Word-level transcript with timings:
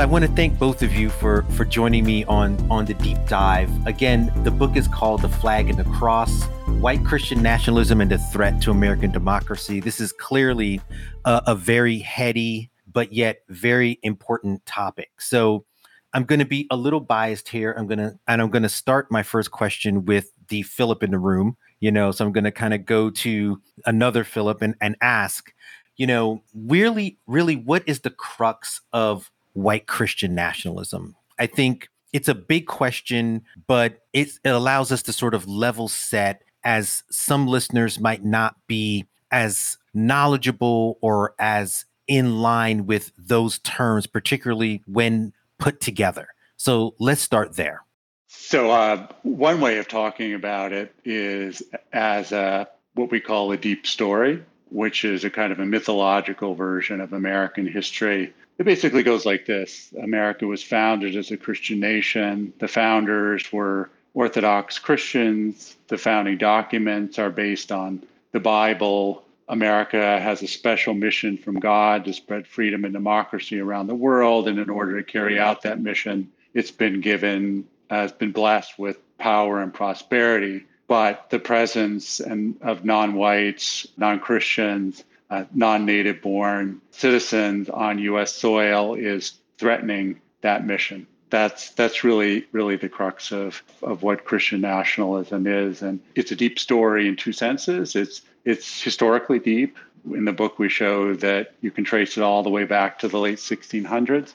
I 0.00 0.06
want 0.06 0.24
to 0.24 0.30
thank 0.32 0.58
both 0.58 0.82
of 0.82 0.94
you 0.94 1.10
for 1.10 1.42
for 1.50 1.66
joining 1.66 2.06
me 2.06 2.24
on 2.24 2.58
on 2.70 2.86
the 2.86 2.94
deep 2.94 3.18
dive. 3.28 3.70
Again, 3.86 4.32
the 4.44 4.50
book 4.50 4.74
is 4.74 4.88
called 4.88 5.20
The 5.20 5.28
Flag 5.28 5.68
and 5.68 5.78
the 5.78 5.84
Cross: 5.84 6.44
White 6.80 7.04
Christian 7.04 7.42
Nationalism 7.42 8.00
and 8.00 8.10
the 8.10 8.16
Threat 8.16 8.62
to 8.62 8.70
American 8.70 9.10
Democracy. 9.10 9.78
This 9.78 10.00
is 10.00 10.10
clearly 10.10 10.80
a, 11.26 11.42
a 11.48 11.54
very 11.54 11.98
heady 11.98 12.70
but 12.90 13.12
yet 13.12 13.42
very 13.50 13.98
important 14.02 14.64
topic. 14.64 15.10
So 15.18 15.66
I'm 16.14 16.24
going 16.24 16.38
to 16.38 16.46
be 16.46 16.66
a 16.70 16.78
little 16.78 17.00
biased 17.00 17.50
here. 17.50 17.74
I'm 17.76 17.86
going 17.86 17.98
to 17.98 18.18
and 18.26 18.40
I'm 18.40 18.48
going 18.48 18.62
to 18.62 18.70
start 18.70 19.10
my 19.10 19.22
first 19.22 19.50
question 19.50 20.06
with 20.06 20.32
the 20.48 20.62
Philip 20.62 21.02
in 21.02 21.10
the 21.10 21.18
room, 21.18 21.58
you 21.80 21.92
know, 21.92 22.10
so 22.10 22.24
I'm 22.24 22.32
going 22.32 22.44
to 22.44 22.50
kind 22.50 22.72
of 22.72 22.86
go 22.86 23.10
to 23.10 23.60
another 23.84 24.24
Philip 24.24 24.62
and 24.62 24.76
and 24.80 24.96
ask, 25.02 25.52
you 25.98 26.06
know, 26.06 26.42
really 26.54 27.18
really 27.26 27.56
what 27.56 27.82
is 27.86 28.00
the 28.00 28.08
crux 28.08 28.80
of 28.94 29.30
white 29.52 29.86
Christian 29.86 30.34
nationalism? 30.34 31.16
I 31.38 31.46
think 31.46 31.88
it's 32.12 32.28
a 32.28 32.34
big 32.34 32.66
question, 32.66 33.42
but 33.66 34.00
it, 34.12 34.30
it 34.44 34.50
allows 34.50 34.92
us 34.92 35.02
to 35.04 35.12
sort 35.12 35.34
of 35.34 35.48
level 35.48 35.88
set 35.88 36.42
as 36.64 37.02
some 37.10 37.46
listeners 37.46 38.00
might 38.00 38.24
not 38.24 38.56
be 38.66 39.06
as 39.30 39.78
knowledgeable 39.94 40.98
or 41.00 41.34
as 41.38 41.84
in 42.06 42.40
line 42.40 42.86
with 42.86 43.12
those 43.16 43.58
terms, 43.60 44.06
particularly 44.06 44.82
when 44.86 45.32
put 45.58 45.80
together. 45.80 46.28
So 46.56 46.94
let's 46.98 47.22
start 47.22 47.56
there. 47.56 47.84
So, 48.26 48.70
uh, 48.70 49.06
one 49.22 49.60
way 49.60 49.78
of 49.78 49.88
talking 49.88 50.34
about 50.34 50.72
it 50.72 50.94
is 51.04 51.62
as 51.92 52.32
a, 52.32 52.68
what 52.94 53.10
we 53.10 53.20
call 53.20 53.52
a 53.52 53.56
deep 53.56 53.86
story, 53.86 54.42
which 54.70 55.04
is 55.04 55.24
a 55.24 55.30
kind 55.30 55.52
of 55.52 55.60
a 55.60 55.66
mythological 55.66 56.54
version 56.54 57.00
of 57.00 57.12
American 57.12 57.66
history 57.66 58.32
it 58.60 58.66
basically 58.66 59.02
goes 59.02 59.24
like 59.24 59.46
this 59.46 59.90
America 60.02 60.46
was 60.46 60.62
founded 60.62 61.16
as 61.16 61.30
a 61.30 61.36
Christian 61.38 61.80
nation. 61.80 62.52
The 62.58 62.68
founders 62.68 63.50
were 63.50 63.88
Orthodox 64.12 64.78
Christians. 64.78 65.76
The 65.88 65.96
founding 65.96 66.36
documents 66.36 67.18
are 67.18 67.30
based 67.30 67.72
on 67.72 68.04
the 68.32 68.40
Bible. 68.40 69.24
America 69.48 70.20
has 70.20 70.42
a 70.42 70.46
special 70.46 70.92
mission 70.92 71.38
from 71.38 71.58
God 71.58 72.04
to 72.04 72.12
spread 72.12 72.46
freedom 72.46 72.84
and 72.84 72.92
democracy 72.92 73.58
around 73.58 73.86
the 73.86 73.94
world. 73.94 74.46
And 74.46 74.58
in 74.58 74.68
order 74.68 75.00
to 75.00 75.10
carry 75.10 75.38
out 75.38 75.62
that 75.62 75.80
mission, 75.80 76.30
it's 76.52 76.70
been 76.70 77.00
given, 77.00 77.66
uh, 77.90 78.02
it's 78.04 78.12
been 78.12 78.32
blessed 78.32 78.78
with 78.78 78.98
power 79.16 79.62
and 79.62 79.72
prosperity. 79.72 80.66
But 80.86 81.30
the 81.30 81.38
presence 81.38 82.20
and, 82.20 82.56
of 82.60 82.84
non 82.84 83.14
whites, 83.14 83.86
non 83.96 84.20
Christians, 84.20 85.02
uh, 85.30 85.44
non-native 85.54 86.20
born 86.20 86.80
citizens 86.90 87.68
on 87.68 87.98
U.S. 87.98 88.32
soil 88.32 88.94
is 88.94 89.34
threatening 89.58 90.20
that 90.40 90.66
mission. 90.66 91.06
That's 91.30 91.70
that's 91.70 92.02
really 92.02 92.46
really 92.50 92.74
the 92.76 92.88
crux 92.88 93.30
of 93.30 93.62
of 93.82 94.02
what 94.02 94.24
Christian 94.24 94.60
nationalism 94.60 95.46
is, 95.46 95.82
and 95.82 96.00
it's 96.16 96.32
a 96.32 96.36
deep 96.36 96.58
story 96.58 97.06
in 97.06 97.14
two 97.14 97.32
senses. 97.32 97.94
It's 97.94 98.22
it's 98.44 98.82
historically 98.82 99.38
deep. 99.38 99.78
In 100.12 100.24
the 100.24 100.32
book, 100.32 100.58
we 100.58 100.68
show 100.68 101.14
that 101.16 101.54
you 101.60 101.70
can 101.70 101.84
trace 101.84 102.16
it 102.16 102.22
all 102.22 102.42
the 102.42 102.50
way 102.50 102.64
back 102.64 102.98
to 103.00 103.08
the 103.08 103.18
late 103.18 103.38
1600s, 103.38 104.32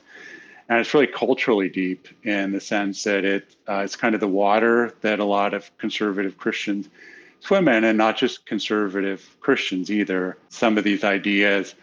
and 0.69 0.79
it's 0.79 0.93
really 0.93 1.07
culturally 1.07 1.69
deep 1.69 2.07
in 2.23 2.53
the 2.53 2.61
sense 2.61 3.03
that 3.03 3.25
it 3.25 3.55
uh, 3.67 3.81
it's 3.83 3.97
kind 3.97 4.15
of 4.15 4.21
the 4.21 4.27
water 4.27 4.93
that 5.01 5.19
a 5.19 5.25
lot 5.25 5.53
of 5.53 5.69
conservative 5.77 6.37
Christians 6.37 6.87
women 7.49 7.83
and 7.83 7.97
not 7.97 8.17
just 8.17 8.45
conservative 8.45 9.35
Christians 9.39 9.91
either. 9.91 10.37
Some 10.49 10.77
of 10.77 10.83
these 10.83 11.03
ideas, 11.03 11.75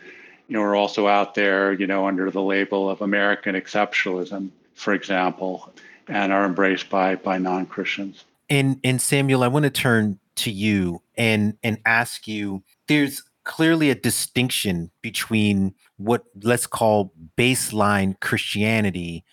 you 0.49 0.57
know, 0.57 0.63
are 0.63 0.75
also 0.75 1.07
out 1.07 1.35
there, 1.35 1.73
you 1.73 1.87
know, 1.87 2.07
under 2.07 2.31
the 2.31 2.43
label 2.43 2.91
of 2.91 3.01
American 3.01 3.55
exceptionalism, 3.55 4.51
for 4.75 4.93
example, 4.93 5.73
and 6.09 6.33
are 6.33 6.45
embraced 6.45 6.91
by 6.91 7.17
by 7.17 7.39
non-Christians. 7.39 8.25
And 8.51 8.81
and 8.85 9.01
Samuel, 9.01 9.43
I 9.43 9.49
want 9.49 9.65
to 9.65 9.71
turn 9.71 10.19
to 10.37 10.51
you 10.51 11.03
and 11.17 11.57
and 11.63 11.79
ask 11.85 12.27
you 12.27 12.63
there's 12.89 13.23
clearly 13.45 13.91
a 13.91 13.95
distinction 13.95 14.91
between 15.01 15.75
what 15.97 16.25
let's 16.43 16.67
call 16.67 17.13
baseline 17.37 18.19
Christianity 18.21 19.25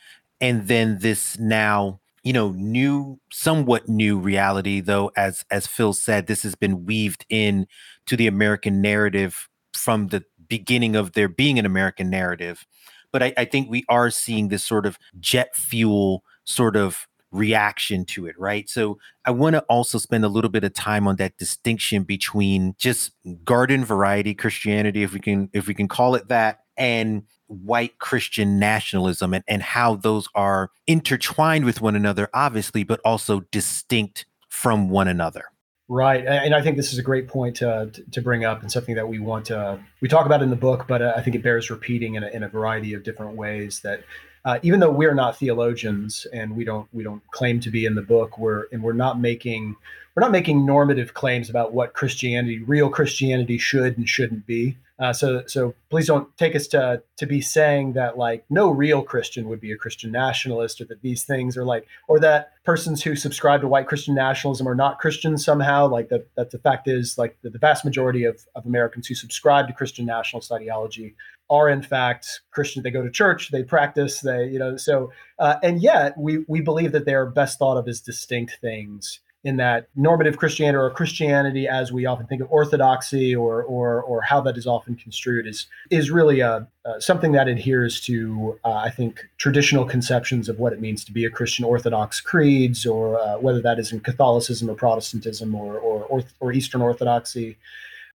and 0.41 0.67
then 0.67 0.99
this 0.99 1.37
now 1.37 1.99
you 2.29 2.33
know 2.33 2.51
new 2.51 3.19
somewhat 3.31 3.89
new 3.89 4.19
reality 4.19 4.81
though 4.81 5.11
as 5.17 5.43
as 5.49 5.65
phil 5.65 5.93
said 5.93 6.27
this 6.27 6.43
has 6.43 6.53
been 6.53 6.85
weaved 6.85 7.25
in 7.29 7.65
to 8.05 8.15
the 8.15 8.27
american 8.27 8.81
narrative 8.81 9.49
from 9.73 10.09
the 10.09 10.23
beginning 10.49 10.95
of 10.95 11.13
there 11.13 11.29
being 11.29 11.57
an 11.57 11.65
american 11.65 12.09
narrative. 12.09 12.65
But 13.11 13.23
I, 13.23 13.33
I 13.37 13.45
think 13.45 13.69
we 13.69 13.85
are 13.89 14.11
seeing 14.11 14.49
this 14.49 14.63
sort 14.63 14.85
of 14.85 14.99
jet 15.19 15.55
fuel 15.55 16.23
sort 16.43 16.75
of 16.75 17.07
reaction 17.31 18.05
to 18.05 18.25
it 18.25 18.35
right? 18.39 18.67
So 18.67 18.97
i 19.25 19.31
want 19.31 19.55
to 19.55 19.61
also 19.69 19.97
spend 19.97 20.25
a 20.25 20.29
little 20.29 20.49
bit 20.49 20.63
of 20.63 20.73
time 20.73 21.07
on 21.07 21.15
that 21.17 21.37
distinction 21.37 22.03
between 22.03 22.75
just 22.77 23.11
garden 23.43 23.85
variety 23.85 24.33
christianity 24.33 25.03
if 25.03 25.13
we 25.13 25.19
can 25.19 25.49
if 25.53 25.67
we 25.67 25.73
can 25.73 25.87
call 25.87 26.15
it 26.15 26.27
that 26.27 26.59
and 26.77 27.23
white 27.49 27.97
Christian 27.97 28.59
nationalism 28.59 29.33
and, 29.33 29.43
and 29.47 29.61
how 29.61 29.95
those 29.95 30.29
are 30.35 30.71
intertwined 30.87 31.65
with 31.65 31.81
one 31.81 31.95
another, 31.95 32.29
obviously, 32.33 32.83
but 32.83 32.99
also 33.03 33.41
distinct 33.51 34.25
from 34.47 34.89
one 34.89 35.07
another. 35.07 35.45
Right, 35.91 36.23
and 36.23 36.53
I 36.53 36.61
think 36.61 36.77
this 36.77 36.93
is 36.93 36.99
a 36.99 37.03
great 37.03 37.27
point 37.27 37.55
to, 37.57 37.91
to 38.11 38.21
bring 38.21 38.45
up, 38.45 38.61
and 38.61 38.71
something 38.71 38.93
that 38.93 39.07
we 39.07 39.17
want 39.17 39.45
to 39.45 39.79
we 40.01 40.07
talk 40.07 40.27
about 40.27 40.43
in 40.43 40.51
the 40.51 40.55
book, 40.55 40.85
but 40.87 41.01
uh, 41.01 41.13
I 41.17 41.21
think 41.21 41.35
it 41.35 41.41
bears 41.41 41.71
repeating 41.71 42.13
in 42.13 42.23
a, 42.23 42.27
in 42.27 42.43
a 42.43 42.47
variety 42.47 42.93
of 42.93 43.01
different 43.01 43.35
ways. 43.35 43.79
That 43.79 44.03
uh, 44.45 44.59
even 44.61 44.79
though 44.79 44.91
we're 44.91 45.15
not 45.15 45.37
theologians 45.37 46.27
and 46.31 46.55
we 46.55 46.63
don't 46.63 46.87
we 46.93 47.03
don't 47.03 47.23
claim 47.31 47.59
to 47.61 47.71
be 47.71 47.85
in 47.85 47.95
the 47.95 48.03
book, 48.03 48.37
we're 48.37 48.65
and 48.71 48.83
we're 48.83 48.93
not 48.93 49.19
making 49.19 49.75
we're 50.13 50.21
not 50.21 50.31
making 50.31 50.63
normative 50.63 51.15
claims 51.15 51.49
about 51.49 51.73
what 51.73 51.93
Christianity, 51.93 52.59
real 52.59 52.91
Christianity, 52.91 53.57
should 53.57 53.97
and 53.97 54.07
shouldn't 54.07 54.45
be. 54.45 54.77
Uh, 54.99 55.13
so, 55.13 55.43
so 55.47 55.73
please 55.89 56.07
don't 56.07 56.35
take 56.37 56.55
us 56.55 56.67
to 56.67 57.01
to 57.15 57.25
be 57.25 57.39
saying 57.39 57.93
that 57.93 58.17
like 58.17 58.43
no 58.49 58.69
real 58.69 59.01
Christian 59.01 59.47
would 59.47 59.61
be 59.61 59.71
a 59.71 59.77
Christian 59.77 60.11
nationalist, 60.11 60.81
or 60.81 60.85
that 60.85 61.01
these 61.01 61.23
things 61.23 61.55
are 61.55 61.63
like, 61.63 61.87
or 62.09 62.19
that 62.19 62.51
persons 62.65 63.01
who 63.01 63.15
subscribe 63.15 63.61
to 63.61 63.67
white 63.67 63.87
Christian 63.87 64.13
nationalism 64.13 64.67
are 64.67 64.75
not 64.75 64.99
Christians 64.99 65.45
somehow. 65.45 65.87
Like 65.87 66.09
that, 66.09 66.27
that 66.35 66.51
the 66.51 66.59
fact 66.59 66.89
is 66.89 67.17
like 67.17 67.37
the, 67.41 67.49
the 67.49 67.57
vast 67.57 67.85
majority 67.85 68.25
of, 68.25 68.45
of 68.55 68.65
Americans 68.65 69.07
who 69.07 69.15
subscribe 69.15 69.67
to 69.67 69.73
Christian 69.73 70.05
nationalist 70.05 70.51
ideology 70.51 71.15
are 71.49 71.69
in 71.69 71.81
fact 71.81 72.41
Christian. 72.51 72.83
They 72.83 72.91
go 72.91 73.01
to 73.01 73.09
church, 73.09 73.51
they 73.51 73.63
practice, 73.63 74.19
they 74.19 74.47
you 74.47 74.59
know. 74.59 74.75
So, 74.75 75.13
uh, 75.39 75.55
and 75.63 75.81
yet 75.81 76.17
we 76.17 76.43
we 76.49 76.59
believe 76.59 76.91
that 76.91 77.05
they 77.05 77.13
are 77.13 77.25
best 77.25 77.57
thought 77.57 77.77
of 77.77 77.87
as 77.87 78.01
distinct 78.01 78.57
things 78.59 79.21
in 79.43 79.55
that 79.57 79.87
normative 79.95 80.37
Christianity 80.37 80.77
or 80.77 80.89
Christianity, 80.89 81.67
as 81.67 81.93
we 81.93 82.05
often 82.05 82.27
think 82.27 82.41
of 82.41 82.51
orthodoxy 82.51 83.33
or 83.33 83.63
or 83.63 84.01
or 84.03 84.21
how 84.21 84.41
that 84.41 84.57
is 84.57 84.67
often 84.67 84.95
construed, 84.95 85.47
is 85.47 85.67
is 85.89 86.11
really 86.11 86.41
a, 86.41 86.67
uh, 86.85 86.99
something 86.99 87.31
that 87.31 87.47
adheres 87.47 88.01
to 88.01 88.59
uh, 88.65 88.73
I 88.73 88.89
think 88.89 89.29
traditional 89.37 89.85
conceptions 89.85 90.49
of 90.49 90.59
what 90.59 90.73
it 90.73 90.81
means 90.81 91.05
to 91.05 91.13
be 91.13 91.23
a 91.23 91.29
Christian 91.29 91.63
Orthodox 91.63 92.19
creeds, 92.19 92.85
or 92.85 93.19
uh, 93.19 93.37
whether 93.39 93.61
that 93.61 93.79
is 93.79 93.93
in 93.93 94.01
Catholicism 94.01 94.69
or 94.69 94.75
Protestantism 94.75 95.55
or 95.55 95.77
or, 95.77 96.03
or, 96.05 96.23
or 96.39 96.51
Eastern 96.51 96.81
Orthodoxy. 96.81 97.57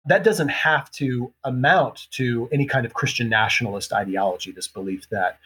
That 0.06 0.24
doesn't 0.24 0.50
have 0.50 0.90
to 0.92 1.34
amount 1.44 2.08
to 2.12 2.48
any 2.54 2.66
kind 2.66 2.86
of 2.86 2.94
Christian 2.94 3.28
nationalist 3.28 3.92
ideology. 3.92 4.54
This 4.54 4.68
belief 4.68 5.10
that 5.10 5.40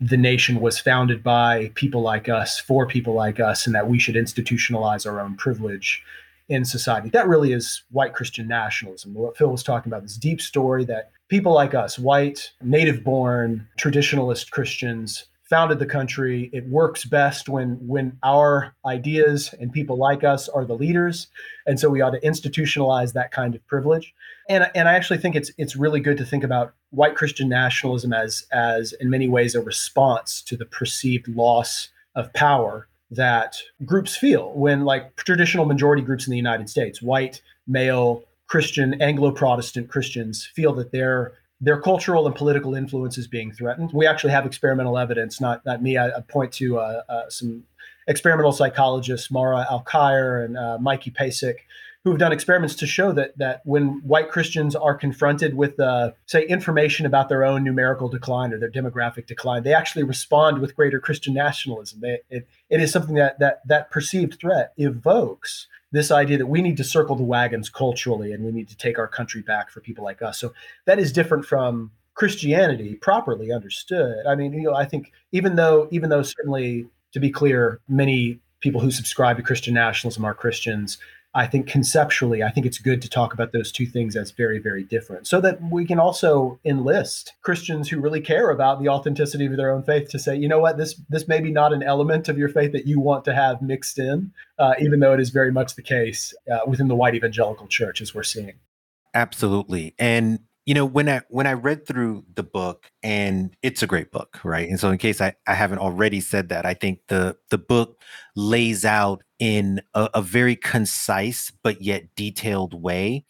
the 0.00 0.16
nation 0.16 0.60
was 0.60 0.78
founded 0.78 1.22
by 1.22 1.72
people 1.74 2.02
like 2.02 2.28
us 2.28 2.58
for 2.58 2.86
people 2.86 3.14
like 3.14 3.40
us 3.40 3.66
and 3.66 3.74
that 3.74 3.88
we 3.88 3.98
should 3.98 4.14
institutionalize 4.14 5.10
our 5.10 5.20
own 5.20 5.34
privilege 5.36 6.02
in 6.48 6.64
society. 6.64 7.10
That 7.10 7.28
really 7.28 7.52
is 7.52 7.82
white 7.90 8.14
christian 8.14 8.48
nationalism. 8.48 9.14
What 9.14 9.36
phil 9.36 9.50
was 9.50 9.62
talking 9.62 9.90
about 9.90 10.02
this 10.02 10.16
deep 10.16 10.40
story 10.40 10.84
that 10.86 11.10
people 11.28 11.52
like 11.52 11.74
us 11.74 11.98
white 11.98 12.52
native 12.62 13.04
born 13.04 13.66
traditionalist 13.78 14.50
christians 14.50 15.26
founded 15.48 15.78
the 15.78 15.86
country. 15.86 16.50
It 16.52 16.68
works 16.68 17.04
best 17.04 17.48
when 17.48 17.78
when 17.86 18.18
our 18.22 18.74
ideas 18.86 19.54
and 19.60 19.72
people 19.72 19.96
like 19.96 20.22
us 20.22 20.48
are 20.48 20.64
the 20.64 20.76
leaders. 20.76 21.28
And 21.66 21.80
so 21.80 21.88
we 21.88 22.02
ought 22.02 22.10
to 22.10 22.20
institutionalize 22.20 23.14
that 23.14 23.30
kind 23.30 23.54
of 23.54 23.66
privilege. 23.66 24.14
And 24.48 24.70
and 24.74 24.88
i 24.88 24.94
actually 24.94 25.18
think 25.18 25.34
it's 25.34 25.50
it's 25.58 25.76
really 25.76 26.00
good 26.00 26.18
to 26.18 26.24
think 26.24 26.44
about 26.44 26.74
white 26.90 27.14
Christian 27.14 27.48
nationalism 27.48 28.12
as 28.12 28.46
as 28.52 28.92
in 28.94 29.10
many 29.10 29.28
ways 29.28 29.54
a 29.54 29.60
response 29.60 30.42
to 30.42 30.56
the 30.56 30.64
perceived 30.64 31.28
loss 31.28 31.88
of 32.14 32.32
power 32.32 32.88
that 33.10 33.56
groups 33.84 34.16
feel 34.16 34.52
when 34.52 34.84
like 34.84 35.16
traditional 35.16 35.64
majority 35.64 36.02
groups 36.02 36.26
in 36.26 36.30
the 36.30 36.36
United 36.36 36.68
States, 36.68 37.00
white, 37.00 37.40
male, 37.66 38.24
Christian, 38.48 39.00
Anglo-Protestant 39.00 39.88
Christians 39.88 40.46
feel 40.54 40.72
that 40.74 40.92
their 40.92 41.34
their 41.60 41.80
cultural 41.80 42.26
and 42.26 42.36
political 42.36 42.74
influence 42.74 43.18
is 43.18 43.26
being 43.26 43.50
threatened. 43.50 43.90
We 43.92 44.06
actually 44.06 44.30
have 44.32 44.46
experimental 44.46 44.96
evidence, 44.96 45.40
not 45.40 45.64
not 45.66 45.82
me. 45.82 45.96
I, 45.96 46.08
I 46.08 46.20
point 46.20 46.52
to 46.54 46.78
uh, 46.78 47.02
uh, 47.08 47.28
some 47.28 47.64
experimental 48.06 48.52
psychologists, 48.52 49.30
Mara 49.30 49.66
Alkire 49.70 50.44
and 50.44 50.56
uh, 50.56 50.78
Mikey 50.78 51.10
Pasek, 51.10 51.56
who 52.04 52.10
have 52.10 52.18
done 52.18 52.32
experiments 52.32 52.74
to 52.76 52.86
show 52.86 53.12
that 53.12 53.36
that 53.38 53.60
when 53.64 54.00
white 54.06 54.30
Christians 54.30 54.74
are 54.76 54.94
confronted 54.94 55.54
with, 55.54 55.78
uh, 55.80 56.12
say, 56.26 56.46
information 56.46 57.06
about 57.06 57.28
their 57.28 57.44
own 57.44 57.64
numerical 57.64 58.08
decline 58.08 58.52
or 58.52 58.58
their 58.58 58.70
demographic 58.70 59.26
decline, 59.26 59.62
they 59.62 59.74
actually 59.74 60.04
respond 60.04 60.60
with 60.60 60.76
greater 60.76 61.00
Christian 61.00 61.34
nationalism. 61.34 62.00
They, 62.00 62.20
it, 62.30 62.48
it 62.70 62.80
is 62.80 62.92
something 62.92 63.16
that 63.16 63.38
that 63.40 63.66
that 63.66 63.90
perceived 63.90 64.38
threat 64.40 64.72
evokes 64.76 65.66
this 65.90 66.10
idea 66.10 66.38
that 66.38 66.46
we 66.46 66.62
need 66.62 66.76
to 66.76 66.84
circle 66.84 67.16
the 67.16 67.22
wagons 67.22 67.70
culturally 67.70 68.32
and 68.32 68.44
we 68.44 68.52
need 68.52 68.68
to 68.68 68.76
take 68.76 68.98
our 68.98 69.08
country 69.08 69.40
back 69.40 69.70
for 69.70 69.80
people 69.80 70.04
like 70.04 70.20
us. 70.20 70.38
So 70.38 70.52
that 70.84 70.98
is 70.98 71.12
different 71.12 71.46
from 71.46 71.90
Christianity 72.14 72.94
properly 72.96 73.52
understood. 73.52 74.26
I 74.26 74.34
mean, 74.34 74.52
you 74.52 74.64
know, 74.64 74.74
I 74.74 74.84
think 74.84 75.12
even 75.32 75.56
though 75.56 75.88
even 75.90 76.10
though 76.10 76.22
certainly 76.22 76.88
to 77.12 77.20
be 77.20 77.30
clear, 77.30 77.80
many 77.88 78.40
people 78.60 78.80
who 78.80 78.90
subscribe 78.90 79.36
to 79.36 79.42
Christian 79.42 79.74
nationalism 79.74 80.24
are 80.24 80.34
Christians. 80.34 80.98
I 81.38 81.46
think 81.46 81.68
conceptually, 81.68 82.42
I 82.42 82.50
think 82.50 82.66
it's 82.66 82.78
good 82.78 83.00
to 83.00 83.08
talk 83.08 83.32
about 83.32 83.52
those 83.52 83.70
two 83.70 83.86
things 83.86 84.16
as 84.16 84.32
very, 84.32 84.58
very 84.58 84.82
different 84.82 85.28
so 85.28 85.40
that 85.40 85.60
we 85.70 85.86
can 85.86 86.00
also 86.00 86.58
enlist 86.64 87.34
Christians 87.42 87.88
who 87.88 88.00
really 88.00 88.20
care 88.20 88.50
about 88.50 88.82
the 88.82 88.88
authenticity 88.88 89.46
of 89.46 89.56
their 89.56 89.70
own 89.70 89.84
faith 89.84 90.08
to 90.10 90.18
say, 90.18 90.36
you 90.36 90.48
know 90.48 90.58
what, 90.58 90.78
this 90.78 91.00
this 91.08 91.28
may 91.28 91.40
be 91.40 91.52
not 91.52 91.72
an 91.72 91.84
element 91.84 92.28
of 92.28 92.38
your 92.38 92.48
faith 92.48 92.72
that 92.72 92.88
you 92.88 92.98
want 92.98 93.24
to 93.26 93.34
have 93.36 93.62
mixed 93.62 94.00
in, 94.00 94.32
uh, 94.58 94.74
even 94.80 94.98
though 94.98 95.12
it 95.14 95.20
is 95.20 95.30
very 95.30 95.52
much 95.52 95.76
the 95.76 95.82
case 95.82 96.34
uh, 96.52 96.58
within 96.66 96.88
the 96.88 96.96
white 96.96 97.14
evangelical 97.14 97.68
church, 97.68 98.00
as 98.00 98.12
we're 98.12 98.24
seeing. 98.24 98.54
Absolutely. 99.14 99.94
And 99.96 100.40
you 100.68 100.74
know 100.74 100.84
when 100.84 101.08
i 101.08 101.22
when 101.30 101.46
i 101.46 101.54
read 101.54 101.86
through 101.86 102.22
the 102.34 102.42
book 102.42 102.90
and 103.02 103.56
it's 103.62 103.82
a 103.82 103.86
great 103.86 104.12
book 104.12 104.38
right? 104.44 104.68
And 104.68 104.78
so 104.78 104.90
in 104.90 104.98
case 104.98 105.18
i, 105.22 105.34
I 105.46 105.54
haven't 105.54 105.78
already 105.78 106.20
said 106.20 106.50
that 106.50 106.66
i 106.66 106.74
think 106.74 107.00
the 107.08 107.36
the 107.48 107.56
book 107.56 107.98
lays 108.36 108.84
out 108.84 109.24
in 109.38 109.80
a, 109.94 110.10
a 110.12 110.22
very 110.22 110.56
concise 110.56 111.50
but 111.62 111.80
yet 111.80 112.14
detailed 112.16 112.74
way 112.74 113.24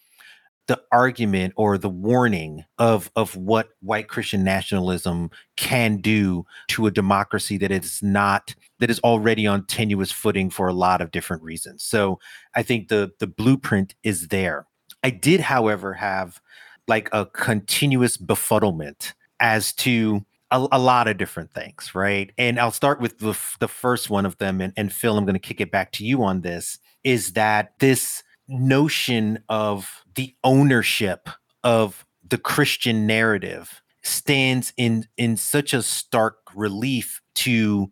the 0.67 0.83
argument 0.91 1.55
or 1.57 1.79
the 1.79 1.89
warning 1.89 2.65
of 2.77 3.09
of 3.15 3.37
what 3.37 3.69
white 3.83 4.09
christian 4.09 4.43
nationalism 4.43 5.31
can 5.57 5.99
do 5.99 6.45
to 6.67 6.89
a 6.89 6.91
democracy 6.91 7.57
that 7.57 7.71
is 7.71 8.03
not 8.03 8.53
that 8.81 8.91
is 8.91 8.99
already 9.01 9.47
on 9.47 9.65
tenuous 9.67 10.11
footing 10.11 10.51
for 10.51 10.67
a 10.67 10.75
lot 10.75 11.01
of 11.01 11.13
different 11.13 11.45
reasons. 11.45 11.85
So 11.85 12.19
i 12.57 12.65
think 12.65 12.89
the 12.89 13.13
the 13.21 13.29
blueprint 13.29 13.95
is 14.03 14.29
there. 14.29 14.67
I 15.05 15.11
did 15.11 15.41
however 15.41 15.95
have 15.95 16.41
like 16.89 17.09
a 17.13 17.27
continuous 17.27 18.17
befuddlement 18.17 19.13
as 19.41 19.73
to 19.73 20.25
a, 20.51 20.67
a, 20.73 20.79
lot 20.79 21.07
of 21.07 21.19
different 21.19 21.53
things, 21.53 21.95
right? 21.95 22.33
And 22.39 22.59
I'll 22.59 22.71
start 22.71 23.01
with 23.01 23.19
the, 23.19 23.39
the 23.61 23.69
first 23.69 24.11
one 24.11 24.25
of 24.27 24.39
them. 24.39 24.61
And, 24.61 24.73
and 24.77 24.93
Phil, 24.93 25.17
I'm 25.17 25.25
going 25.25 25.35
to 25.35 25.39
kick 25.39 25.61
it 25.61 25.71
back 25.71 25.93
to 25.93 26.05
you 26.05 26.23
on 26.25 26.41
this 26.41 26.79
is 27.05 27.33
that 27.35 27.79
this 27.79 28.23
notion 28.49 29.45
of 29.49 30.05
the 30.15 30.35
ownership 30.43 31.29
of 31.63 32.07
the 32.27 32.39
Christian 32.39 33.07
narrative 33.07 33.83
stands 34.03 34.73
in 34.77 35.07
in 35.17 35.37
such 35.37 35.75
a 35.75 35.83
stark 35.83 36.39
relief 36.55 37.21
to 37.35 37.91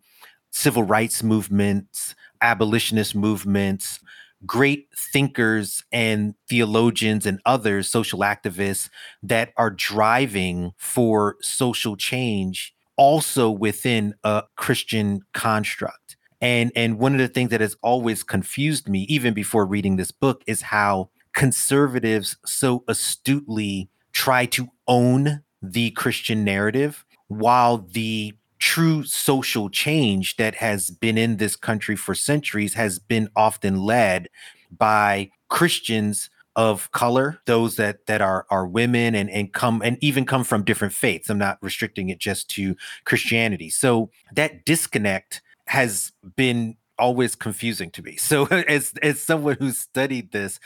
civil 0.51 0.83
rights 0.83 1.21
movements, 1.21 2.15
abolitionist 2.41 3.15
movements, 3.15 3.99
great 4.45 4.87
thinkers 4.95 5.83
and 5.91 6.35
theologians 6.47 7.25
and 7.25 7.39
others, 7.45 7.89
social 7.89 8.19
activists 8.19 8.89
that 9.23 9.51
are 9.57 9.71
driving 9.71 10.71
for 10.77 11.37
social 11.41 11.95
change 11.97 12.73
also 12.97 13.49
within 13.49 14.13
a 14.23 14.43
Christian 14.55 15.21
construct. 15.33 16.17
And 16.41 16.71
and 16.75 16.99
one 16.99 17.13
of 17.13 17.19
the 17.19 17.27
things 17.27 17.49
that 17.49 17.61
has 17.61 17.75
always 17.81 18.23
confused 18.23 18.87
me 18.87 19.05
even 19.09 19.33
before 19.33 19.65
reading 19.65 19.95
this 19.95 20.11
book 20.11 20.43
is 20.45 20.61
how 20.61 21.09
conservatives 21.33 22.37
so 22.45 22.83
astutely 22.87 23.89
try 24.13 24.45
to 24.47 24.67
own 24.87 25.43
the 25.61 25.91
Christian 25.91 26.43
narrative 26.43 27.05
while 27.27 27.77
the 27.77 28.33
true 28.59 29.03
social 29.03 29.69
change 29.69 30.37
that 30.37 30.55
has 30.55 30.89
been 30.89 31.17
in 31.17 31.37
this 31.37 31.55
country 31.55 31.95
for 31.95 32.15
centuries 32.15 32.73
has 32.73 32.99
been 32.99 33.29
often 33.35 33.81
led 33.81 34.29
by 34.71 35.29
Christians 35.49 36.29
of 36.55 36.91
color, 36.91 37.39
those 37.45 37.75
that 37.75 38.07
that 38.07 38.19
are 38.19 38.47
are 38.49 38.65
women 38.65 39.13
and 39.13 39.29
and 39.29 39.53
come 39.53 39.81
and 39.83 39.97
even 40.01 40.25
come 40.25 40.43
from 40.43 40.63
different 40.63 40.93
faiths. 40.93 41.29
I'm 41.29 41.37
not 41.37 41.59
restricting 41.61 42.09
it 42.09 42.19
just 42.19 42.49
to 42.51 42.75
Christianity. 43.05 43.69
So 43.69 44.09
that 44.33 44.65
disconnect 44.65 45.41
has 45.67 46.11
been 46.35 46.75
always 46.97 47.35
confusing 47.35 47.91
to 47.91 48.01
me. 48.01 48.17
So 48.27 48.45
as 48.47 48.93
as 49.03 49.21
someone 49.21 49.57
who's 49.59 49.77
studied 49.77 50.31
this, 50.31 50.59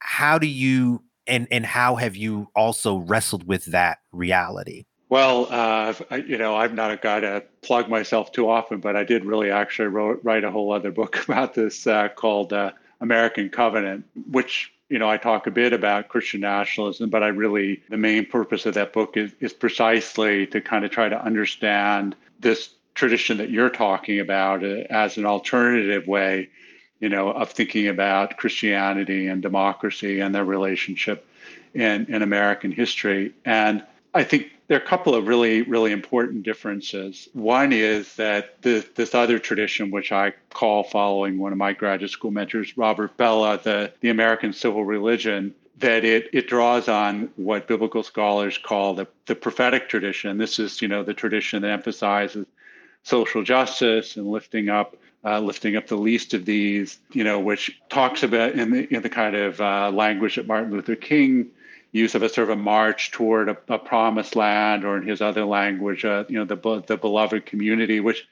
how 0.00 0.38
do 0.38 0.46
you 0.46 1.02
and 1.26 1.48
and 1.50 1.64
how 1.64 1.96
have 1.96 2.16
you 2.16 2.48
also 2.54 2.98
wrestled 2.98 3.46
with 3.46 3.64
that 3.66 3.98
reality? 4.12 4.84
Well, 5.10 5.48
uh, 5.50 5.92
you 6.24 6.38
know, 6.38 6.56
I'm 6.56 6.76
not 6.76 6.92
a 6.92 6.96
guy 6.96 7.18
to 7.18 7.42
plug 7.62 7.88
myself 7.88 8.30
too 8.30 8.48
often, 8.48 8.78
but 8.78 8.94
I 8.94 9.02
did 9.02 9.24
really 9.24 9.50
actually 9.50 9.88
wrote, 9.88 10.20
write 10.22 10.44
a 10.44 10.52
whole 10.52 10.72
other 10.72 10.92
book 10.92 11.24
about 11.28 11.52
this 11.52 11.86
uh, 11.86 12.08
called 12.08 12.52
uh, 12.52 12.70
American 13.00 13.50
Covenant, 13.50 14.04
which 14.30 14.72
you 14.88 15.00
know 15.00 15.10
I 15.10 15.16
talk 15.16 15.48
a 15.48 15.50
bit 15.50 15.72
about 15.72 16.08
Christian 16.08 16.40
nationalism, 16.42 17.10
but 17.10 17.24
I 17.24 17.28
really 17.28 17.82
the 17.90 17.96
main 17.96 18.24
purpose 18.24 18.66
of 18.66 18.74
that 18.74 18.92
book 18.92 19.16
is 19.16 19.32
is 19.40 19.52
precisely 19.52 20.46
to 20.46 20.60
kind 20.60 20.84
of 20.84 20.92
try 20.92 21.08
to 21.08 21.20
understand 21.20 22.14
this 22.38 22.70
tradition 22.94 23.38
that 23.38 23.50
you're 23.50 23.70
talking 23.70 24.20
about 24.20 24.64
uh, 24.64 24.84
as 24.90 25.16
an 25.16 25.26
alternative 25.26 26.06
way, 26.06 26.50
you 27.00 27.08
know, 27.08 27.30
of 27.30 27.50
thinking 27.50 27.88
about 27.88 28.36
Christianity 28.36 29.26
and 29.26 29.42
democracy 29.42 30.20
and 30.20 30.32
their 30.32 30.44
relationship 30.44 31.26
in 31.74 32.06
in 32.06 32.22
American 32.22 32.70
history. 32.70 33.34
And 33.44 33.84
I 34.14 34.22
think 34.22 34.52
there 34.70 34.78
are 34.78 34.84
a 34.84 34.86
couple 34.86 35.16
of 35.16 35.26
really, 35.26 35.62
really 35.62 35.90
important 35.90 36.44
differences. 36.44 37.28
One 37.32 37.72
is 37.72 38.14
that 38.14 38.62
this, 38.62 38.84
this 38.94 39.16
other 39.16 39.40
tradition, 39.40 39.90
which 39.90 40.12
I 40.12 40.32
call 40.50 40.84
following 40.84 41.40
one 41.40 41.50
of 41.50 41.58
my 41.58 41.72
graduate 41.72 42.12
school 42.12 42.30
mentors, 42.30 42.76
Robert 42.78 43.16
Bellah, 43.16 43.60
the, 43.64 43.92
the 44.00 44.10
American 44.10 44.52
civil 44.52 44.84
religion, 44.84 45.56
that 45.78 46.04
it, 46.04 46.30
it 46.32 46.46
draws 46.46 46.88
on 46.88 47.30
what 47.34 47.66
biblical 47.66 48.04
scholars 48.04 48.58
call 48.58 48.94
the, 48.94 49.08
the 49.26 49.34
prophetic 49.34 49.88
tradition. 49.88 50.38
This 50.38 50.60
is, 50.60 50.80
you 50.80 50.86
know, 50.86 51.02
the 51.02 51.14
tradition 51.14 51.62
that 51.62 51.72
emphasizes 51.72 52.46
social 53.02 53.42
justice 53.42 54.16
and 54.16 54.28
lifting 54.28 54.68
up 54.68 54.96
uh, 55.22 55.38
lifting 55.40 55.76
up 55.76 55.86
the 55.88 55.96
least 55.96 56.32
of 56.32 56.46
these, 56.46 56.98
you 57.12 57.24
know, 57.24 57.40
which 57.40 57.78
talks 57.90 58.22
about 58.22 58.52
in 58.52 58.70
the, 58.70 58.94
in 58.94 59.02
the 59.02 59.08
kind 59.10 59.36
of 59.36 59.60
uh, 59.60 59.90
language 59.90 60.36
that 60.36 60.46
Martin 60.46 60.70
Luther 60.70 60.96
King 60.96 61.50
use 61.92 62.14
of 62.14 62.22
a 62.22 62.28
sort 62.28 62.50
of 62.50 62.58
a 62.58 62.62
march 62.62 63.10
toward 63.10 63.48
a, 63.48 63.56
a 63.68 63.78
promised 63.78 64.36
land, 64.36 64.84
or 64.84 64.96
in 64.96 65.06
his 65.06 65.20
other 65.20 65.44
language, 65.44 66.04
uh, 66.04 66.24
you 66.28 66.38
know, 66.38 66.44
the 66.44 66.82
the 66.86 66.96
beloved 66.96 67.46
community. 67.46 68.00
Which, 68.00 68.26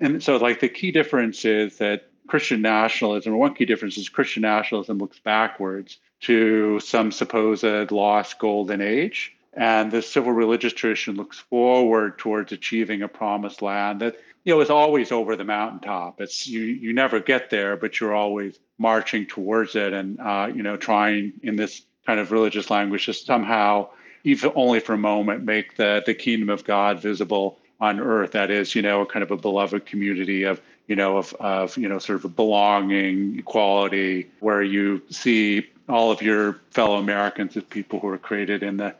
and 0.00 0.22
so 0.22 0.36
like 0.36 0.60
the 0.60 0.68
key 0.68 0.92
difference 0.92 1.44
is 1.44 1.78
that 1.78 2.08
Christian 2.26 2.62
nationalism, 2.62 3.32
or 3.32 3.36
one 3.36 3.54
key 3.54 3.64
difference 3.64 3.96
is 3.98 4.08
Christian 4.08 4.42
nationalism 4.42 4.98
looks 4.98 5.18
backwards 5.18 5.98
to 6.20 6.78
some 6.80 7.10
supposed 7.10 7.90
lost 7.90 8.38
golden 8.38 8.80
age, 8.80 9.36
and 9.52 9.90
the 9.90 10.02
civil 10.02 10.32
religious 10.32 10.72
tradition 10.72 11.16
looks 11.16 11.38
forward 11.38 12.18
towards 12.18 12.52
achieving 12.52 13.02
a 13.02 13.08
promised 13.08 13.62
land 13.62 14.00
that 14.00 14.16
you 14.44 14.54
know 14.54 14.60
is 14.60 14.70
always 14.70 15.10
over 15.10 15.36
the 15.36 15.44
mountaintop. 15.44 16.20
It's 16.20 16.46
you 16.46 16.60
you 16.60 16.92
never 16.92 17.20
get 17.20 17.50
there, 17.50 17.76
but 17.76 17.98
you're 17.98 18.14
always 18.14 18.58
marching 18.78 19.26
towards 19.26 19.74
it, 19.74 19.92
and 19.92 20.20
uh, 20.20 20.50
you 20.54 20.62
know 20.62 20.76
trying 20.76 21.32
in 21.42 21.56
this 21.56 21.82
kind 22.06 22.20
of 22.20 22.32
religious 22.32 22.70
language 22.70 23.06
to 23.06 23.14
somehow, 23.14 23.88
even 24.24 24.52
only 24.54 24.80
for 24.80 24.94
a 24.94 24.98
moment, 24.98 25.44
make 25.44 25.76
the, 25.76 26.02
the 26.04 26.14
kingdom 26.14 26.48
of 26.48 26.64
God 26.64 27.00
visible 27.00 27.58
on 27.80 28.00
earth. 28.00 28.32
That 28.32 28.50
is, 28.50 28.74
you 28.74 28.82
know, 28.82 29.04
kind 29.04 29.22
of 29.22 29.30
a 29.30 29.36
beloved 29.36 29.86
community 29.86 30.44
of, 30.44 30.60
you 30.86 30.96
know, 30.96 31.16
of, 31.16 31.34
of 31.40 31.76
you 31.76 31.88
know, 31.88 31.98
sort 31.98 32.18
of 32.18 32.24
a 32.24 32.28
belonging, 32.28 33.38
equality, 33.38 34.28
where 34.40 34.62
you 34.62 35.02
see 35.10 35.66
all 35.88 36.10
of 36.10 36.22
your 36.22 36.60
fellow 36.70 36.96
Americans 36.96 37.56
as 37.56 37.64
people 37.64 38.00
who 38.00 38.08
are 38.08 38.18
created 38.18 38.62
in 38.62 38.76
the 38.76 38.94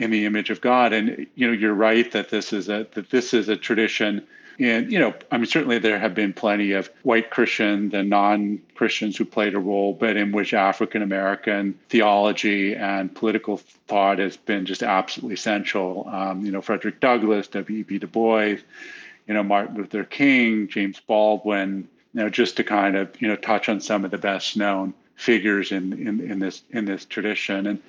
in 0.00 0.10
the 0.10 0.24
image 0.24 0.50
of 0.50 0.60
God. 0.60 0.92
And 0.92 1.26
you 1.34 1.46
know, 1.46 1.52
you're 1.52 1.74
right 1.74 2.10
that 2.12 2.30
this 2.30 2.52
is 2.52 2.68
a 2.68 2.86
that 2.94 3.10
this 3.10 3.34
is 3.34 3.48
a 3.48 3.56
tradition 3.56 4.26
And, 4.58 4.90
you 4.90 4.98
know, 4.98 5.14
I 5.30 5.36
mean, 5.36 5.46
certainly 5.46 5.78
there 5.78 5.98
have 5.98 6.14
been 6.14 6.32
plenty 6.32 6.72
of 6.72 6.88
white 7.02 7.30
Christians 7.30 7.92
and 7.92 8.08
non 8.08 8.60
Christians 8.74 9.16
who 9.16 9.24
played 9.24 9.54
a 9.54 9.58
role, 9.58 9.92
but 9.92 10.16
in 10.16 10.32
which 10.32 10.54
African 10.54 11.02
American 11.02 11.78
theology 11.88 12.74
and 12.74 13.14
political 13.14 13.58
thought 13.88 14.18
has 14.18 14.36
been 14.36 14.64
just 14.64 14.82
absolutely 14.82 15.34
essential. 15.34 16.08
Um, 16.10 16.44
you 16.44 16.52
know, 16.52 16.62
Frederick 16.62 17.00
Douglass, 17.00 17.48
W.E.B. 17.48 17.98
Du 17.98 18.06
Bois, 18.06 18.56
you 19.26 19.34
know, 19.34 19.42
Martin 19.42 19.76
Luther 19.76 20.04
King, 20.04 20.68
James 20.68 21.00
Baldwin, 21.06 21.88
you 22.14 22.22
know, 22.22 22.30
just 22.30 22.56
to 22.56 22.64
kind 22.64 22.96
of, 22.96 23.10
you 23.20 23.28
know, 23.28 23.36
touch 23.36 23.68
on 23.68 23.80
some 23.80 24.06
of 24.06 24.10
the 24.10 24.18
best 24.18 24.56
known 24.56 24.94
figures 25.16 25.72
in, 25.72 25.92
in, 25.92 26.30
in 26.30 26.38
this 26.38 26.62
in 26.70 26.86
this 26.86 27.04
tradition. 27.04 27.66
And 27.66 27.82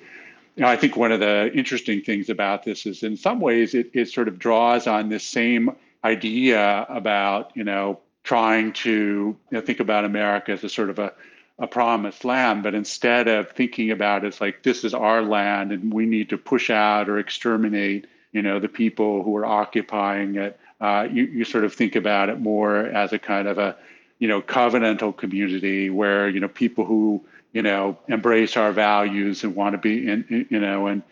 you 0.56 0.62
know, 0.62 0.68
I 0.68 0.76
think 0.76 0.96
one 0.96 1.12
of 1.12 1.20
the 1.20 1.50
interesting 1.54 2.02
things 2.02 2.28
about 2.28 2.64
this 2.64 2.84
is 2.84 3.02
in 3.02 3.16
some 3.16 3.40
ways 3.40 3.74
it, 3.74 3.90
it 3.94 4.08
sort 4.08 4.28
of 4.28 4.38
draws 4.38 4.86
on 4.86 5.08
this 5.08 5.24
same 5.24 5.70
idea 6.04 6.86
about, 6.88 7.56
you 7.56 7.64
know, 7.64 8.00
trying 8.22 8.72
to 8.72 8.90
you 8.90 9.36
know, 9.50 9.60
think 9.60 9.80
about 9.80 10.04
America 10.04 10.52
as 10.52 10.62
a 10.64 10.68
sort 10.68 10.90
of 10.90 10.98
a, 10.98 11.12
a 11.58 11.66
promised 11.66 12.24
land, 12.24 12.62
but 12.62 12.74
instead 12.74 13.26
of 13.26 13.50
thinking 13.50 13.90
about 13.90 14.24
it 14.24 14.28
as 14.28 14.40
like 14.40 14.62
this 14.62 14.84
is 14.84 14.94
our 14.94 15.22
land 15.22 15.72
and 15.72 15.92
we 15.92 16.06
need 16.06 16.28
to 16.28 16.38
push 16.38 16.70
out 16.70 17.08
or 17.08 17.18
exterminate, 17.18 18.06
you 18.32 18.42
know, 18.42 18.60
the 18.60 18.68
people 18.68 19.22
who 19.22 19.34
are 19.36 19.46
occupying 19.46 20.36
it, 20.36 20.58
uh, 20.80 21.08
you, 21.10 21.24
you 21.24 21.44
sort 21.44 21.64
of 21.64 21.74
think 21.74 21.96
about 21.96 22.28
it 22.28 22.38
more 22.38 22.76
as 22.76 23.12
a 23.12 23.18
kind 23.18 23.48
of 23.48 23.58
a 23.58 23.76
you 24.18 24.28
know 24.28 24.42
covenantal 24.42 25.16
community 25.16 25.90
where 25.90 26.28
you 26.28 26.40
know 26.40 26.48
people 26.48 26.84
who 26.84 27.24
you 27.52 27.62
know 27.62 27.98
embrace 28.08 28.56
our 28.56 28.72
values 28.72 29.44
and 29.44 29.54
want 29.54 29.72
to 29.72 29.78
be 29.78 30.08
in 30.08 30.46
you 30.50 30.60
know 30.60 30.86
and 30.86 31.02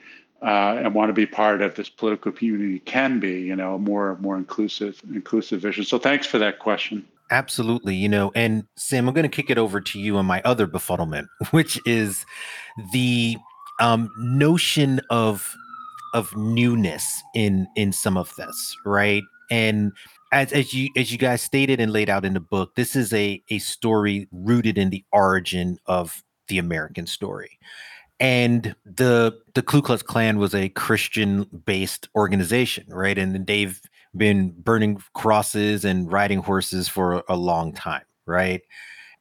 uh, 0.42 0.80
and 0.82 0.94
want 0.94 1.08
to 1.08 1.12
be 1.12 1.26
part 1.26 1.62
of 1.62 1.74
this 1.74 1.88
political 1.88 2.32
community 2.32 2.78
can 2.80 3.20
be 3.20 3.40
you 3.40 3.56
know 3.56 3.74
a 3.74 3.78
more 3.78 4.16
more 4.20 4.36
inclusive 4.36 5.00
inclusive 5.12 5.60
vision. 5.60 5.84
So 5.84 5.98
thanks 5.98 6.26
for 6.26 6.38
that 6.38 6.58
question. 6.58 7.06
Absolutely. 7.30 7.96
You 7.96 8.08
know 8.08 8.30
and 8.34 8.64
sam 8.76 9.08
i'm 9.08 9.14
going 9.14 9.28
to 9.28 9.34
kick 9.34 9.50
it 9.50 9.58
over 9.58 9.80
to 9.80 9.98
you 9.98 10.16
on 10.16 10.26
my 10.26 10.40
other 10.44 10.66
befuddlement 10.66 11.26
which 11.50 11.80
is 11.84 12.24
the 12.92 13.36
um, 13.80 14.10
notion 14.18 15.00
of 15.10 15.56
of 16.14 16.34
newness 16.36 17.22
in 17.34 17.66
in 17.76 17.92
some 17.92 18.16
of 18.16 18.34
this 18.36 18.76
right? 18.84 19.22
And 19.50 19.92
as 20.32 20.52
as 20.52 20.72
you 20.74 20.88
as 20.96 21.12
you 21.12 21.18
guys 21.18 21.42
stated 21.42 21.80
and 21.80 21.92
laid 21.92 22.08
out 22.08 22.24
in 22.24 22.34
the 22.34 22.40
book, 22.40 22.74
this 22.74 22.96
is 22.96 23.12
a 23.12 23.42
a 23.50 23.58
story 23.58 24.28
rooted 24.32 24.78
in 24.78 24.90
the 24.90 25.04
origin 25.12 25.78
of 25.86 26.22
the 26.48 26.58
American 26.58 27.06
story. 27.06 27.58
And 28.18 28.74
the 28.84 29.38
the 29.54 29.62
Ku 29.62 29.82
Klux 29.82 30.02
Klan 30.02 30.38
was 30.38 30.54
a 30.54 30.70
Christian 30.70 31.44
based 31.64 32.08
organization, 32.14 32.86
right? 32.88 33.16
And 33.18 33.46
they've 33.46 33.80
been 34.16 34.54
burning 34.58 35.02
crosses 35.12 35.84
and 35.84 36.10
riding 36.10 36.38
horses 36.38 36.88
for 36.88 37.22
a 37.28 37.36
long 37.36 37.72
time, 37.72 38.04
right? 38.24 38.62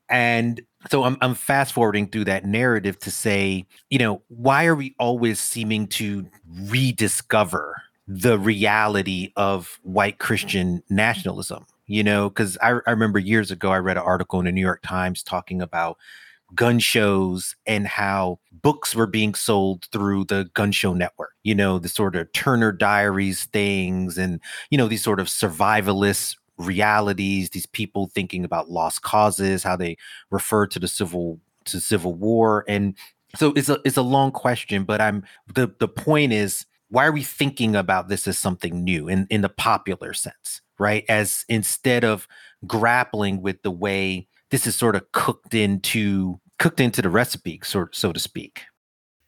And 0.09 0.61
so 0.89 1.03
I'm, 1.03 1.17
I'm 1.21 1.33
fast 1.33 1.73
forwarding 1.73 2.07
through 2.07 2.25
that 2.25 2.45
narrative 2.45 2.99
to 2.99 3.11
say, 3.11 3.65
you 3.89 3.97
know, 3.97 4.21
why 4.27 4.65
are 4.65 4.75
we 4.75 4.95
always 4.99 5.39
seeming 5.39 5.87
to 5.87 6.27
rediscover 6.67 7.81
the 8.07 8.37
reality 8.37 9.33
of 9.35 9.79
white 9.81 10.19
Christian 10.19 10.83
nationalism, 10.89 11.65
you 11.87 12.03
know, 12.03 12.29
because 12.29 12.57
I, 12.61 12.79
I 12.85 12.91
remember 12.91 13.17
years 13.17 13.49
ago, 13.49 13.71
I 13.71 13.79
read 13.79 13.97
an 13.97 14.03
article 14.03 14.39
in 14.39 14.45
the 14.45 14.51
New 14.51 14.61
York 14.61 14.83
Times 14.83 15.23
talking 15.23 15.61
about 15.61 15.97
gun 16.55 16.79
shows 16.79 17.55
and 17.65 17.87
how 17.87 18.39
books 18.51 18.95
were 18.95 19.07
being 19.07 19.33
sold 19.35 19.85
through 19.91 20.23
the 20.25 20.49
gun 20.53 20.71
show 20.71 20.93
network 20.93 21.33
you 21.43 21.53
know 21.53 21.77
the 21.77 21.89
sort 21.89 22.15
of 22.15 22.31
turner 22.33 22.71
diaries 22.71 23.45
things 23.45 24.17
and 24.17 24.39
you 24.69 24.77
know 24.77 24.87
these 24.87 25.03
sort 25.03 25.19
of 25.19 25.27
survivalist 25.27 26.37
realities 26.57 27.49
these 27.49 27.65
people 27.67 28.09
thinking 28.13 28.45
about 28.45 28.69
lost 28.69 29.01
causes 29.01 29.63
how 29.63 29.75
they 29.75 29.97
refer 30.31 30.65
to 30.65 30.79
the 30.79 30.87
civil 30.87 31.39
to 31.65 31.79
civil 31.79 32.13
war 32.13 32.63
and 32.67 32.95
so 33.35 33.51
it's 33.55 33.69
a 33.69 33.79
it's 33.83 33.97
a 33.97 34.01
long 34.01 34.31
question 34.31 34.83
but 34.83 35.01
i'm 35.01 35.23
the 35.53 35.69
the 35.79 35.87
point 35.87 36.31
is 36.31 36.65
why 36.89 37.05
are 37.05 37.11
we 37.11 37.23
thinking 37.23 37.75
about 37.75 38.07
this 38.07 38.27
as 38.27 38.37
something 38.37 38.83
new 38.83 39.07
in, 39.07 39.27
in 39.29 39.41
the 39.41 39.49
popular 39.49 40.13
sense, 40.13 40.61
right? 40.79 41.03
As 41.09 41.45
instead 41.49 42.03
of 42.03 42.27
grappling 42.65 43.41
with 43.41 43.61
the 43.63 43.71
way 43.71 44.27
this 44.51 44.67
is 44.67 44.75
sort 44.75 44.95
of 44.95 45.11
cooked 45.11 45.53
into 45.53 46.39
cooked 46.59 46.79
into 46.79 47.01
the 47.01 47.09
recipe, 47.09 47.59
so, 47.63 47.87
so 47.91 48.11
to 48.11 48.19
speak. 48.19 48.63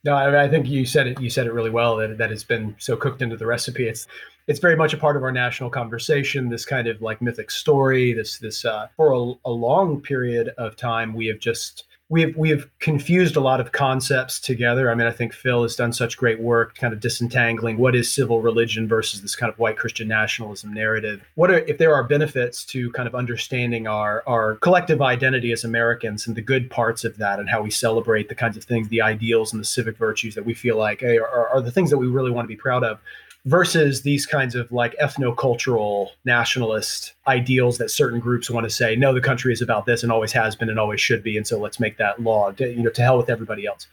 No, 0.04 0.16
I, 0.16 0.44
I 0.44 0.48
think 0.48 0.68
you 0.68 0.86
said 0.86 1.08
it. 1.08 1.20
You 1.20 1.30
said 1.30 1.48
it 1.48 1.54
really 1.54 1.70
well. 1.70 1.98
That 1.98 2.18
that 2.18 2.30
has 2.30 2.44
been 2.44 2.76
so 2.78 2.96
cooked 2.96 3.22
into 3.22 3.36
the 3.36 3.46
recipe. 3.46 3.88
It's 3.88 4.08
it's 4.48 4.60
very 4.60 4.76
much 4.76 4.94
a 4.94 4.98
part 4.98 5.18
of 5.18 5.24
our 5.24 5.32
national 5.32 5.70
conversation. 5.70 6.50
This 6.50 6.66
kind 6.66 6.88
of 6.88 7.02
like 7.02 7.22
mythic 7.22 7.52
story. 7.52 8.14
This 8.14 8.38
this 8.38 8.64
uh, 8.64 8.88
for 8.96 9.12
a, 9.12 9.50
a 9.50 9.52
long 9.52 10.00
period 10.00 10.54
of 10.58 10.78
time, 10.78 11.14
we 11.14 11.26
have 11.28 11.40
just 11.40 11.86
we 12.10 12.22
have 12.22 12.38
we 12.38 12.50
have 12.50 12.70
confused 12.80 13.36
a 13.36 13.42
lot 13.42 13.60
of 13.60 13.74
concepts 13.74 14.40
together. 14.40 14.90
I 14.90 14.96
mean, 14.96 15.08
I 15.08 15.12
think 15.12 15.34
Phil 15.34 15.64
has 15.64 15.76
done 15.76 15.92
such 15.92 16.18
great 16.18 16.40
work, 16.40 16.76
kind 16.76 16.94
of 16.94 17.02
disentangling 17.02 17.78
what 17.78 17.96
is 17.96 18.10
civil 18.10 18.42
religion 18.42 18.88
versus 18.88 19.22
this 19.22 19.36
kind 19.36 19.52
of 19.52 19.60
white 19.60 19.78
Christian 19.78 20.08
nationalism 20.08 20.74
narrative. 20.74 21.22
What 21.36 21.52
are 21.52 21.60
if 21.60 21.78
there 21.78 21.94
are 21.94 22.06
benefits 22.06 22.64
to 22.66 22.92
kind 22.94 23.08
of 23.08 23.16
understanding 23.16 23.88
our 23.88 24.24
our 24.26 24.56
collective 24.56 25.02
identity 25.02 25.52
as 25.52 25.66
Americans 25.66 26.28
and 26.28 26.36
the 26.36 26.42
good 26.42 26.70
parts 26.70 27.04
of 27.04 27.18
that, 27.18 27.40
and 27.40 27.50
how 27.50 27.62
we 27.62 27.72
celebrate 27.72 28.30
the 28.30 28.36
kinds 28.36 28.56
of 28.56 28.64
things, 28.64 28.88
the 28.88 29.02
ideals 29.02 29.52
and 29.52 29.60
the 29.60 29.66
civic 29.66 29.98
virtues 29.98 30.34
that 30.36 30.46
we 30.46 30.54
feel 30.54 30.78
like 30.78 31.02
hey, 31.02 31.18
are, 31.18 31.50
are 31.50 31.62
the 31.62 31.72
things 31.72 31.90
that 31.90 31.98
we 31.98 32.08
really 32.08 32.32
want 32.32 32.46
to 32.46 32.50
be 32.50 32.56
proud 32.56 32.86
of 32.86 33.00
versus 33.48 34.02
these 34.02 34.26
kinds 34.26 34.56
of 34.56 34.70
like 34.74 34.94
ethnocultural 35.02 36.10
nationalist 36.26 37.14
ideals 37.28 37.78
that 37.78 37.90
certain 37.90 38.20
groups 38.20 38.50
want 38.50 38.66
to 38.66 38.70
say 38.70 38.94
no 38.94 39.14
the 39.14 39.22
country 39.22 39.54
is 39.54 39.62
about 39.62 39.86
this 39.86 40.04
and 40.04 40.12
always 40.12 40.34
has 40.34 40.54
been 40.54 40.70
and 40.70 40.78
always 40.78 41.00
should 41.00 41.24
be 41.24 41.38
and 41.38 41.48
so 41.48 41.58
let's 41.58 41.80
make 41.80 41.98
that 41.98 42.22
law. 42.22 42.52
To, 42.52 42.70
you 42.70 42.84
know 42.84 42.90
to 42.90 43.02
hell 43.02 43.18
with 43.18 43.30
everybody 43.30 43.66
else. 43.66 43.88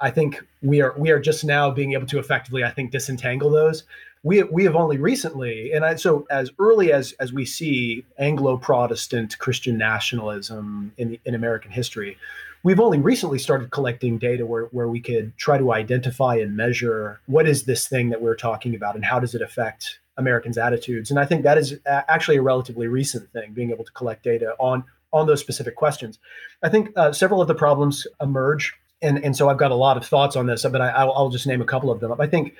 I 0.00 0.10
think 0.10 0.40
we 0.62 0.80
are 0.80 0.94
we 0.96 1.10
are 1.10 1.18
just 1.18 1.44
now 1.44 1.68
being 1.68 1.92
able 1.94 2.06
to 2.06 2.18
effectively 2.20 2.62
i 2.64 2.70
think 2.70 2.92
disentangle 2.92 3.50
those. 3.50 3.82
We 4.22 4.44
we 4.44 4.62
have 4.64 4.76
only 4.76 4.98
recently 4.98 5.72
and 5.72 5.84
I, 5.84 5.96
so 5.96 6.24
as 6.30 6.50
early 6.60 6.92
as 6.92 7.12
as 7.18 7.32
we 7.32 7.44
see 7.44 8.04
anglo 8.18 8.56
protestant 8.56 9.36
christian 9.40 9.76
nationalism 9.76 10.92
in 10.96 11.18
in 11.24 11.34
american 11.34 11.72
history 11.72 12.16
we've 12.62 12.80
only 12.80 12.98
recently 12.98 13.38
started 13.38 13.70
collecting 13.70 14.18
data 14.18 14.46
where, 14.46 14.66
where 14.66 14.88
we 14.88 15.00
could 15.00 15.36
try 15.36 15.58
to 15.58 15.72
identify 15.72 16.36
and 16.36 16.56
measure 16.56 17.20
what 17.26 17.46
is 17.46 17.64
this 17.64 17.88
thing 17.88 18.10
that 18.10 18.22
we're 18.22 18.36
talking 18.36 18.74
about 18.74 18.94
and 18.94 19.04
how 19.04 19.18
does 19.18 19.34
it 19.34 19.42
affect 19.42 19.98
Americans' 20.16 20.58
attitudes. 20.58 21.10
And 21.10 21.18
I 21.18 21.24
think 21.24 21.42
that 21.42 21.58
is 21.58 21.78
actually 21.86 22.36
a 22.36 22.42
relatively 22.42 22.86
recent 22.86 23.30
thing, 23.32 23.52
being 23.52 23.70
able 23.70 23.84
to 23.84 23.92
collect 23.92 24.24
data 24.24 24.54
on 24.58 24.84
on 25.14 25.26
those 25.26 25.40
specific 25.40 25.76
questions. 25.76 26.18
I 26.62 26.70
think 26.70 26.90
uh, 26.96 27.12
several 27.12 27.42
of 27.42 27.48
the 27.48 27.54
problems 27.54 28.06
emerge, 28.20 28.74
and 29.02 29.22
and 29.22 29.36
so 29.36 29.48
I've 29.48 29.58
got 29.58 29.70
a 29.70 29.76
lot 29.76 29.96
of 29.96 30.06
thoughts 30.06 30.36
on 30.36 30.46
this, 30.46 30.62
but 30.62 30.80
I, 30.80 30.88
I'll, 30.88 31.12
I'll 31.12 31.28
just 31.28 31.46
name 31.46 31.60
a 31.60 31.66
couple 31.66 31.90
of 31.90 32.00
them. 32.00 32.18
I 32.18 32.26
think 32.26 32.54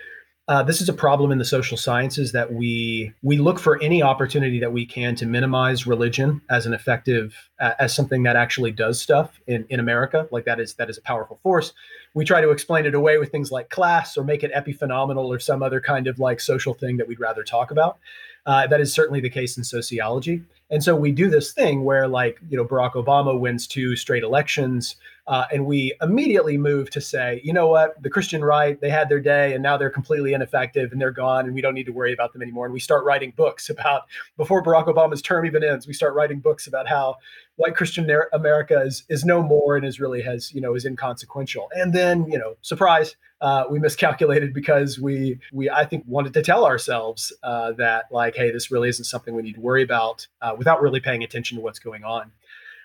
uh, 0.49 0.63
this 0.63 0.81
is 0.81 0.89
a 0.89 0.93
problem 0.93 1.31
in 1.31 1.39
the 1.39 1.45
social 1.45 1.77
sciences 1.77 2.33
that 2.33 2.53
we 2.53 3.13
we 3.23 3.39
look 3.39 3.61
for 3.61 3.81
any 3.81 4.03
opportunity 4.03 4.59
that 4.59 4.73
we 4.73 4.85
can 4.85 5.15
to 5.15 5.25
minimize 5.25 5.87
religion 5.87 6.41
as 6.51 6.67
an 6.67 6.75
effective 6.75 7.51
uh, 7.61 7.73
as 7.79 7.95
something 7.95 8.25
that 8.25 8.35
actually 8.35 8.73
does 8.73 9.01
stuff 9.01 9.41
in, 9.47 9.65
in 9.69 9.79
America. 9.79 10.27
Like 10.33 10.45
that 10.47 10.59
is 10.59 10.75
that 10.75 10.91
is 10.91 10.99
a 10.99 11.03
powerful 11.03 11.39
force. 11.45 11.73
We 12.15 12.25
try 12.25 12.41
to 12.41 12.51
explain 12.51 12.87
it 12.87 12.95
away 12.95 13.19
with 13.19 13.31
things 13.31 13.53
like 13.53 13.71
class 13.71 14.17
or 14.17 14.25
make 14.25 14.43
it 14.43 14.53
epiphenomenal 14.53 15.27
or 15.27 15.39
some 15.39 15.63
other 15.63 15.81
kind 15.81 16.09
of 16.09 16.19
like 16.19 16.41
social 16.41 16.75
thing 16.75 16.97
that 16.97 17.07
we'd 17.07 17.21
rather 17.21 17.45
talk 17.45 17.71
about. 17.71 17.99
Uh, 18.45 18.67
that 18.67 18.81
is 18.81 18.93
certainly 18.93 19.21
the 19.21 19.31
case 19.31 19.57
in 19.57 19.63
sociology. 19.63 20.43
And 20.69 20.83
so 20.83 20.97
we 20.97 21.13
do 21.13 21.31
this 21.31 21.53
thing 21.53 21.85
where, 21.85 22.09
like, 22.09 22.41
you 22.49 22.57
know, 22.57 22.65
Barack 22.65 22.95
Obama 22.95 23.39
wins 23.39 23.67
two 23.67 23.95
straight 23.95 24.25
elections. 24.25 24.97
Uh, 25.27 25.45
and 25.53 25.65
we 25.65 25.95
immediately 26.03 26.59
move 26.59 26.91
to 26.91 27.01
say, 27.01 27.41
you 27.45 27.53
know 27.53 27.69
what, 27.69 28.01
the 28.03 28.11
Christian 28.11 28.45
right, 28.45 28.81
they 28.81 28.91
had 28.91 29.09
their 29.09 29.21
day 29.21 29.55
and 29.55 29.63
now 29.63 29.77
they're 29.77 29.91
completely 29.91 30.33
ineffective 30.33 30.91
and 30.91 31.01
they're 31.01 31.13
gone 31.13 31.45
and 31.45 31.55
we 31.55 31.61
don't 31.61 31.75
need 31.75 31.87
to 31.87 31.93
worry 31.93 32.13
about 32.13 32.33
them 32.33 32.43
anymore. 32.43 32.65
And 32.67 32.75
we 32.75 32.81
start 32.81 33.05
writing 33.05 33.33
books 33.37 33.71
about, 33.71 34.03
before 34.37 34.65
Barack 34.65 34.87
Obama's 34.87 35.23
term 35.23 35.47
even 35.47 35.63
ends, 35.63 35.87
we 35.87 35.93
start 35.93 36.15
writing 36.15 36.41
books 36.41 36.67
about 36.67 36.89
how 36.89 37.17
white 37.55 37.77
Christian 37.77 38.11
America 38.33 38.81
is, 38.81 39.05
is 39.09 39.25
no 39.25 39.43
more 39.43 39.77
and 39.77 39.87
is 39.87 40.01
really 40.01 40.23
has, 40.23 40.53
you 40.53 40.61
know, 40.61 40.75
is 40.75 40.85
inconsequential. 40.85 41.69
And 41.73 41.93
then, 41.93 42.27
you 42.27 42.39
know, 42.39 42.57
surprise, 42.63 43.15
uh, 43.41 43.65
we 43.71 43.79
miscalculated 43.79 44.55
because 44.55 44.99
we, 44.99 45.39
we, 45.53 45.69
I 45.69 45.85
think, 45.85 46.05
wanted 46.07 46.33
to 46.35 46.43
tell 46.43 46.65
ourselves 46.65 47.33
uh, 47.43 47.73
that, 47.73 48.07
like, 48.11 48.37
hey, 48.37 48.51
this 48.53 48.71
really 48.71 48.89
isn't 48.89 49.05
something 49.05 49.35
we 49.35 49.43
need 49.43 49.55
to 49.55 49.61
worry 49.61 49.83
about 49.83 50.27
uh, 50.41 50.55
without 50.57 50.81
really 50.81 51.01
paying 51.01 51.25
attention 51.25 51.59
to 51.59 51.63
what's 51.63 51.81
going 51.81 52.05
on. 52.05 52.33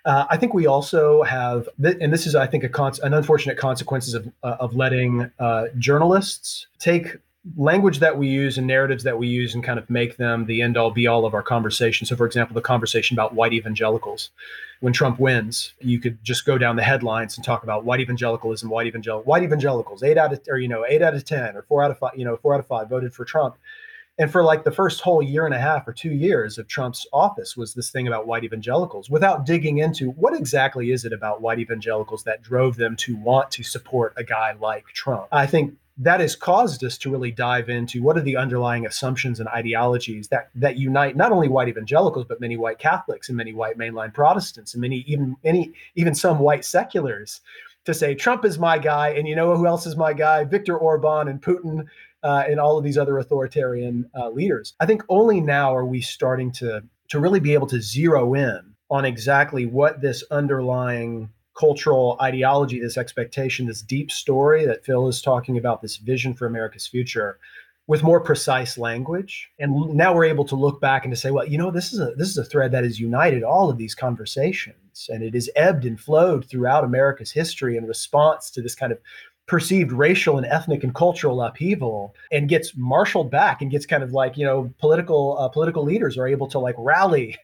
Uh, 0.07 0.25
I 0.29 0.37
think 0.37 0.53
we 0.53 0.67
also 0.67 1.21
have, 1.23 1.67
and 1.83 2.13
this 2.13 2.25
is, 2.25 2.33
I 2.33 2.47
think, 2.47 2.63
a 2.63 2.69
con- 2.69 2.93
an 3.03 3.13
unfortunate 3.13 3.57
consequences 3.57 4.13
of 4.13 4.31
uh, 4.41 4.55
of 4.61 4.73
letting 4.73 5.29
uh, 5.37 5.65
journalists 5.77 6.67
take 6.79 7.17
language 7.57 7.99
that 7.99 8.17
we 8.17 8.29
use 8.29 8.57
and 8.57 8.65
narratives 8.65 9.03
that 9.03 9.17
we 9.17 9.27
use 9.27 9.53
and 9.53 9.63
kind 9.63 9.77
of 9.77 9.89
make 9.89 10.15
them 10.15 10.45
the 10.45 10.61
end 10.61 10.77
all 10.77 10.91
be 10.91 11.07
all 11.07 11.25
of 11.25 11.33
our 11.33 11.43
conversation. 11.43 12.07
So, 12.07 12.15
for 12.15 12.25
example, 12.25 12.53
the 12.53 12.61
conversation 12.61 13.15
about 13.15 13.33
white 13.33 13.51
evangelicals. 13.51 14.29
When 14.79 14.93
Trump 14.93 15.19
wins, 15.19 15.73
you 15.81 15.99
could 15.99 16.23
just 16.23 16.45
go 16.45 16.57
down 16.57 16.77
the 16.77 16.83
headlines 16.83 17.35
and 17.35 17.43
talk 17.43 17.63
about 17.63 17.83
white 17.83 17.99
evangelicalism, 17.99 18.69
white 18.69 18.87
evangel 18.87 19.23
white 19.23 19.43
evangelicals, 19.43 20.03
eight 20.03 20.17
out 20.17 20.31
of 20.31 20.39
or 20.47 20.57
you 20.57 20.69
know 20.69 20.85
eight 20.87 21.01
out 21.01 21.15
of 21.15 21.25
ten 21.25 21.57
or 21.57 21.63
four 21.63 21.83
out 21.83 21.91
of 21.91 21.97
five, 21.97 22.13
you 22.15 22.23
know 22.23 22.37
four 22.37 22.53
out 22.53 22.61
of 22.61 22.67
five 22.67 22.87
voted 22.87 23.13
for 23.13 23.25
Trump 23.25 23.57
And 24.19 24.31
for 24.31 24.43
like 24.43 24.63
the 24.63 24.71
first 24.71 25.01
whole 25.01 25.21
year 25.21 25.45
and 25.45 25.53
a 25.53 25.59
half 25.59 25.87
or 25.87 25.93
two 25.93 26.11
years 26.11 26.57
of 26.57 26.67
Trump's 26.67 27.05
office 27.13 27.55
was 27.55 27.73
this 27.73 27.91
thing 27.91 28.07
about 28.07 28.25
white 28.25 28.43
evangelicals 28.43 29.09
without 29.09 29.45
digging 29.45 29.77
into 29.77 30.09
what 30.11 30.33
exactly 30.33 30.91
is 30.91 31.05
it 31.05 31.13
about 31.13 31.41
white 31.41 31.59
evangelicals 31.59 32.23
that 32.23 32.41
drove 32.41 32.77
them 32.77 32.95
to 32.97 33.15
want 33.15 33.51
to 33.51 33.63
support 33.63 34.13
a 34.17 34.23
guy 34.23 34.55
like 34.59 34.85
Trump. 34.87 35.27
I 35.31 35.45
think 35.45 35.75
that 35.99 36.19
has 36.19 36.35
caused 36.35 36.83
us 36.83 36.97
to 36.99 37.11
really 37.11 37.31
dive 37.31 37.69
into 37.69 38.03
what 38.03 38.17
are 38.17 38.21
the 38.21 38.37
underlying 38.37 38.85
assumptions 38.85 39.39
and 39.39 39.49
ideologies 39.49 40.27
that 40.27 40.49
that 40.55 40.77
unite 40.77 41.15
not 41.15 41.31
only 41.31 41.47
white 41.47 41.67
evangelicals 41.67 42.25
but 42.27 42.39
many 42.39 42.55
white 42.55 42.77
Catholics 42.77 43.29
and 43.29 43.37
many 43.37 43.53
white 43.53 43.77
mainline 43.77 44.13
Protestants 44.13 44.73
and 44.73 44.81
many 44.81 45.03
even 45.07 45.35
any 45.43 45.71
even 45.95 46.13
some 46.13 46.39
white 46.39 46.63
seculars 46.63 47.41
to 47.85 47.93
say 47.93 48.13
Trump 48.13 48.45
is 48.45 48.59
my 48.59 48.77
guy 48.77 49.09
and 49.09 49.27
you 49.27 49.35
know 49.35 49.55
who 49.55 49.65
else 49.65 49.87
is 49.87 49.95
my 49.95 50.13
guy 50.13 50.43
Viktor 50.43 50.77
Orban 50.77 51.27
and 51.27 51.41
Putin 51.41 51.85
uh, 52.23 52.43
and 52.47 52.59
all 52.59 52.77
of 52.77 52.83
these 52.83 52.97
other 52.97 53.17
authoritarian 53.17 54.09
uh, 54.17 54.29
leaders. 54.29 54.73
I 54.79 54.85
think 54.85 55.03
only 55.09 55.41
now 55.41 55.75
are 55.75 55.85
we 55.85 56.01
starting 56.01 56.51
to 56.53 56.83
to 57.09 57.19
really 57.19 57.39
be 57.39 57.53
able 57.53 57.67
to 57.67 57.81
zero 57.81 58.33
in 58.33 58.73
on 58.89 59.05
exactly 59.05 59.65
what 59.65 60.01
this 60.01 60.23
underlying 60.29 61.29
cultural 61.57 62.17
ideology, 62.21 62.79
this 62.79 62.97
expectation, 62.97 63.65
this 63.65 63.81
deep 63.81 64.11
story 64.11 64.65
that 64.65 64.85
Phil 64.85 65.07
is 65.07 65.21
talking 65.21 65.57
about, 65.57 65.81
this 65.81 65.97
vision 65.97 66.33
for 66.33 66.45
America's 66.45 66.85
future 66.85 67.39
with 67.87 68.03
more 68.03 68.19
precise 68.19 68.77
language. 68.77 69.49
And 69.57 69.95
now 69.95 70.13
we're 70.13 70.25
able 70.25 70.45
to 70.45 70.55
look 70.55 70.81
back 70.81 71.05
and 71.05 71.11
to 71.11 71.19
say, 71.19 71.31
well, 71.31 71.47
you 71.47 71.57
know, 71.57 71.71
this 71.71 71.93
is 71.93 71.99
a 71.99 72.11
this 72.17 72.27
is 72.27 72.37
a 72.37 72.43
thread 72.43 72.71
that 72.73 72.83
has 72.83 72.99
united 72.99 73.43
all 73.43 73.69
of 73.69 73.77
these 73.77 73.95
conversations 73.95 75.09
and 75.09 75.23
it 75.23 75.33
has 75.33 75.49
ebbed 75.55 75.85
and 75.85 75.99
flowed 75.99 76.45
throughout 76.45 76.83
America's 76.83 77.31
history 77.31 77.77
in 77.77 77.85
response 77.85 78.51
to 78.51 78.61
this 78.61 78.75
kind 78.75 78.91
of 78.91 78.99
perceived 79.47 79.91
racial 79.91 80.37
and 80.37 80.45
ethnic 80.45 80.83
and 80.83 80.93
cultural 80.93 81.41
upheaval 81.41 82.13
and 82.31 82.49
gets 82.49 82.75
marshaled 82.75 83.31
back 83.31 83.61
and 83.61 83.71
gets 83.71 83.85
kind 83.85 84.03
of 84.03 84.11
like 84.11 84.37
you 84.37 84.45
know 84.45 84.73
political 84.79 85.37
uh, 85.39 85.49
political 85.49 85.83
leaders 85.83 86.17
are 86.17 86.27
able 86.27 86.47
to 86.47 86.59
like 86.59 86.75
rally 86.77 87.37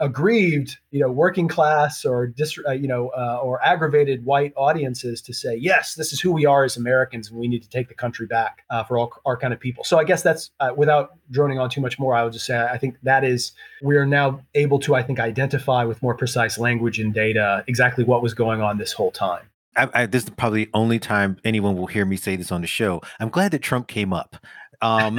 aggrieved, 0.00 0.78
you 0.90 1.00
know, 1.00 1.10
working 1.10 1.46
class 1.46 2.04
or 2.04 2.26
dis, 2.26 2.58
uh, 2.66 2.72
you 2.72 2.88
know, 2.88 3.10
uh, 3.16 3.38
or 3.42 3.64
aggravated 3.64 4.24
white 4.24 4.52
audiences 4.56 5.22
to 5.22 5.32
say, 5.32 5.54
yes, 5.54 5.94
this 5.94 6.12
is 6.12 6.20
who 6.20 6.32
we 6.32 6.44
are 6.44 6.64
as 6.64 6.76
Americans, 6.76 7.30
and 7.30 7.38
we 7.38 7.46
need 7.46 7.62
to 7.62 7.68
take 7.68 7.88
the 7.88 7.94
country 7.94 8.26
back 8.26 8.64
uh, 8.70 8.82
for 8.82 8.98
all 8.98 9.12
our 9.24 9.36
kind 9.36 9.54
of 9.54 9.60
people. 9.60 9.84
So 9.84 9.98
I 9.98 10.04
guess 10.04 10.22
that's 10.22 10.50
uh, 10.60 10.72
without 10.76 11.16
droning 11.30 11.58
on 11.58 11.70
too 11.70 11.80
much 11.80 11.98
more. 11.98 12.14
I 12.14 12.24
would 12.24 12.32
just 12.32 12.46
say 12.46 12.58
I 12.58 12.76
think 12.76 12.96
that 13.02 13.24
is 13.24 13.52
we 13.82 13.96
are 13.96 14.06
now 14.06 14.40
able 14.54 14.78
to, 14.80 14.94
I 14.94 15.02
think, 15.02 15.20
identify 15.20 15.84
with 15.84 16.02
more 16.02 16.14
precise 16.14 16.58
language 16.58 16.98
and 16.98 17.14
data 17.14 17.64
exactly 17.66 18.04
what 18.04 18.22
was 18.22 18.34
going 18.34 18.60
on 18.60 18.78
this 18.78 18.92
whole 18.92 19.12
time. 19.12 19.48
I, 19.76 19.88
I, 19.94 20.06
this 20.06 20.24
is 20.24 20.30
probably 20.30 20.64
the 20.64 20.70
only 20.74 20.98
time 20.98 21.38
anyone 21.44 21.76
will 21.76 21.86
hear 21.86 22.04
me 22.04 22.16
say 22.16 22.36
this 22.36 22.52
on 22.52 22.60
the 22.60 22.66
show. 22.66 23.00
I'm 23.20 23.28
glad 23.28 23.52
that 23.52 23.62
Trump 23.62 23.88
came 23.88 24.12
up 24.12 24.36
um, 24.82 25.18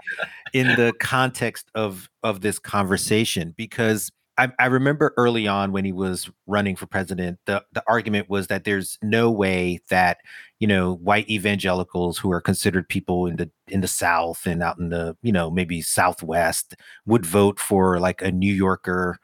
in 0.52 0.66
the 0.76 0.92
context 1.00 1.70
of 1.74 2.08
of 2.22 2.40
this 2.40 2.58
conversation 2.58 3.54
because 3.56 4.10
I, 4.38 4.52
I, 4.58 4.66
remember 4.66 5.14
early 5.16 5.48
on 5.48 5.72
when 5.72 5.86
he 5.86 5.92
was 5.92 6.30
running 6.46 6.76
for 6.76 6.86
president, 6.86 7.38
the 7.46 7.64
the 7.72 7.82
argument 7.88 8.28
was 8.28 8.48
that 8.48 8.64
there's 8.64 8.98
no 9.02 9.30
way 9.30 9.80
that 9.88 10.18
you 10.60 10.66
know 10.66 10.94
white 10.94 11.28
evangelicals 11.30 12.18
who 12.18 12.30
are 12.32 12.40
considered 12.40 12.88
people 12.88 13.26
in 13.26 13.36
the 13.36 13.50
in 13.68 13.80
the 13.80 13.88
South 13.88 14.46
and 14.46 14.62
out 14.62 14.78
in 14.78 14.90
the 14.90 15.16
you 15.22 15.32
know 15.32 15.50
maybe 15.50 15.80
Southwest 15.80 16.74
would 17.06 17.24
vote 17.24 17.58
for 17.58 17.98
like 17.98 18.20
a 18.20 18.30
New 18.30 18.52
Yorker 18.52 19.18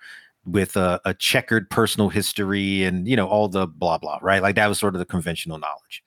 with 0.45 0.77
a, 0.77 1.01
a 1.05 1.15
checkered 1.15 1.71
personal 1.71 2.09
history 2.09 2.83
and 2.85 3.07
you 3.07 3.17
know 3.17 3.29
all 3.29 3.49
the 3.49 3.67
blah 3.67 3.99
blah 3.99 4.19
right? 4.23 4.43
Like 4.43 4.57
that 4.57 4.69
was 4.69 4.79
sort 4.79 4.95
of 4.95 4.99
the 4.99 5.07
conventional 5.07 5.59
knowledge. 5.59 6.03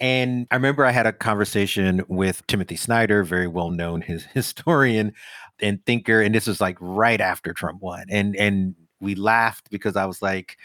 And 0.00 0.46
I 0.50 0.56
remember 0.56 0.84
I 0.84 0.90
had 0.90 1.06
a 1.06 1.12
conversation 1.12 2.04
with 2.08 2.46
Timothy 2.46 2.76
Snyder, 2.76 3.22
very 3.22 3.46
well 3.46 3.70
known 3.70 4.00
his 4.00 4.24
historian 4.34 5.12
and 5.60 5.84
thinker, 5.86 6.20
and 6.20 6.34
this 6.34 6.46
was 6.46 6.60
like 6.60 6.76
right 6.80 7.20
after 7.20 7.52
Trump 7.52 7.82
won. 7.82 8.06
And 8.10 8.36
and 8.36 8.74
we 9.00 9.14
laughed 9.14 9.70
because 9.70 9.96
I 9.96 10.06
was 10.06 10.22
like, 10.22 10.56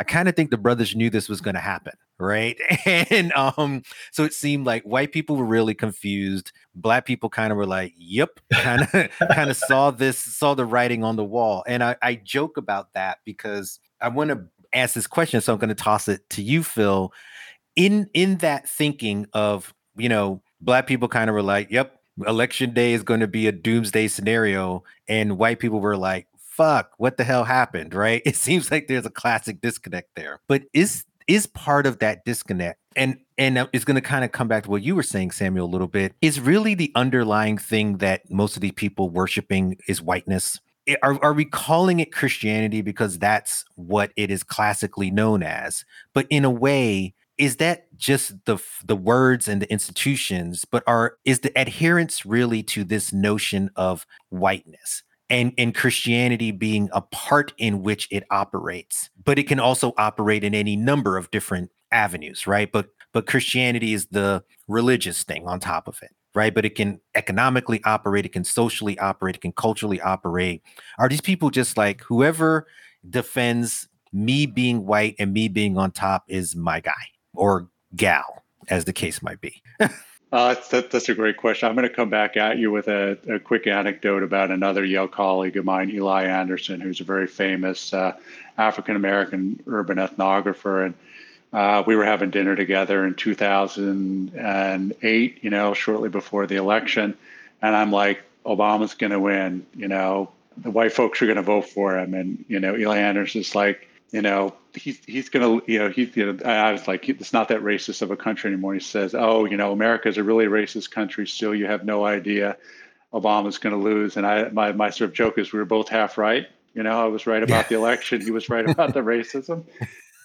I 0.00 0.04
kind 0.04 0.28
of 0.28 0.36
think 0.36 0.50
the 0.50 0.56
brothers 0.56 0.94
knew 0.94 1.10
this 1.10 1.28
was 1.28 1.40
going 1.40 1.54
to 1.54 1.60
happen, 1.60 1.94
right? 2.18 2.56
And 3.10 3.32
um, 3.32 3.82
so 4.10 4.24
it 4.24 4.32
seemed 4.32 4.66
like 4.66 4.82
white 4.82 5.12
people 5.12 5.36
were 5.36 5.44
really 5.44 5.74
confused. 5.74 6.52
Black 6.74 7.06
people 7.06 7.28
kind 7.28 7.52
of 7.52 7.56
were 7.56 7.66
like, 7.66 7.94
"Yep," 7.96 8.40
kind 8.52 8.82
of 8.82 8.90
kind 9.32 9.50
of 9.50 9.56
saw 9.56 9.90
this, 9.90 10.18
saw 10.18 10.54
the 10.54 10.64
writing 10.64 11.04
on 11.04 11.16
the 11.16 11.24
wall. 11.24 11.64
And 11.66 11.82
I, 11.82 11.96
I 12.02 12.14
joke 12.16 12.56
about 12.56 12.92
that 12.94 13.18
because 13.24 13.80
I 14.00 14.08
want 14.08 14.30
to 14.30 14.44
ask 14.72 14.94
this 14.94 15.06
question, 15.06 15.40
so 15.40 15.52
I'm 15.52 15.58
going 15.58 15.68
to 15.68 15.74
toss 15.74 16.08
it 16.08 16.28
to 16.30 16.42
you, 16.42 16.62
Phil 16.62 17.12
in 17.78 18.10
in 18.12 18.38
that 18.38 18.68
thinking 18.68 19.24
of 19.32 19.72
you 19.96 20.08
know 20.08 20.42
black 20.60 20.88
people 20.88 21.06
kind 21.06 21.30
of 21.30 21.34
were 21.34 21.42
like 21.42 21.70
yep 21.70 22.00
election 22.26 22.74
day 22.74 22.92
is 22.92 23.04
going 23.04 23.20
to 23.20 23.28
be 23.28 23.46
a 23.46 23.52
doomsday 23.52 24.08
scenario 24.08 24.82
and 25.08 25.38
white 25.38 25.60
people 25.60 25.78
were 25.78 25.96
like 25.96 26.26
fuck 26.36 26.90
what 26.98 27.16
the 27.16 27.22
hell 27.22 27.44
happened 27.44 27.94
right 27.94 28.20
it 28.26 28.34
seems 28.34 28.72
like 28.72 28.88
there's 28.88 29.06
a 29.06 29.10
classic 29.10 29.60
disconnect 29.60 30.08
there 30.16 30.40
but 30.48 30.64
is 30.74 31.04
is 31.28 31.46
part 31.46 31.86
of 31.86 31.98
that 32.00 32.24
disconnect 32.24 32.80
and 32.96 33.18
and 33.36 33.68
it's 33.72 33.84
going 33.84 33.94
to 33.94 34.00
kind 34.00 34.24
of 34.24 34.32
come 34.32 34.48
back 34.48 34.64
to 34.64 34.70
what 34.70 34.82
you 34.82 34.96
were 34.96 35.02
saying 35.02 35.30
samuel 35.30 35.66
a 35.66 35.70
little 35.70 35.86
bit 35.86 36.14
is 36.20 36.40
really 36.40 36.74
the 36.74 36.90
underlying 36.94 37.56
thing 37.56 37.98
that 37.98 38.28
most 38.30 38.56
of 38.56 38.62
these 38.62 38.72
people 38.72 39.10
worshiping 39.10 39.76
is 39.86 40.02
whiteness. 40.02 40.58
Eh, 40.86 40.96
are, 41.02 41.22
are 41.22 41.32
we 41.32 41.44
calling 41.44 42.00
it 42.00 42.12
christianity 42.12 42.82
because 42.82 43.18
that's 43.18 43.64
what 43.76 44.10
it 44.16 44.30
is 44.30 44.42
classically 44.42 45.10
known 45.10 45.42
as? 45.42 45.84
But 46.12 46.26
in 46.30 46.44
a 46.44 46.50
way 46.50 47.14
is 47.36 47.56
that 47.56 47.96
just 47.96 48.44
the 48.46 48.58
the 48.84 48.96
words 48.96 49.46
and 49.46 49.62
the 49.62 49.70
institutions 49.70 50.64
but 50.64 50.82
are 50.86 51.16
is 51.24 51.40
the 51.40 51.52
adherence 51.56 52.26
really 52.26 52.62
to 52.64 52.82
this 52.84 53.12
notion 53.12 53.70
of 53.76 54.06
whiteness 54.30 55.04
and 55.30 55.52
and 55.58 55.74
christianity 55.74 56.50
being 56.50 56.88
a 56.92 57.00
part 57.00 57.52
in 57.58 57.82
which 57.82 58.08
it 58.10 58.24
operates 58.30 59.10
but 59.24 59.38
it 59.38 59.44
can 59.44 59.60
also 59.60 59.92
operate 59.98 60.44
in 60.44 60.54
any 60.54 60.76
number 60.76 61.16
of 61.16 61.30
different 61.30 61.70
avenues 61.92 62.46
right? 62.46 62.70
But 62.70 62.88
but 63.12 63.26
christianity 63.26 63.94
is 63.94 64.06
the 64.06 64.44
religious 64.66 65.22
thing 65.22 65.46
on 65.46 65.60
top 65.60 65.88
of 65.88 65.98
it 66.02 66.10
right? 66.34 66.54
But 66.54 66.64
it 66.64 66.74
can 66.74 67.00
economically 67.14 67.80
operate 67.84 68.24
it 68.24 68.32
can 68.32 68.44
socially 68.44 68.98
operate 68.98 69.36
it 69.36 69.40
can 69.40 69.52
culturally 69.52 70.00
operate. 70.00 70.62
Are 70.98 71.08
these 71.08 71.20
people 71.20 71.50
just 71.50 71.76
like 71.76 72.02
whoever 72.02 72.66
defends 73.08 73.88
me 74.12 74.46
being 74.46 74.86
white 74.86 75.16
and 75.18 75.32
me 75.32 75.48
being 75.48 75.76
on 75.76 75.90
top 75.90 76.24
is 76.28 76.54
my 76.54 76.80
guy 76.80 76.92
or 77.34 77.68
gal, 77.96 78.44
as 78.68 78.84
the 78.84 78.92
case 78.92 79.22
might 79.22 79.40
be? 79.40 79.62
Uh, 80.30 80.54
that, 80.70 80.90
that's 80.90 81.08
a 81.08 81.14
great 81.14 81.38
question. 81.38 81.66
I'm 81.68 81.74
going 81.74 81.88
to 81.88 81.94
come 81.94 82.10
back 82.10 82.36
at 82.36 82.58
you 82.58 82.70
with 82.70 82.88
a, 82.88 83.16
a, 83.26 83.38
quick 83.38 83.66
anecdote 83.66 84.22
about 84.22 84.50
another 84.50 84.84
Yale 84.84 85.08
colleague 85.08 85.56
of 85.56 85.64
mine, 85.64 85.88
Eli 85.90 86.24
Anderson, 86.24 86.82
who's 86.82 87.00
a 87.00 87.04
very 87.04 87.26
famous 87.26 87.94
uh, 87.94 88.14
African 88.58 88.94
American 88.94 89.62
urban 89.66 89.96
ethnographer. 89.96 90.84
And 90.84 90.94
uh, 91.54 91.82
we 91.86 91.96
were 91.96 92.04
having 92.04 92.28
dinner 92.28 92.56
together 92.56 93.06
in 93.06 93.14
2008, 93.14 95.38
you 95.42 95.50
know, 95.50 95.72
shortly 95.72 96.10
before 96.10 96.46
the 96.46 96.56
election. 96.56 97.16
And 97.62 97.74
I'm 97.74 97.90
like, 97.90 98.22
Obama's 98.44 98.92
going 98.92 99.12
to 99.12 99.20
win, 99.20 99.64
you 99.74 99.88
know, 99.88 100.30
the 100.58 100.70
white 100.70 100.92
folks 100.92 101.22
are 101.22 101.26
going 101.26 101.36
to 101.36 101.42
vote 101.42 101.70
for 101.70 101.98
him. 101.98 102.12
And, 102.12 102.44
you 102.48 102.60
know, 102.60 102.76
Eli 102.76 102.98
Anderson's 102.98 103.54
like, 103.54 103.88
you 104.10 104.22
know, 104.22 104.54
he's 104.74 104.98
he's 105.04 105.28
gonna, 105.28 105.60
you 105.66 105.78
know, 105.78 105.90
he's, 105.90 106.16
you 106.16 106.32
know, 106.32 106.44
I 106.44 106.72
was 106.72 106.88
like, 106.88 107.08
it's 107.08 107.32
not 107.32 107.48
that 107.48 107.60
racist 107.60 108.02
of 108.02 108.10
a 108.10 108.16
country 108.16 108.50
anymore. 108.52 108.74
He 108.74 108.80
says, 108.80 109.14
oh, 109.14 109.44
you 109.44 109.56
know, 109.56 109.72
America 109.72 110.08
is 110.08 110.16
a 110.16 110.22
really 110.22 110.46
racist 110.46 110.90
country. 110.90 111.26
Still, 111.26 111.54
you 111.54 111.66
have 111.66 111.84
no 111.84 112.04
idea 112.04 112.56
Obama's 113.12 113.58
going 113.58 113.74
to 113.74 113.82
lose. 113.82 114.16
And 114.16 114.26
I, 114.26 114.48
my 114.48 114.72
my 114.72 114.90
sort 114.90 115.10
of 115.10 115.14
joke 115.16 115.38
is 115.38 115.52
we 115.52 115.58
were 115.58 115.64
both 115.64 115.88
half 115.88 116.18
right. 116.18 116.46
You 116.74 116.82
know, 116.82 117.04
I 117.04 117.06
was 117.06 117.26
right 117.26 117.42
about 117.42 117.68
the 117.68 117.74
election. 117.74 118.20
He 118.20 118.30
was 118.30 118.48
right 118.48 118.68
about 118.68 118.94
the 118.94 119.00
racism. 119.00 119.64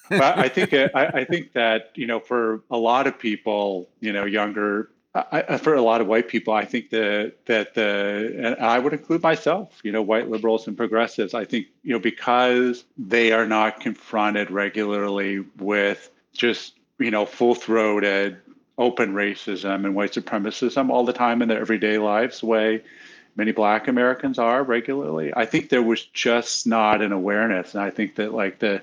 But 0.09 0.37
I 0.37 0.49
think 0.49 0.73
uh, 0.73 0.89
I, 0.93 1.05
I 1.05 1.25
think 1.25 1.53
that 1.53 1.91
you 1.95 2.07
know, 2.07 2.19
for 2.19 2.61
a 2.69 2.77
lot 2.77 3.07
of 3.07 3.17
people, 3.17 3.89
you 3.99 4.13
know, 4.13 4.25
younger 4.25 4.89
I, 5.15 5.57
for 5.57 5.75
a 5.75 5.81
lot 5.81 6.01
of 6.01 6.07
white 6.07 6.27
people, 6.27 6.53
I 6.53 6.65
think 6.65 6.89
that 6.89 7.33
that 7.45 7.75
the 7.75 8.35
and 8.39 8.55
I 8.55 8.79
would 8.79 8.93
include 8.93 9.21
myself, 9.21 9.79
you 9.83 9.91
know, 9.91 10.01
white 10.01 10.27
liberals 10.27 10.67
and 10.67 10.75
progressives. 10.75 11.35
I 11.35 11.45
think 11.45 11.67
you 11.83 11.93
know 11.93 11.99
because 11.99 12.83
they 12.97 13.31
are 13.31 13.45
not 13.45 13.79
confronted 13.79 14.49
regularly 14.49 15.45
with 15.59 16.09
just 16.33 16.73
you 16.97 17.11
know 17.11 17.27
full 17.27 17.53
throated 17.53 18.37
open 18.79 19.13
racism 19.13 19.85
and 19.85 19.93
white 19.93 20.13
supremacism 20.13 20.89
all 20.89 21.05
the 21.05 21.13
time 21.13 21.43
in 21.43 21.47
their 21.47 21.61
everyday 21.61 21.99
lives, 21.99 22.39
the 22.39 22.47
way 22.47 22.83
many 23.35 23.51
Black 23.51 23.87
Americans 23.87 24.39
are 24.39 24.63
regularly. 24.63 25.31
I 25.35 25.45
think 25.45 25.69
there 25.69 25.83
was 25.83 26.03
just 26.05 26.65
not 26.65 27.03
an 27.03 27.11
awareness, 27.11 27.75
and 27.75 27.83
I 27.83 27.91
think 27.91 28.15
that 28.15 28.33
like 28.33 28.57
the 28.57 28.81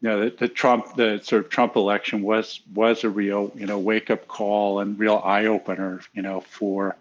you 0.00 0.08
know, 0.08 0.24
the, 0.24 0.36
the, 0.36 0.48
Trump, 0.48 0.94
the 0.94 1.20
sort 1.22 1.44
of 1.44 1.50
Trump 1.50 1.76
election 1.76 2.22
was 2.22 2.60
was 2.74 3.04
a 3.04 3.10
real, 3.10 3.52
you 3.54 3.66
know, 3.66 3.78
wake 3.78 4.10
up 4.10 4.26
call 4.28 4.80
and 4.80 4.98
real 4.98 5.20
eye 5.22 5.46
opener, 5.46 6.00
you 6.14 6.22
know, 6.22 6.40
for, 6.40 6.96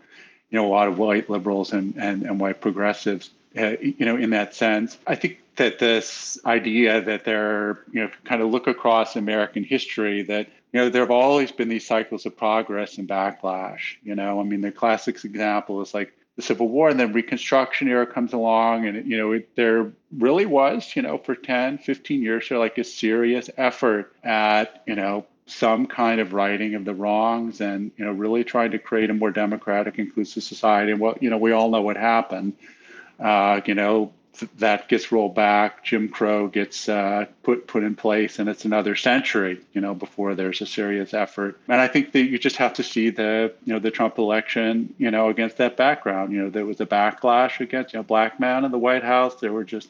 you 0.49 0.57
know, 0.57 0.67
a 0.67 0.71
lot 0.71 0.87
of 0.87 0.97
white 0.97 1.29
liberals 1.29 1.71
and 1.71 1.95
and, 1.95 2.23
and 2.23 2.39
white 2.39 2.59
progressives, 2.59 3.29
uh, 3.57 3.75
you 3.79 4.05
know, 4.05 4.17
in 4.17 4.31
that 4.31 4.53
sense. 4.53 4.97
I 5.07 5.15
think 5.15 5.39
that 5.55 5.79
this 5.79 6.39
idea 6.45 7.01
that 7.01 7.23
they're, 7.23 7.79
you 7.91 8.01
know, 8.01 8.09
kind 8.25 8.41
of 8.41 8.49
look 8.49 8.67
across 8.67 9.15
American 9.15 9.63
history 9.63 10.23
that 10.23 10.47
you 10.73 10.79
know 10.79 10.89
there 10.89 11.01
have 11.01 11.11
always 11.11 11.51
been 11.51 11.69
these 11.69 11.87
cycles 11.87 12.25
of 12.25 12.35
progress 12.35 12.97
and 12.97 13.07
backlash. 13.07 13.95
You 14.03 14.15
know, 14.15 14.41
I 14.41 14.43
mean, 14.43 14.61
the 14.61 14.71
classic 14.71 15.23
example 15.23 15.81
is 15.81 15.93
like 15.93 16.13
the 16.39 16.45
Civil 16.45 16.69
War, 16.69 16.89
and 16.89 16.97
then 16.97 17.11
Reconstruction 17.11 17.89
era 17.89 18.07
comes 18.07 18.31
along, 18.31 18.87
and 18.87 19.05
you 19.05 19.17
know 19.17 19.33
it, 19.33 19.49
there 19.55 19.91
really 20.17 20.45
was, 20.45 20.95
you 20.95 21.01
know, 21.01 21.17
for 21.17 21.35
10, 21.35 21.79
15 21.79 22.21
years, 22.21 22.47
there 22.47 22.57
like 22.57 22.77
a 22.77 22.83
serious 22.85 23.49
effort 23.57 24.15
at 24.23 24.81
you 24.87 24.95
know 24.95 25.25
some 25.47 25.85
kind 25.85 26.21
of 26.21 26.31
righting 26.31 26.75
of 26.75 26.85
the 26.85 26.93
wrongs, 26.93 27.59
and 27.59 27.91
you 27.97 28.05
know 28.05 28.13
really 28.13 28.45
trying 28.45 28.71
to 28.71 28.79
create 28.79 29.09
a 29.09 29.13
more 29.13 29.31
democratic, 29.31 29.99
inclusive 29.99 30.43
society. 30.43 30.93
And 30.93 31.01
what 31.01 31.21
you 31.21 31.29
know 31.29 31.37
we 31.37 31.51
all 31.51 31.69
know 31.69 31.81
what 31.81 31.97
happened. 31.97 32.53
Uh, 33.19 33.59
you 33.65 33.75
know, 33.75 34.13
that 34.57 34.87
gets 34.87 35.11
rolled 35.11 35.35
back. 35.35 35.83
Jim 35.83 36.09
Crow 36.09 36.47
gets 36.47 36.89
uh, 36.89 37.25
put 37.43 37.67
put 37.67 37.83
in 37.83 37.95
place, 37.95 38.39
and 38.39 38.49
it's 38.49 38.65
another 38.65 38.95
century, 38.95 39.61
you 39.73 39.81
know, 39.81 39.93
before 39.93 40.35
there's 40.35 40.61
a 40.61 40.65
serious 40.65 41.13
effort. 41.13 41.59
And 41.67 41.79
I 41.79 41.87
think 41.87 42.11
that 42.13 42.23
you 42.23 42.37
just 42.37 42.57
have 42.57 42.73
to 42.75 42.83
see 42.83 43.09
the, 43.09 43.53
you 43.65 43.73
know, 43.73 43.79
the 43.79 43.91
Trump 43.91 44.17
election, 44.17 44.93
you 44.97 45.11
know, 45.11 45.29
against 45.29 45.57
that 45.57 45.77
background. 45.77 46.31
You 46.33 46.43
know, 46.43 46.49
there 46.49 46.65
was 46.65 46.81
a 46.81 46.85
backlash 46.85 47.59
against, 47.59 47.93
you 47.93 47.99
know, 47.99 48.03
black 48.03 48.39
man 48.39 48.65
in 48.65 48.71
the 48.71 48.79
White 48.79 49.03
House. 49.03 49.35
There 49.35 49.53
were 49.53 49.63
just 49.63 49.89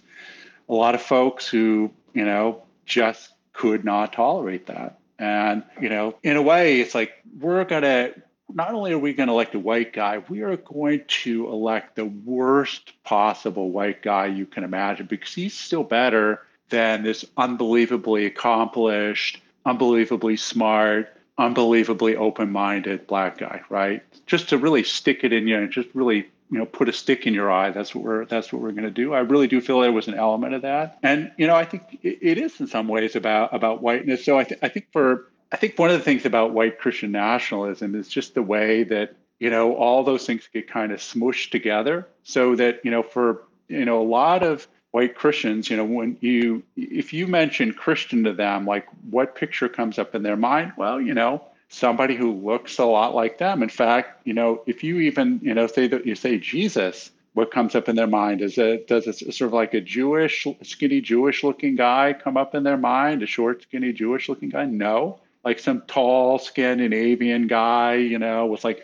a 0.68 0.74
lot 0.74 0.96
of 0.96 1.02
folks 1.02 1.48
who, 1.48 1.92
you 2.14 2.26
know, 2.26 2.64
just 2.86 3.32
could 3.54 3.84
not 3.84 4.14
tolerate 4.14 4.68
that. 4.68 5.00
And 5.20 5.64
you 5.82 5.90
know, 5.90 6.16
in 6.24 6.38
a 6.38 6.42
way, 6.42 6.80
it's 6.80 6.96
like 6.96 7.12
we're 7.40 7.66
gonna 7.66 8.12
not 8.54 8.74
only 8.74 8.92
are 8.92 9.00
we 9.00 9.14
going 9.14 9.28
to 9.28 9.34
elect 9.34 9.56
a 9.56 9.60
white 9.60 9.94
guy, 9.94 10.24
we 10.30 10.42
are 10.42 10.58
going 10.58 11.04
to 11.08 11.48
elect 11.48 11.96
the 11.96 12.06
worst 12.06 12.94
possible 13.04 13.72
white 13.72 14.02
guy 14.02 14.28
you 14.28 14.46
can 14.46 14.64
imagine 14.64 15.06
because 15.06 15.34
he's 15.34 15.54
still 15.54 15.84
better 15.84 16.42
than 16.70 17.04
this 17.04 17.26
unbelievably 17.38 18.26
accomplished, 18.26 19.42
unbelievably 19.66 20.38
smart, 20.38 21.16
unbelievably 21.38 22.16
open-minded 22.16 23.08
black 23.08 23.38
guy, 23.38 23.62
right? 23.70 24.04
Just 24.26 24.50
to 24.50 24.58
really 24.58 24.84
stick 24.84 25.24
it 25.24 25.34
in 25.34 25.48
you 25.48 25.58
and 25.58 25.72
just 25.72 25.90
really 25.94 26.28
you 26.52 26.58
know 26.58 26.66
put 26.66 26.90
a 26.90 26.94
stick 26.94 27.28
in 27.28 27.34
your 27.34 27.52
eye 27.52 27.70
that's 27.70 27.94
what 27.94 28.04
we're 28.04 28.26
that's 28.26 28.52
what 28.52 28.62
we're 28.62 28.72
going 28.72 28.84
to 28.84 28.92
do. 28.92 29.14
I 29.14 29.20
really 29.20 29.48
do 29.48 29.62
feel 29.62 29.82
there 29.82 29.92
was 29.92 30.08
an 30.08 30.16
element 30.16 30.54
of 30.54 30.64
that. 30.64 30.98
And 31.04 31.32
you 31.38 31.48
know 31.48 31.56
i 31.56 31.64
think 31.64 32.00
it, 32.02 32.20
it 32.22 32.38
is 32.38 32.60
in 32.60 32.68
some 32.68 32.88
ways 32.88 33.16
about 33.16 33.54
about 33.54 33.82
whiteness. 33.82 34.26
So 34.26 34.38
i, 34.38 34.44
th- 34.44 34.60
I 34.64 34.70
think 34.70 34.88
for 34.92 35.29
I 35.52 35.58
think 35.58 35.80
one 35.80 35.90
of 35.90 35.98
the 35.98 36.04
things 36.04 36.26
about 36.26 36.54
white 36.54 36.80
Christian 36.80 37.12
nationalism 37.12 37.96
is 37.96 38.08
just 38.08 38.36
the 38.36 38.44
way 38.44 38.84
that, 38.84 39.16
you 39.40 39.50
know, 39.50 39.76
all 39.76 40.04
those 40.04 40.26
things 40.26 40.48
get 40.54 40.70
kind 40.70 40.92
of 40.92 41.00
smooshed 41.00 41.50
together 41.50 42.08
so 42.24 42.56
that, 42.56 42.82
you 42.84 42.92
know, 42.92 43.02
for, 43.02 43.44
you 43.68 43.86
know, 43.86 44.00
a 44.00 44.04
lot 44.04 44.44
of 44.44 44.68
white 44.92 45.16
Christians, 45.16 45.70
you 45.70 45.78
know, 45.78 45.86
when 45.86 46.18
you, 46.22 46.62
if 46.76 47.14
you 47.14 47.26
mention 47.26 47.74
Christian 47.74 48.24
to 48.26 48.34
them, 48.34 48.66
like 48.66 48.88
what 49.10 49.36
picture 49.36 49.70
comes 49.70 49.98
up 49.98 50.14
in 50.14 50.22
their 50.22 50.38
mind? 50.38 50.74
Well, 50.78 51.02
you 51.02 51.16
know, 51.16 51.44
somebody 51.70 52.16
who 52.16 52.32
looks 52.32 52.78
a 52.78 52.86
lot 52.86 53.16
like 53.16 53.40
them. 53.40 53.64
In 53.64 53.70
fact, 53.70 54.28
you 54.28 54.34
know, 54.34 54.62
if 54.68 54.84
you 54.84 55.00
even, 55.00 55.40
you 55.42 55.56
know, 55.56 55.66
say 55.66 55.88
that 55.88 56.06
you 56.06 56.14
say 56.14 56.38
Jesus, 56.38 57.10
what 57.34 57.52
comes 57.52 57.74
up 57.74 57.90
in 57.90 57.96
their 57.96 58.08
mind 58.08 58.42
is 58.42 58.58
it 58.58 58.88
does 58.88 59.08
it 59.08 59.34
sort 59.34 59.48
of 59.48 59.54
like 59.54 59.74
a 59.74 59.82
Jewish, 59.82 60.46
skinny 60.62 61.02
Jewish 61.02 61.44
looking 61.44 61.76
guy 61.76 62.14
come 62.14 62.38
up 62.38 62.54
in 62.54 62.64
their 62.64 62.78
mind, 62.78 63.24
a 63.24 63.28
short, 63.28 63.64
skinny 63.64 63.94
Jewish 63.94 64.30
looking 64.30 64.50
guy? 64.50 64.66
No 64.66 65.20
like 65.44 65.60
some 65.60 65.82
tall 65.88 66.40
Scandinavian 66.40 67.48
guy, 67.48 67.96
you 67.96 68.20
know, 68.20 68.46
with 68.46 68.64
like 68.64 68.84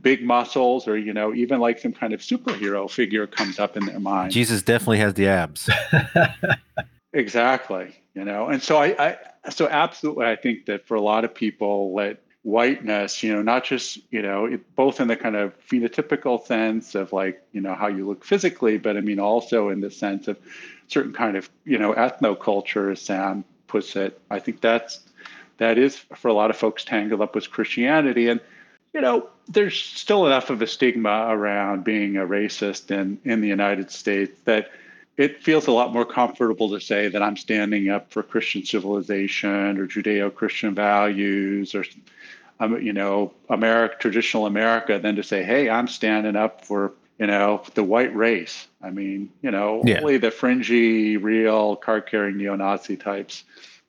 big 0.00 0.24
muscles 0.24 0.88
or, 0.88 0.96
you 0.96 1.12
know, 1.12 1.34
even 1.34 1.60
like 1.60 1.78
some 1.78 1.92
kind 1.92 2.12
of 2.12 2.20
superhero 2.20 2.90
figure 2.90 3.26
comes 3.26 3.58
up 3.58 3.76
in 3.76 3.86
their 3.86 4.00
mind. 4.00 4.32
Jesus 4.32 4.62
definitely 4.62 4.98
has 4.98 5.14
the 5.14 5.28
abs. 5.28 5.68
exactly. 7.12 7.94
You 8.14 8.24
know, 8.24 8.48
and 8.48 8.62
so 8.62 8.76
I, 8.76 9.16
I, 9.44 9.50
so 9.50 9.68
absolutely, 9.68 10.26
I 10.26 10.36
think 10.36 10.66
that 10.66 10.86
for 10.86 10.96
a 10.96 11.00
lot 11.00 11.24
of 11.24 11.34
people 11.34 11.94
that 11.96 12.18
whiteness, 12.42 13.22
you 13.22 13.32
know, 13.32 13.42
not 13.42 13.64
just, 13.64 13.98
you 14.10 14.20
know, 14.20 14.46
it, 14.46 14.74
both 14.74 15.00
in 15.00 15.08
the 15.08 15.16
kind 15.16 15.36
of 15.36 15.54
phenotypical 15.68 16.44
sense 16.44 16.94
of 16.94 17.12
like, 17.12 17.42
you 17.52 17.60
know, 17.60 17.74
how 17.74 17.86
you 17.86 18.06
look 18.06 18.24
physically, 18.24 18.78
but 18.78 18.96
I 18.96 19.00
mean, 19.00 19.20
also 19.20 19.68
in 19.68 19.80
the 19.80 19.90
sense 19.90 20.28
of 20.28 20.36
certain 20.88 21.12
kind 21.12 21.36
of, 21.36 21.48
you 21.64 21.78
know, 21.78 21.94
ethnoculture, 21.94 22.92
as 22.92 23.00
Sam 23.00 23.44
puts 23.66 23.96
it. 23.96 24.20
I 24.30 24.38
think 24.38 24.60
that's 24.60 25.00
that 25.62 25.78
is 25.78 25.96
for 25.96 26.28
a 26.28 26.32
lot 26.32 26.50
of 26.50 26.56
folks 26.56 26.84
tangled 26.84 27.20
up 27.20 27.34
with 27.34 27.50
Christianity. 27.50 28.28
And, 28.28 28.40
you 28.92 29.00
know, 29.00 29.28
there's 29.48 29.78
still 29.78 30.26
enough 30.26 30.50
of 30.50 30.60
a 30.60 30.66
stigma 30.66 31.26
around 31.30 31.84
being 31.84 32.16
a 32.16 32.26
racist 32.26 32.90
in, 32.90 33.18
in 33.24 33.40
the 33.40 33.48
United 33.48 33.90
States 33.90 34.38
that 34.44 34.70
it 35.16 35.42
feels 35.42 35.66
a 35.66 35.72
lot 35.72 35.92
more 35.92 36.04
comfortable 36.04 36.70
to 36.70 36.80
say 36.80 37.08
that 37.08 37.22
I'm 37.22 37.36
standing 37.36 37.90
up 37.90 38.12
for 38.12 38.22
Christian 38.22 38.64
civilization 38.64 39.78
or 39.78 39.86
Judeo 39.86 40.34
Christian 40.34 40.74
values 40.74 41.74
or, 41.74 41.84
um, 42.60 42.80
you 42.80 42.92
know, 42.92 43.32
America, 43.48 43.96
traditional 43.98 44.46
America 44.46 44.98
than 44.98 45.16
to 45.16 45.22
say, 45.22 45.42
hey, 45.42 45.68
I'm 45.68 45.88
standing 45.88 46.36
up 46.36 46.64
for 46.64 46.92
you 47.18 47.28
know, 47.28 47.62
the 47.74 47.84
white 47.84 48.12
race. 48.16 48.66
I 48.82 48.90
mean, 48.90 49.30
you 49.42 49.52
know, 49.52 49.82
yeah. 49.84 50.00
only 50.00 50.16
the 50.16 50.32
fringy, 50.32 51.18
real 51.18 51.76
card 51.76 52.06
carrying 52.06 52.36
neo 52.36 52.56
Nazi 52.56 52.96
types 52.96 53.44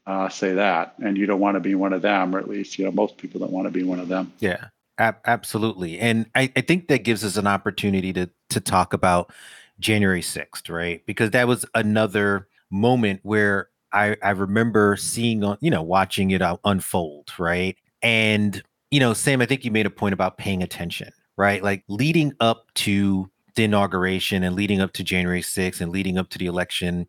uh, 0.06 0.30
say 0.30 0.54
that, 0.54 0.96
and 1.04 1.18
you 1.18 1.26
don't 1.26 1.40
want 1.40 1.56
to 1.56 1.62
be 1.62 1.76
one 1.76 1.94
of 1.94 2.02
them, 2.02 2.36
or 2.36 2.40
at 2.40 2.50
least 2.50 2.78
you 2.78 2.86
know 2.86 2.92
most 2.92 3.18
people 3.18 3.40
don't 3.40 3.52
want 3.52 3.68
to 3.68 3.72
be 3.72 3.84
one 3.84 4.00
of 4.00 4.08
them. 4.08 4.34
Yeah, 4.40 4.68
ab- 4.98 5.22
absolutely, 5.26 6.00
and 6.00 6.26
I, 6.36 6.52
I 6.56 6.62
think 6.62 6.88
that 6.90 7.04
gives 7.04 7.24
us 7.24 7.38
an 7.38 7.48
opportunity 7.48 8.12
to 8.14 8.30
to 8.50 8.60
talk 8.60 8.94
about 8.94 9.32
January 9.80 10.22
sixth, 10.22 10.70
right? 10.70 11.06
Because 11.06 11.32
that 11.32 11.48
was 11.48 11.66
another 11.74 12.48
moment 12.70 13.22
where 13.24 13.70
I 13.94 14.18
I 14.22 14.32
remember 14.32 14.98
seeing 14.98 15.44
on 15.44 15.58
you 15.62 15.72
know 15.72 15.84
watching 15.84 16.32
it 16.32 16.42
unfold, 16.66 17.32
right? 17.40 17.78
And 18.02 18.62
you 18.92 19.00
know, 19.00 19.14
Sam, 19.14 19.42
I 19.42 19.46
think 19.46 19.66
you 19.66 19.72
made 19.72 19.86
a 19.86 19.90
point 19.90 20.14
about 20.14 20.38
paying 20.38 20.62
attention, 20.62 21.12
right? 21.38 21.64
Like 21.64 21.84
leading 21.88 22.34
up 22.40 22.68
to 22.76 23.30
the 23.56 23.64
inauguration 23.64 24.44
and 24.44 24.56
leading 24.56 24.82
up 24.82 24.94
to 24.94 25.04
January 25.04 25.42
6th 25.42 25.82
and 25.82 25.92
leading 25.92 26.18
up 26.18 26.30
to 26.30 26.38
the 26.38 26.46
election, 26.46 27.08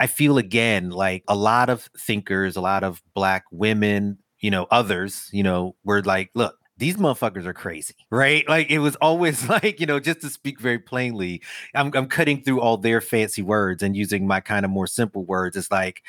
I 0.00 0.06
feel 0.06 0.38
again 0.38 0.90
like 0.90 1.24
a 1.28 1.36
lot 1.36 1.70
of 1.70 1.88
thinkers, 1.98 2.56
a 2.56 2.60
lot 2.60 2.84
of 2.84 3.02
black 3.14 3.44
women, 3.50 4.18
you 4.40 4.50
know, 4.50 4.66
others, 4.70 5.28
you 5.32 5.42
know, 5.42 5.76
were 5.84 6.02
like, 6.02 6.30
look, 6.34 6.56
these 6.78 6.96
motherfuckers 6.96 7.46
are 7.46 7.52
crazy, 7.52 7.94
right? 8.10 8.48
Like 8.48 8.70
it 8.70 8.80
was 8.80 8.96
always 8.96 9.48
like, 9.48 9.80
you 9.80 9.86
know, 9.86 10.00
just 10.00 10.20
to 10.22 10.30
speak 10.30 10.60
very 10.60 10.78
plainly, 10.78 11.42
I'm, 11.74 11.90
I'm 11.94 12.06
cutting 12.06 12.42
through 12.42 12.60
all 12.60 12.76
their 12.76 13.00
fancy 13.00 13.42
words 13.42 13.82
and 13.82 13.96
using 13.96 14.26
my 14.26 14.40
kind 14.40 14.64
of 14.64 14.70
more 14.70 14.86
simple 14.86 15.24
words. 15.24 15.56
It's 15.56 15.70
like 15.70 16.02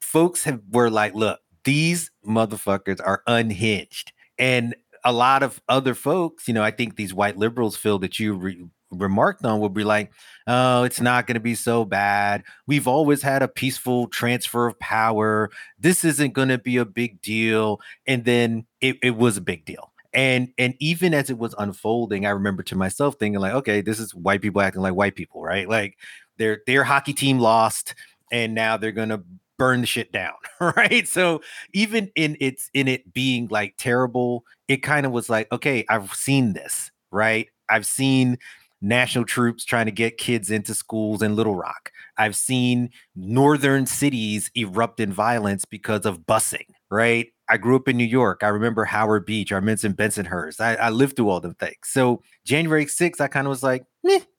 folks 0.00 0.44
have 0.44 0.60
were 0.70 0.90
like, 0.90 1.14
look, 1.14 1.40
these 1.64 2.10
motherfuckers 2.26 3.00
are 3.04 3.22
unhinged. 3.26 4.12
And 4.38 4.74
a 5.04 5.12
lot 5.12 5.42
of 5.42 5.60
other 5.68 5.94
folks, 5.94 6.48
you 6.48 6.54
know, 6.54 6.62
I 6.62 6.70
think 6.70 6.96
these 6.96 7.12
white 7.12 7.36
liberals 7.36 7.76
feel 7.76 7.98
that 8.00 8.18
you 8.18 8.34
re- 8.34 8.64
remarked 8.98 9.44
on 9.44 9.60
would 9.60 9.74
be 9.74 9.84
like, 9.84 10.12
oh, 10.46 10.84
it's 10.84 11.00
not 11.00 11.26
going 11.26 11.34
to 11.34 11.40
be 11.40 11.54
so 11.54 11.84
bad. 11.84 12.44
We've 12.66 12.88
always 12.88 13.22
had 13.22 13.42
a 13.42 13.48
peaceful 13.48 14.08
transfer 14.08 14.66
of 14.66 14.78
power. 14.78 15.50
This 15.78 16.04
isn't 16.04 16.34
going 16.34 16.48
to 16.48 16.58
be 16.58 16.76
a 16.76 16.84
big 16.84 17.20
deal. 17.20 17.80
And 18.06 18.24
then 18.24 18.66
it, 18.80 18.96
it 19.02 19.16
was 19.16 19.36
a 19.36 19.42
big 19.42 19.64
deal. 19.64 19.92
And 20.12 20.52
and 20.58 20.74
even 20.78 21.12
as 21.12 21.28
it 21.28 21.38
was 21.38 21.56
unfolding, 21.58 22.24
I 22.24 22.30
remember 22.30 22.62
to 22.64 22.76
myself 22.76 23.16
thinking 23.18 23.40
like, 23.40 23.54
okay, 23.54 23.80
this 23.80 23.98
is 23.98 24.14
white 24.14 24.42
people 24.42 24.62
acting 24.62 24.80
like 24.80 24.94
white 24.94 25.16
people, 25.16 25.42
right? 25.42 25.68
Like 25.68 25.98
their 26.38 26.60
their 26.68 26.84
hockey 26.84 27.12
team 27.12 27.40
lost, 27.40 27.96
and 28.30 28.54
now 28.54 28.76
they're 28.76 28.92
gonna 28.92 29.24
burn 29.58 29.80
the 29.80 29.86
shit 29.88 30.12
down, 30.12 30.34
right? 30.60 31.06
So 31.08 31.40
even 31.72 32.10
in 32.14 32.36
its 32.40 32.70
in 32.74 32.88
it 32.88 33.12
being 33.12 33.48
like 33.50 33.74
terrible, 33.76 34.44
it 34.68 34.78
kind 34.78 35.04
of 35.04 35.12
was 35.12 35.28
like, 35.28 35.50
okay, 35.52 35.84
I've 35.88 36.14
seen 36.14 36.52
this, 36.52 36.90
right? 37.10 37.48
I've 37.68 37.86
seen 37.86 38.38
national 38.84 39.24
troops 39.24 39.64
trying 39.64 39.86
to 39.86 39.92
get 39.92 40.18
kids 40.18 40.50
into 40.50 40.74
schools 40.74 41.22
in 41.22 41.34
Little 41.34 41.56
Rock. 41.56 41.90
I've 42.16 42.36
seen 42.36 42.90
northern 43.16 43.86
cities 43.86 44.50
erupt 44.54 45.00
in 45.00 45.12
violence 45.12 45.64
because 45.64 46.04
of 46.04 46.20
busing, 46.20 46.66
right? 46.90 47.28
I 47.48 47.56
grew 47.56 47.76
up 47.76 47.88
in 47.88 47.96
New 47.96 48.04
York. 48.04 48.42
I 48.42 48.48
remember 48.48 48.84
Howard 48.84 49.26
Beach. 49.26 49.52
I 49.52 49.60
mentioned 49.60 49.96
Bensonhurst. 49.96 50.60
I, 50.60 50.74
I 50.74 50.90
lived 50.90 51.16
through 51.16 51.30
all 51.30 51.40
the 51.40 51.54
things. 51.54 51.76
So 51.84 52.22
January 52.44 52.86
6th, 52.86 53.20
I 53.20 53.28
kind 53.28 53.46
of 53.46 53.50
was 53.50 53.62
like, 53.62 53.84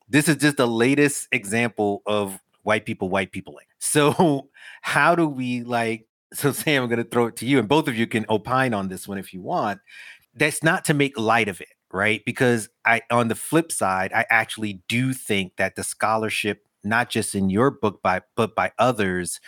this 0.08 0.28
is 0.28 0.38
just 0.38 0.58
the 0.58 0.68
latest 0.68 1.28
example 1.32 2.04
of 2.06 2.40
white 2.62 2.86
people, 2.86 3.10
white 3.10 3.32
peopling. 3.32 3.66
So 3.80 4.50
how 4.82 5.16
do 5.16 5.28
we 5.28 5.64
like, 5.64 6.08
so 6.34 6.52
Sam, 6.52 6.84
I'm 6.84 6.90
going 6.90 7.04
to 7.04 7.10
throw 7.10 7.28
it 7.28 7.36
to 7.38 7.46
you 7.46 7.60
and 7.60 7.68
both 7.68 7.88
of 7.88 7.96
you 7.96 8.08
can 8.08 8.26
opine 8.30 8.74
on 8.74 8.90
this 8.90 9.08
one 9.08 9.18
if 9.18 9.34
you 9.34 9.42
want. 9.42 9.80
That's 10.36 10.62
not 10.64 10.86
to 10.86 10.94
make 10.94 11.18
light 11.18 11.48
of 11.48 11.62
it 11.62 11.70
right? 11.92 12.24
Because 12.26 12.70
I 12.86 13.02
on 13.12 13.28
the 13.28 13.36
flip 13.36 13.72
side, 13.72 14.12
I 14.14 14.26
actually 14.30 14.82
do 14.88 15.14
think 15.14 15.58
that 15.58 15.76
the 15.76 15.84
scholarship, 15.84 16.68
not 16.84 17.10
just 17.10 17.36
in 17.36 17.50
your 17.50 17.72
book 17.72 18.02
by 18.02 18.22
but 18.36 18.56
by 18.56 18.72
others, 18.78 19.40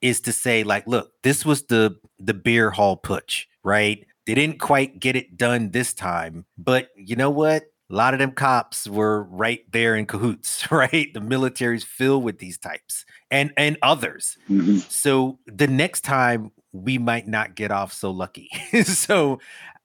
is 0.00 0.20
to 0.22 0.32
say, 0.32 0.64
like, 0.64 0.86
look, 0.86 1.12
this 1.22 1.44
was 1.44 1.64
the 1.64 1.96
the 2.18 2.34
beer 2.34 2.70
hall 2.70 3.00
putsch, 3.00 3.46
right? 3.62 4.06
They 4.26 4.34
didn't 4.34 4.60
quite 4.60 5.00
get 5.00 5.16
it 5.16 5.36
done 5.36 5.70
this 5.70 5.92
time, 5.94 6.44
but 6.58 6.90
you 6.96 7.16
know 7.16 7.30
what? 7.30 7.64
A 7.90 7.94
lot 7.94 8.14
of 8.14 8.20
them 8.20 8.32
cops 8.32 8.88
were 8.88 9.24
right 9.24 9.60
there 9.70 9.96
in 9.96 10.06
cahoots, 10.06 10.66
right? 10.70 11.12
The 11.12 11.20
military's 11.20 11.84
filled 11.84 12.24
with 12.24 12.38
these 12.38 12.58
types 12.58 13.04
and 13.30 13.52
and 13.56 13.78
others. 13.82 14.36
Mm-hmm. 14.50 14.78
So 14.78 15.38
the 15.46 15.66
next 15.66 16.02
time 16.02 16.52
we 16.72 16.98
might 16.98 17.28
not 17.28 17.54
get 17.54 17.70
off 17.70 17.92
so 17.92 18.10
lucky. 18.10 18.48
so 18.84 19.38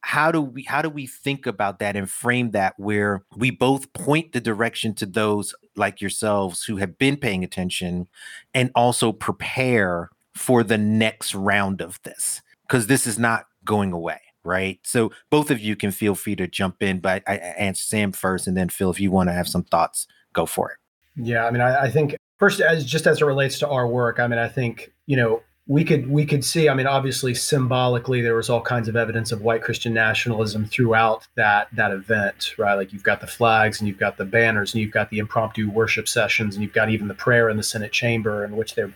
how 0.07 0.31
do 0.31 0.41
we 0.41 0.63
how 0.63 0.81
do 0.81 0.89
we 0.89 1.05
think 1.05 1.45
about 1.45 1.79
that 1.79 1.97
and 1.97 2.09
frame 2.09 2.51
that 2.51 2.73
where 2.77 3.25
we 3.35 3.51
both 3.51 3.91
point 3.91 4.31
the 4.31 4.39
direction 4.39 4.93
to 4.93 5.05
those 5.05 5.53
like 5.75 5.99
yourselves 5.99 6.63
who 6.63 6.77
have 6.77 6.97
been 6.97 7.17
paying 7.17 7.43
attention 7.43 8.07
and 8.53 8.71
also 8.73 9.11
prepare 9.11 10.09
for 10.33 10.63
the 10.63 10.77
next 10.77 11.35
round 11.35 11.81
of 11.81 12.01
this? 12.03 12.41
Because 12.65 12.87
this 12.87 13.05
is 13.05 13.19
not 13.19 13.47
going 13.65 13.91
away 13.91 14.21
right? 14.45 14.79
So 14.83 15.11
both 15.29 15.51
of 15.51 15.59
you 15.59 15.75
can 15.75 15.91
feel 15.91 16.15
free 16.15 16.37
to 16.37 16.47
jump 16.47 16.81
in 16.81 16.99
but 16.99 17.21
i, 17.27 17.33
I 17.33 17.35
answer 17.35 17.83
sam 17.83 18.13
first 18.13 18.47
and 18.47 18.55
then 18.55 18.69
phil 18.69 18.89
if 18.89 19.01
you 19.01 19.11
want 19.11 19.27
to 19.27 19.33
have 19.33 19.49
some 19.49 19.65
thoughts 19.65 20.07
go 20.31 20.45
for 20.45 20.71
it. 20.71 20.77
Yeah 21.21 21.45
i 21.45 21.51
mean 21.51 21.59
I, 21.59 21.83
I 21.83 21.91
think 21.91 22.15
first 22.37 22.61
as 22.61 22.85
just 22.85 23.07
as 23.07 23.21
it 23.21 23.25
relates 23.25 23.59
to 23.59 23.67
our 23.67 23.85
work 23.85 24.21
i 24.21 24.27
mean 24.27 24.39
i 24.39 24.47
think 24.47 24.93
you 25.05 25.17
know 25.17 25.41
we 25.67 25.83
could 25.83 26.09
we 26.09 26.25
could 26.25 26.45
see 26.45 26.69
i 26.69 26.73
mean 26.73 26.87
obviously 26.87 27.33
symbolically 27.33 28.21
there 28.21 28.35
was 28.35 28.49
all 28.49 28.61
kinds 28.61 28.87
of 28.87 28.95
evidence 28.95 29.31
of 29.31 29.41
white 29.41 29.61
christian 29.61 29.93
nationalism 29.93 30.65
throughout 30.65 31.27
that 31.35 31.67
that 31.73 31.91
event 31.91 32.53
right? 32.57 32.75
Like 32.75 32.93
you've 32.93 33.03
got 33.03 33.21
the 33.21 33.27
flags 33.27 33.79
and 33.79 33.87
you've 33.87 33.99
got 33.99 34.17
the 34.17 34.25
banners 34.25 34.73
and 34.73 34.81
you've 34.81 34.91
got 34.91 35.09
the 35.09 35.19
impromptu 35.19 35.69
worship 35.69 36.07
sessions 36.07 36.55
and 36.55 36.63
you've 36.63 36.73
got 36.73 36.89
even 36.89 37.07
the 37.07 37.13
prayer 37.13 37.49
in 37.49 37.57
the 37.57 37.63
senate 37.63 37.91
chamber 37.91 38.45
in 38.45 38.55
which 38.55 38.75
they're 38.75 38.93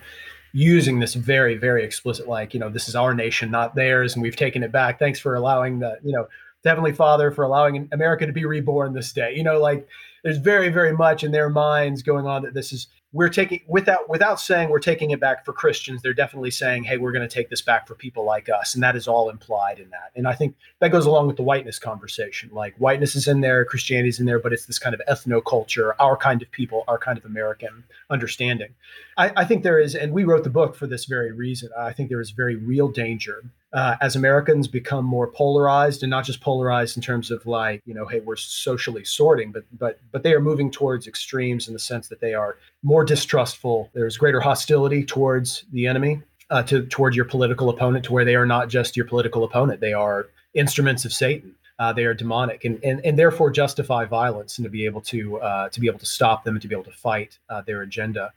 using 0.52 0.98
this 0.98 1.14
very 1.14 1.56
very 1.56 1.84
explicit 1.84 2.28
like 2.28 2.54
you 2.54 2.60
know 2.60 2.68
this 2.68 2.88
is 2.88 2.94
our 2.94 3.14
nation 3.14 3.50
not 3.50 3.74
theirs 3.74 4.14
and 4.14 4.22
we've 4.22 4.36
taken 4.36 4.62
it 4.62 4.72
back. 4.72 4.98
Thanks 4.98 5.18
for 5.20 5.34
allowing 5.34 5.78
the 5.78 5.98
you 6.02 6.12
know 6.12 6.26
the 6.62 6.68
heavenly 6.68 6.92
father 6.92 7.30
for 7.30 7.42
allowing 7.42 7.88
america 7.92 8.26
to 8.26 8.32
be 8.32 8.44
reborn 8.44 8.92
this 8.92 9.12
day. 9.12 9.34
You 9.34 9.42
know 9.42 9.58
like 9.58 9.86
there's 10.22 10.38
very 10.38 10.68
very 10.68 10.92
much 10.92 11.24
in 11.24 11.32
their 11.32 11.50
minds 11.50 12.02
going 12.02 12.26
on 12.26 12.42
that 12.42 12.54
this 12.54 12.72
is 12.72 12.88
we're 13.12 13.28
taking 13.28 13.60
without 13.66 14.08
without 14.08 14.40
saying 14.40 14.70
we're 14.70 14.78
taking 14.78 15.10
it 15.10 15.20
back 15.20 15.44
for 15.44 15.52
Christians, 15.52 16.00
they're 16.00 16.14
definitely 16.14 16.50
saying, 16.50 16.84
"Hey, 16.84 16.96
we're 16.96 17.12
going 17.12 17.26
to 17.28 17.32
take 17.32 17.50
this 17.50 17.60
back 17.60 17.86
for 17.86 17.94
people 17.94 18.24
like 18.24 18.48
us," 18.48 18.74
and 18.74 18.82
that 18.82 18.96
is 18.96 19.06
all 19.06 19.28
implied 19.28 19.78
in 19.78 19.90
that. 19.90 20.12
And 20.16 20.26
I 20.26 20.34
think 20.34 20.56
that 20.80 20.90
goes 20.90 21.04
along 21.04 21.26
with 21.26 21.36
the 21.36 21.42
whiteness 21.42 21.78
conversation. 21.78 22.48
Like 22.52 22.74
whiteness 22.76 23.14
is 23.14 23.28
in 23.28 23.42
there, 23.42 23.64
Christianity 23.64 24.08
is 24.08 24.18
in 24.18 24.26
there, 24.26 24.38
but 24.38 24.52
it's 24.52 24.66
this 24.66 24.78
kind 24.78 24.94
of 24.94 25.02
ethnoculture, 25.08 25.92
our 25.98 26.16
kind 26.16 26.40
of 26.40 26.50
people, 26.50 26.84
our 26.88 26.98
kind 26.98 27.18
of 27.18 27.24
American 27.24 27.84
understanding. 28.08 28.74
I, 29.18 29.32
I 29.36 29.44
think 29.44 29.62
there 29.62 29.78
is, 29.78 29.94
and 29.94 30.12
we 30.12 30.24
wrote 30.24 30.44
the 30.44 30.50
book 30.50 30.74
for 30.74 30.86
this 30.86 31.04
very 31.04 31.32
reason. 31.32 31.68
I 31.78 31.92
think 31.92 32.08
there 32.08 32.20
is 32.20 32.30
very 32.30 32.56
real 32.56 32.88
danger 32.88 33.44
uh, 33.72 33.96
as 34.00 34.16
Americans 34.16 34.68
become 34.68 35.04
more 35.04 35.26
polarized, 35.26 36.02
and 36.02 36.10
not 36.10 36.24
just 36.24 36.40
polarized 36.40 36.96
in 36.96 37.02
terms 37.02 37.30
of 37.30 37.44
like 37.46 37.82
you 37.86 37.94
know, 37.94 38.06
hey, 38.06 38.20
we're 38.20 38.36
socially 38.36 39.04
sorting, 39.04 39.50
but 39.50 39.64
but 39.78 39.98
but 40.10 40.22
they 40.22 40.34
are 40.34 40.40
moving 40.40 40.70
towards 40.70 41.06
extremes 41.06 41.68
in 41.68 41.72
the 41.72 41.80
sense 41.80 42.08
that 42.08 42.20
they 42.20 42.34
are 42.34 42.58
more 42.82 43.04
distrustful. 43.04 43.90
There's 43.94 44.16
greater 44.16 44.40
hostility 44.40 45.04
towards 45.04 45.64
the 45.72 45.86
enemy, 45.86 46.20
uh, 46.50 46.62
to 46.64 46.84
towards 46.86 47.16
your 47.16 47.24
political 47.24 47.70
opponent, 47.70 48.04
to 48.06 48.12
where 48.12 48.24
they 48.24 48.36
are 48.36 48.46
not 48.46 48.68
just 48.68 48.96
your 48.96 49.06
political 49.06 49.42
opponent; 49.44 49.80
they 49.80 49.94
are 49.94 50.28
instruments 50.54 51.04
of 51.04 51.12
Satan. 51.12 51.54
Uh, 51.78 51.92
they 51.92 52.04
are 52.04 52.14
demonic, 52.14 52.64
and, 52.66 52.78
and 52.84 53.00
and 53.06 53.18
therefore 53.18 53.50
justify 53.50 54.04
violence, 54.04 54.58
and 54.58 54.64
to 54.64 54.70
be 54.70 54.84
able 54.84 55.00
to 55.00 55.40
uh, 55.40 55.68
to 55.70 55.80
be 55.80 55.86
able 55.86 55.98
to 55.98 56.06
stop 56.06 56.44
them, 56.44 56.56
and 56.56 56.62
to 56.62 56.68
be 56.68 56.74
able 56.74 56.84
to 56.84 56.92
fight 56.92 57.38
uh, 57.48 57.62
their 57.62 57.80
agenda 57.80 58.32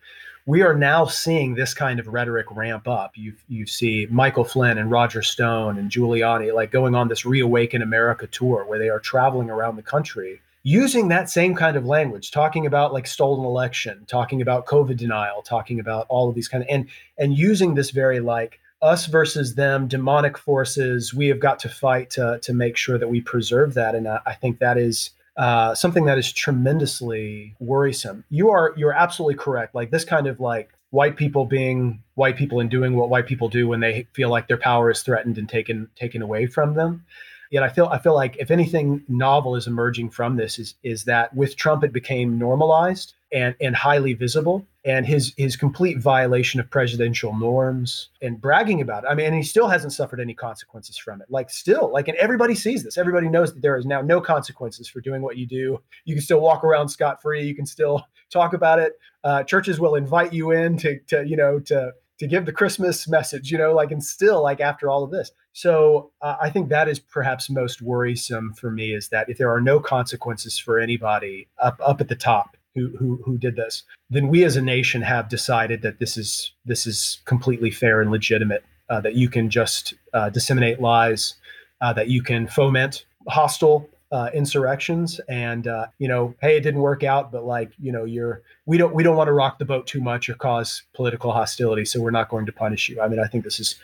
we 0.45 0.61
are 0.61 0.75
now 0.75 1.05
seeing 1.05 1.55
this 1.55 1.73
kind 1.73 1.99
of 1.99 2.07
rhetoric 2.07 2.45
ramp 2.51 2.87
up. 2.87 3.11
You 3.15 3.33
you 3.47 3.65
see 3.65 4.07
Michael 4.09 4.43
Flynn 4.43 4.77
and 4.77 4.91
Roger 4.91 5.21
Stone 5.21 5.77
and 5.77 5.89
Giuliani 5.89 6.53
like 6.53 6.71
going 6.71 6.93
on 6.95 7.07
this 7.07 7.25
Reawaken 7.25 7.81
America 7.81 8.27
tour 8.27 8.65
where 8.65 8.79
they 8.79 8.89
are 8.89 8.99
traveling 8.99 9.49
around 9.49 9.75
the 9.75 9.83
country 9.83 10.41
using 10.63 11.07
that 11.07 11.29
same 11.29 11.53
kind 11.53 11.77
of 11.77 11.85
language, 11.85 12.31
talking 12.31 12.65
about 12.65 12.91
like 12.91 13.05
stolen 13.05 13.45
election, 13.45 14.03
talking 14.07 14.41
about 14.41 14.65
COVID 14.65 14.97
denial, 14.97 15.43
talking 15.43 15.79
about 15.79 16.05
all 16.09 16.27
of 16.27 16.35
these 16.35 16.47
kind 16.47 16.63
of 16.63 16.69
and 16.69 16.87
and 17.17 17.37
using 17.37 17.73
this 17.73 17.89
very 17.91 18.19
like 18.19 18.59
us 18.81 19.07
versus 19.07 19.55
them, 19.55 19.87
demonic 19.87 20.37
forces. 20.37 21.13
We 21.13 21.27
have 21.27 21.39
got 21.39 21.57
to 21.59 21.69
fight 21.69 22.11
to 22.11 22.39
to 22.43 22.53
make 22.53 22.77
sure 22.77 22.99
that 22.99 23.07
we 23.07 23.21
preserve 23.21 23.73
that, 23.73 23.95
and 23.95 24.07
I, 24.07 24.19
I 24.27 24.33
think 24.33 24.59
that 24.59 24.77
is 24.77 25.09
uh, 25.37 25.75
something 25.75 26.05
that 26.05 26.17
is 26.17 26.31
tremendously 26.31 27.55
worrisome. 27.59 28.23
You 28.29 28.49
are 28.49 28.73
you're 28.77 28.93
absolutely 28.93 29.35
correct. 29.35 29.75
Like 29.75 29.91
this 29.91 30.05
kind 30.05 30.27
of 30.27 30.39
like 30.39 30.71
white 30.91 31.17
people 31.17 31.45
being 31.45 32.01
white 32.13 32.37
people 32.37 32.59
and 32.59 32.69
doing 32.69 32.95
what 32.95 33.09
white 33.09 33.27
people 33.27 33.49
do 33.49 33.67
when 33.67 33.81
they 33.81 34.07
feel 34.13 34.29
like 34.29 34.47
their 34.47 34.57
power 34.57 34.89
is 34.89 35.01
threatened 35.01 35.37
and 35.37 35.49
taken 35.49 35.89
taken 35.95 36.21
away 36.21 36.47
from 36.47 36.75
them. 36.75 37.05
Yet 37.51 37.63
I 37.63 37.69
feel 37.69 37.87
I 37.87 37.99
feel 37.99 38.15
like 38.15 38.37
if 38.37 38.49
anything 38.49 39.03
novel 39.07 39.55
is 39.55 39.67
emerging 39.67 40.11
from 40.11 40.37
this 40.37 40.57
is 40.57 40.75
is 40.83 41.03
that 41.05 41.35
with 41.35 41.55
Trump 41.55 41.83
it 41.83 41.93
became 41.93 42.39
normalized 42.39 43.13
and 43.35 43.53
and 43.59 43.75
highly 43.75 44.13
visible 44.13 44.65
and 44.85 45.05
his 45.05 45.33
his 45.35 45.57
complete 45.57 45.99
violation 45.99 46.59
of 46.59 46.69
presidential 46.69 47.35
norms 47.37 48.09
and 48.21 48.39
bragging 48.39 48.81
about 48.81 49.03
it. 49.03 49.07
I 49.07 49.13
mean, 49.13 49.33
he 49.33 49.43
still 49.43 49.67
hasn't 49.67 49.93
suffered 49.93 50.21
any 50.21 50.33
consequences 50.33 50.97
from 50.97 51.21
it. 51.21 51.27
Like 51.29 51.49
still, 51.49 51.91
like 51.91 52.07
and 52.07 52.17
everybody 52.17 52.55
sees 52.55 52.83
this. 52.83 52.97
Everybody 52.97 53.27
knows 53.27 53.53
that 53.53 53.61
there 53.61 53.77
is 53.77 53.85
now 53.85 54.01
no 54.01 54.21
consequences 54.21 54.87
for 54.87 55.01
doing 55.01 55.21
what 55.21 55.37
you 55.37 55.45
do. 55.45 55.79
You 56.05 56.15
can 56.15 56.23
still 56.23 56.39
walk 56.39 56.63
around 56.63 56.87
scot 56.89 57.21
free. 57.21 57.43
You 57.43 57.53
can 57.53 57.65
still 57.65 58.05
talk 58.31 58.53
about 58.53 58.79
it. 58.79 58.93
Uh, 59.23 59.43
churches 59.43 59.79
will 59.79 59.95
invite 59.95 60.31
you 60.31 60.51
in 60.51 60.77
to 60.77 60.99
to 61.07 61.27
you 61.27 61.35
know 61.35 61.59
to 61.59 61.91
to 62.17 62.27
give 62.27 62.45
the 62.45 62.53
Christmas 62.53 63.05
message. 63.09 63.51
You 63.51 63.57
know, 63.57 63.73
like 63.73 63.91
and 63.91 64.03
still 64.03 64.41
like 64.41 64.61
after 64.61 64.89
all 64.89 65.03
of 65.03 65.11
this. 65.11 65.31
So 65.51 66.11
uh, 66.21 66.37
I 66.39 66.49
think 66.49 66.69
that 66.69 66.87
is 66.87 66.99
perhaps 66.99 67.49
most 67.49 67.81
worrisome 67.81 68.53
for 68.53 68.71
me 68.71 68.93
is 68.93 69.09
that 69.09 69.29
if 69.29 69.37
there 69.37 69.51
are 69.53 69.61
no 69.61 69.79
consequences 69.81 70.57
for 70.57 70.79
anybody 70.79 71.49
up 71.61 71.81
up 71.83 71.99
at 71.99 72.07
the 72.07 72.15
top 72.15 72.55
who 72.75 72.95
who 72.97 73.21
who 73.25 73.37
did 73.37 73.55
this, 73.55 73.83
then 74.09 74.27
we 74.27 74.43
as 74.43 74.55
a 74.55 74.61
nation 74.61 75.01
have 75.01 75.29
decided 75.29 75.81
that 75.81 75.99
this 75.99 76.17
is 76.17 76.51
this 76.65 76.85
is 76.85 77.21
completely 77.25 77.71
fair 77.71 78.01
and 78.01 78.11
legitimate. 78.11 78.63
Uh, 78.87 79.01
that 79.01 79.15
you 79.15 79.27
can 79.27 79.49
just 79.49 79.95
uh, 80.13 80.29
disseminate 80.29 80.79
lies, 80.79 81.33
uh, 81.81 81.91
that 81.91 82.07
you 82.07 82.21
can 82.21 82.45
foment 82.47 83.05
hostile 83.27 83.89
uh, 84.11 84.29
insurrections, 84.33 85.19
and 85.27 85.67
uh, 85.67 85.87
you 85.97 86.07
know, 86.07 86.35
hey, 86.41 86.57
it 86.57 86.61
didn't 86.61 86.81
work 86.81 87.03
out, 87.03 87.31
but 87.31 87.45
like 87.45 87.71
you 87.81 87.91
know, 87.91 88.05
you're 88.05 88.43
we 88.65 88.77
don't 88.77 88.93
we 88.93 89.03
don't 89.03 89.15
want 89.15 89.27
to 89.27 89.33
rock 89.33 89.57
the 89.59 89.65
boat 89.65 89.87
too 89.87 90.01
much 90.01 90.29
or 90.29 90.35
cause 90.35 90.83
political 90.93 91.31
hostility, 91.31 91.83
so 91.83 91.99
we're 91.99 92.11
not 92.11 92.29
going 92.29 92.45
to 92.45 92.51
punish 92.51 92.89
you. 92.89 93.01
I 93.01 93.07
mean, 93.07 93.19
I 93.19 93.25
think 93.27 93.43
this 93.43 93.59
is 93.59 93.75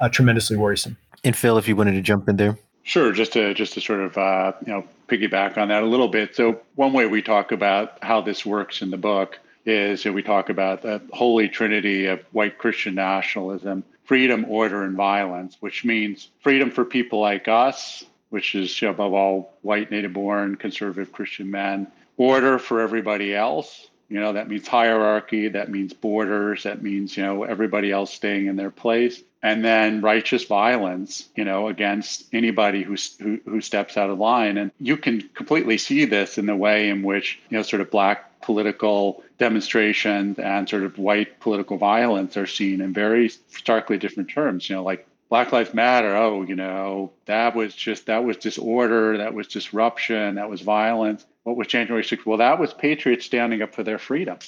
uh, 0.00 0.08
tremendously 0.08 0.56
worrisome. 0.56 0.96
And 1.24 1.36
Phil, 1.36 1.58
if 1.58 1.68
you 1.68 1.76
wanted 1.76 1.92
to 1.92 2.02
jump 2.02 2.28
in 2.28 2.36
there. 2.36 2.58
Sure, 2.82 3.12
just 3.12 3.32
to 3.34 3.54
just 3.54 3.74
to 3.74 3.80
sort 3.80 4.00
of 4.00 4.18
uh, 4.18 4.52
you 4.66 4.72
know 4.72 4.84
piggyback 5.08 5.56
on 5.58 5.68
that 5.68 5.82
a 5.82 5.86
little 5.86 6.08
bit. 6.08 6.36
So 6.36 6.60
one 6.74 6.92
way 6.92 7.06
we 7.06 7.22
talk 7.22 7.50
about 7.50 8.02
how 8.02 8.20
this 8.20 8.46
works 8.46 8.82
in 8.82 8.90
the 8.90 8.96
book 8.96 9.38
is 9.66 10.02
that 10.04 10.12
we 10.12 10.22
talk 10.22 10.48
about 10.48 10.82
the 10.82 11.02
holy 11.12 11.48
trinity 11.48 12.06
of 12.06 12.20
white 12.32 12.58
Christian 12.58 12.94
nationalism, 12.94 13.84
freedom, 14.04 14.46
order, 14.48 14.82
and 14.84 14.96
violence, 14.96 15.56
which 15.60 15.84
means 15.84 16.30
freedom 16.40 16.70
for 16.70 16.84
people 16.84 17.20
like 17.20 17.48
us, 17.48 18.04
which 18.30 18.54
is 18.54 18.82
above 18.82 19.12
all 19.12 19.54
white, 19.62 19.90
native-born, 19.90 20.56
conservative 20.56 21.12
Christian 21.12 21.50
men, 21.50 21.86
order 22.16 22.58
for 22.58 22.80
everybody 22.80 23.34
else. 23.34 23.87
You 24.08 24.20
know 24.20 24.32
that 24.32 24.48
means 24.48 24.66
hierarchy, 24.66 25.48
that 25.48 25.70
means 25.70 25.92
borders, 25.92 26.62
that 26.62 26.82
means 26.82 27.16
you 27.16 27.22
know 27.22 27.44
everybody 27.44 27.90
else 27.90 28.12
staying 28.12 28.46
in 28.46 28.56
their 28.56 28.70
place 28.70 29.22
and 29.42 29.64
then 29.64 30.00
righteous 30.00 30.44
violence, 30.44 31.28
you 31.36 31.44
know, 31.44 31.68
against 31.68 32.24
anybody 32.32 32.82
who, 32.82 32.96
who, 33.20 33.38
who 33.44 33.60
steps 33.60 33.96
out 33.96 34.10
of 34.10 34.18
line. 34.18 34.58
And 34.58 34.72
you 34.80 34.96
can 34.96 35.28
completely 35.34 35.78
see 35.78 36.06
this 36.06 36.38
in 36.38 36.46
the 36.46 36.56
way 36.56 36.88
in 36.88 37.02
which, 37.02 37.38
you 37.48 37.56
know, 37.56 37.62
sort 37.62 37.80
of 37.80 37.90
black 37.90 38.40
political 38.40 39.22
demonstrations 39.38 40.38
and 40.38 40.68
sort 40.68 40.82
of 40.82 40.98
white 40.98 41.38
political 41.40 41.78
violence 41.78 42.36
are 42.36 42.46
seen 42.46 42.80
in 42.80 42.92
very 42.92 43.28
starkly 43.28 43.98
different 43.98 44.30
terms. 44.30 44.68
You 44.68 44.76
know, 44.76 44.82
like 44.82 45.06
Black 45.28 45.52
Lives 45.52 45.74
Matter. 45.74 46.16
Oh, 46.16 46.42
you 46.42 46.56
know, 46.56 47.12
that 47.26 47.54
was 47.54 47.74
just 47.74 48.06
that 48.06 48.24
was 48.24 48.38
disorder, 48.38 49.18
that 49.18 49.34
was 49.34 49.46
disruption, 49.46 50.36
that 50.36 50.48
was 50.48 50.62
violence. 50.62 51.24
What 51.48 51.56
was 51.56 51.66
January 51.66 52.04
6th? 52.04 52.26
Well, 52.26 52.38
that 52.38 52.58
was 52.58 52.74
patriots 52.74 53.24
standing 53.24 53.62
up 53.62 53.74
for 53.74 53.82
their 53.82 53.98
freedom. 53.98 54.38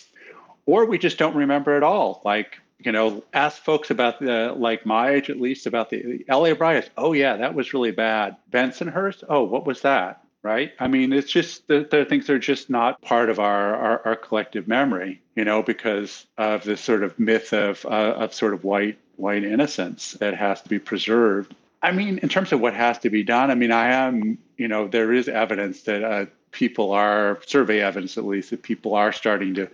Or 0.67 0.85
we 0.85 0.99
just 0.99 1.19
don't 1.19 1.35
remember 1.35 1.75
at 1.75 1.83
all. 1.83 2.21
Like 2.25 2.59
you 2.85 2.93
know, 2.93 3.23
ask 3.33 3.63
folks 3.63 3.91
about 3.91 4.21
the 4.21 4.55
like 4.57 4.87
my 4.87 5.11
age 5.11 5.31
at 5.31 5.41
least 5.41 5.67
about 5.67 5.91
the 5.91 6.25
LA 6.29 6.53
riots. 6.59 6.91
Oh 6.97 7.13
yeah, 7.13 7.37
that 7.37 7.55
was 7.55 7.75
really 7.75 7.91
bad. 7.91 8.37
Bensonhurst. 8.51 9.25
Oh, 9.29 9.45
what 9.45 9.67
was 9.67 9.83
that? 9.83 10.23
Right. 10.43 10.73
I 10.79 10.89
mean, 10.89 11.13
it's 11.13 11.31
just 11.31 11.69
the, 11.69 11.87
the 11.91 12.07
things 12.07 12.31
are 12.31 12.39
just 12.39 12.71
not 12.71 13.03
part 13.03 13.29
of 13.29 13.39
our, 13.39 13.75
our, 13.77 14.07
our 14.07 14.17
collective 14.17 14.67
memory, 14.67 15.21
you 15.37 15.45
know, 15.45 15.63
because 15.63 16.27
of 16.39 16.65
this 16.65 16.81
sort 16.81 17.03
of 17.03 17.19
myth 17.19 17.53
of 17.53 17.85
uh, 17.85 18.15
of 18.17 18.33
sort 18.33 18.55
of 18.55 18.65
white 18.65 18.99
white 19.17 19.45
innocence 19.45 20.13
that 20.13 20.35
has 20.35 20.63
to 20.63 20.69
be 20.69 20.79
preserved. 20.79 21.55
I 21.83 21.93
mean, 21.93 22.19
in 22.19 22.29
terms 22.29 22.53
of 22.53 22.61
what 22.61 22.75
has 22.75 22.99
to 23.01 23.11
be 23.11 23.23
done, 23.23 23.51
I 23.51 23.55
mean, 23.55 23.73
I 23.73 23.93
am, 23.93 24.39
you 24.61 24.69
know, 24.69 24.87
there 24.87 25.11
is 25.11 25.27
evidence 25.27 25.81
that 25.85 26.05
uh, 26.05 26.27
people 26.51 26.93
are 26.93 27.41
survey 27.47 27.81
evidence 27.81 28.19
at 28.19 28.27
least 28.27 28.51
that 28.51 28.63
people 28.63 28.95
are 28.95 29.11
starting 29.11 29.55
to 29.55 29.71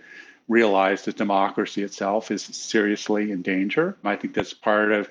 realize 0.47 1.03
that 1.03 1.17
democracy 1.17 1.83
itself 1.83 2.31
is 2.31 2.41
seriously 2.41 3.33
in 3.33 3.41
danger. 3.41 3.97
I 4.05 4.15
think 4.15 4.33
that's 4.33 4.53
part 4.53 4.93
of, 4.93 5.09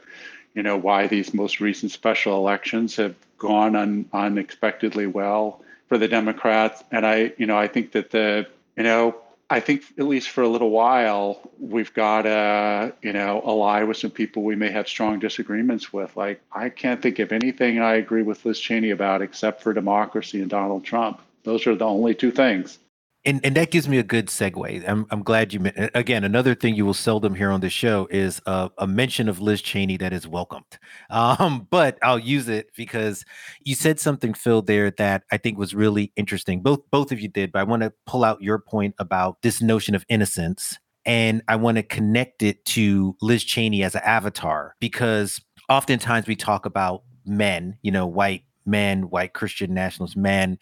you 0.55 0.63
know, 0.63 0.79
why 0.79 1.09
these 1.09 1.35
most 1.35 1.61
recent 1.61 1.93
special 1.93 2.39
elections 2.39 2.97
have 2.97 3.15
gone 3.37 3.77
un, 3.77 4.07
unexpectedly 4.15 5.07
well 5.07 5.61
for 5.91 5.99
the 5.99 6.09
Democrats. 6.09 6.83
And 6.91 7.05
I, 7.05 7.35
you 7.37 7.45
know, 7.45 7.59
I 7.59 7.69
think 7.69 7.93
that 7.93 8.11
the, 8.11 8.47
you 8.79 8.83
know, 8.83 9.15
I 9.49 9.61
think 9.61 9.85
at 9.97 10.07
least 10.07 10.31
for 10.31 10.43
a 10.43 10.49
little 10.49 10.71
while, 10.71 11.51
we've 11.61 11.95
got 11.95 12.23
to, 12.23 12.95
you 13.01 13.13
know, 13.13 13.41
ally 13.47 13.85
with 13.85 13.97
some 13.97 14.11
people 14.11 14.43
we 14.43 14.57
may 14.57 14.71
have 14.71 14.89
strong 14.89 15.21
disagreements 15.21 15.93
with. 15.93 16.17
Like, 16.17 16.41
I 16.51 16.69
can't 16.69 17.01
think 17.01 17.21
of 17.21 17.31
anything 17.31 17.79
I 17.79 17.95
agree 17.95 18.23
with 18.23 18.45
Liz 18.45 18.59
Cheney 18.59 18.91
about 18.91 19.23
except 19.23 19.63
for 19.63 19.73
democracy 19.73 20.41
and 20.41 20.51
Donald 20.51 20.85
Trump. 20.85 21.21
Those 21.45 21.67
are 21.69 21.77
the 21.77 21.87
only 21.87 22.15
two 22.15 22.33
things 22.33 22.79
and 23.27 23.45
and 23.45 23.57
that 23.57 23.73
gives 23.73 23.89
me 23.89 23.99
a 23.99 24.05
good 24.05 24.29
segue. 24.29 24.89
I'm 24.89 25.05
I'm 25.11 25.23
glad 25.25 25.53
you. 25.53 25.61
Again, 25.95 26.23
another 26.23 26.55
thing 26.55 26.77
you 26.77 26.87
will 26.87 26.95
seldom 26.95 27.35
hear 27.35 27.51
on 27.51 27.61
the 27.61 27.69
show 27.69 28.07
is 28.11 28.41
a, 28.47 28.71
a 28.79 28.87
mention 28.87 29.29
of 29.29 29.41
Liz 29.41 29.61
Cheney 29.61 29.97
that 29.99 30.13
is 30.13 30.27
welcomed. 30.27 30.65
Um, 31.09 31.67
but 31.71 31.99
I'll 32.03 32.19
use 32.19 32.49
it 32.49 32.69
because 32.77 33.25
you 33.65 33.75
said 33.75 33.99
something, 33.99 34.35
Phil, 34.35 34.63
there 34.63 34.91
that 34.93 35.23
I 35.31 35.37
think 35.37 35.59
was 35.59 35.75
really 35.75 36.13
interesting. 36.17 36.61
Both 36.61 36.81
both 36.91 37.11
of 37.11 37.21
you 37.21 37.29
did, 37.29 37.53
but 37.53 37.61
I 37.61 37.65
want 37.65 37.83
to 37.83 37.93
pull 38.07 38.25
out 38.25 38.43
your 38.43 38.59
point 38.59 38.95
about 38.99 39.41
this 39.43 39.63
notion 39.63 39.95
of 39.95 40.05
innocence, 40.09 40.79
and 41.05 41.43
I 41.49 41.57
want 41.57 41.77
to 41.77 41.83
connect 41.83 42.43
it 42.43 42.65
to 42.67 43.17
Liz 43.21 43.45
Cheney 43.45 43.83
as 43.83 43.95
an 43.95 44.03
avatar 44.05 44.75
because 44.81 45.41
oftentimes 45.69 46.27
we 46.27 46.37
talk 46.37 46.67
about 46.67 47.03
men, 47.25 47.79
you 47.83 47.91
know, 47.91 48.07
white 48.07 48.43
men, 48.67 49.09
white 49.11 49.33
Christian 49.33 49.73
nationalist 49.75 50.17
men 50.17 50.59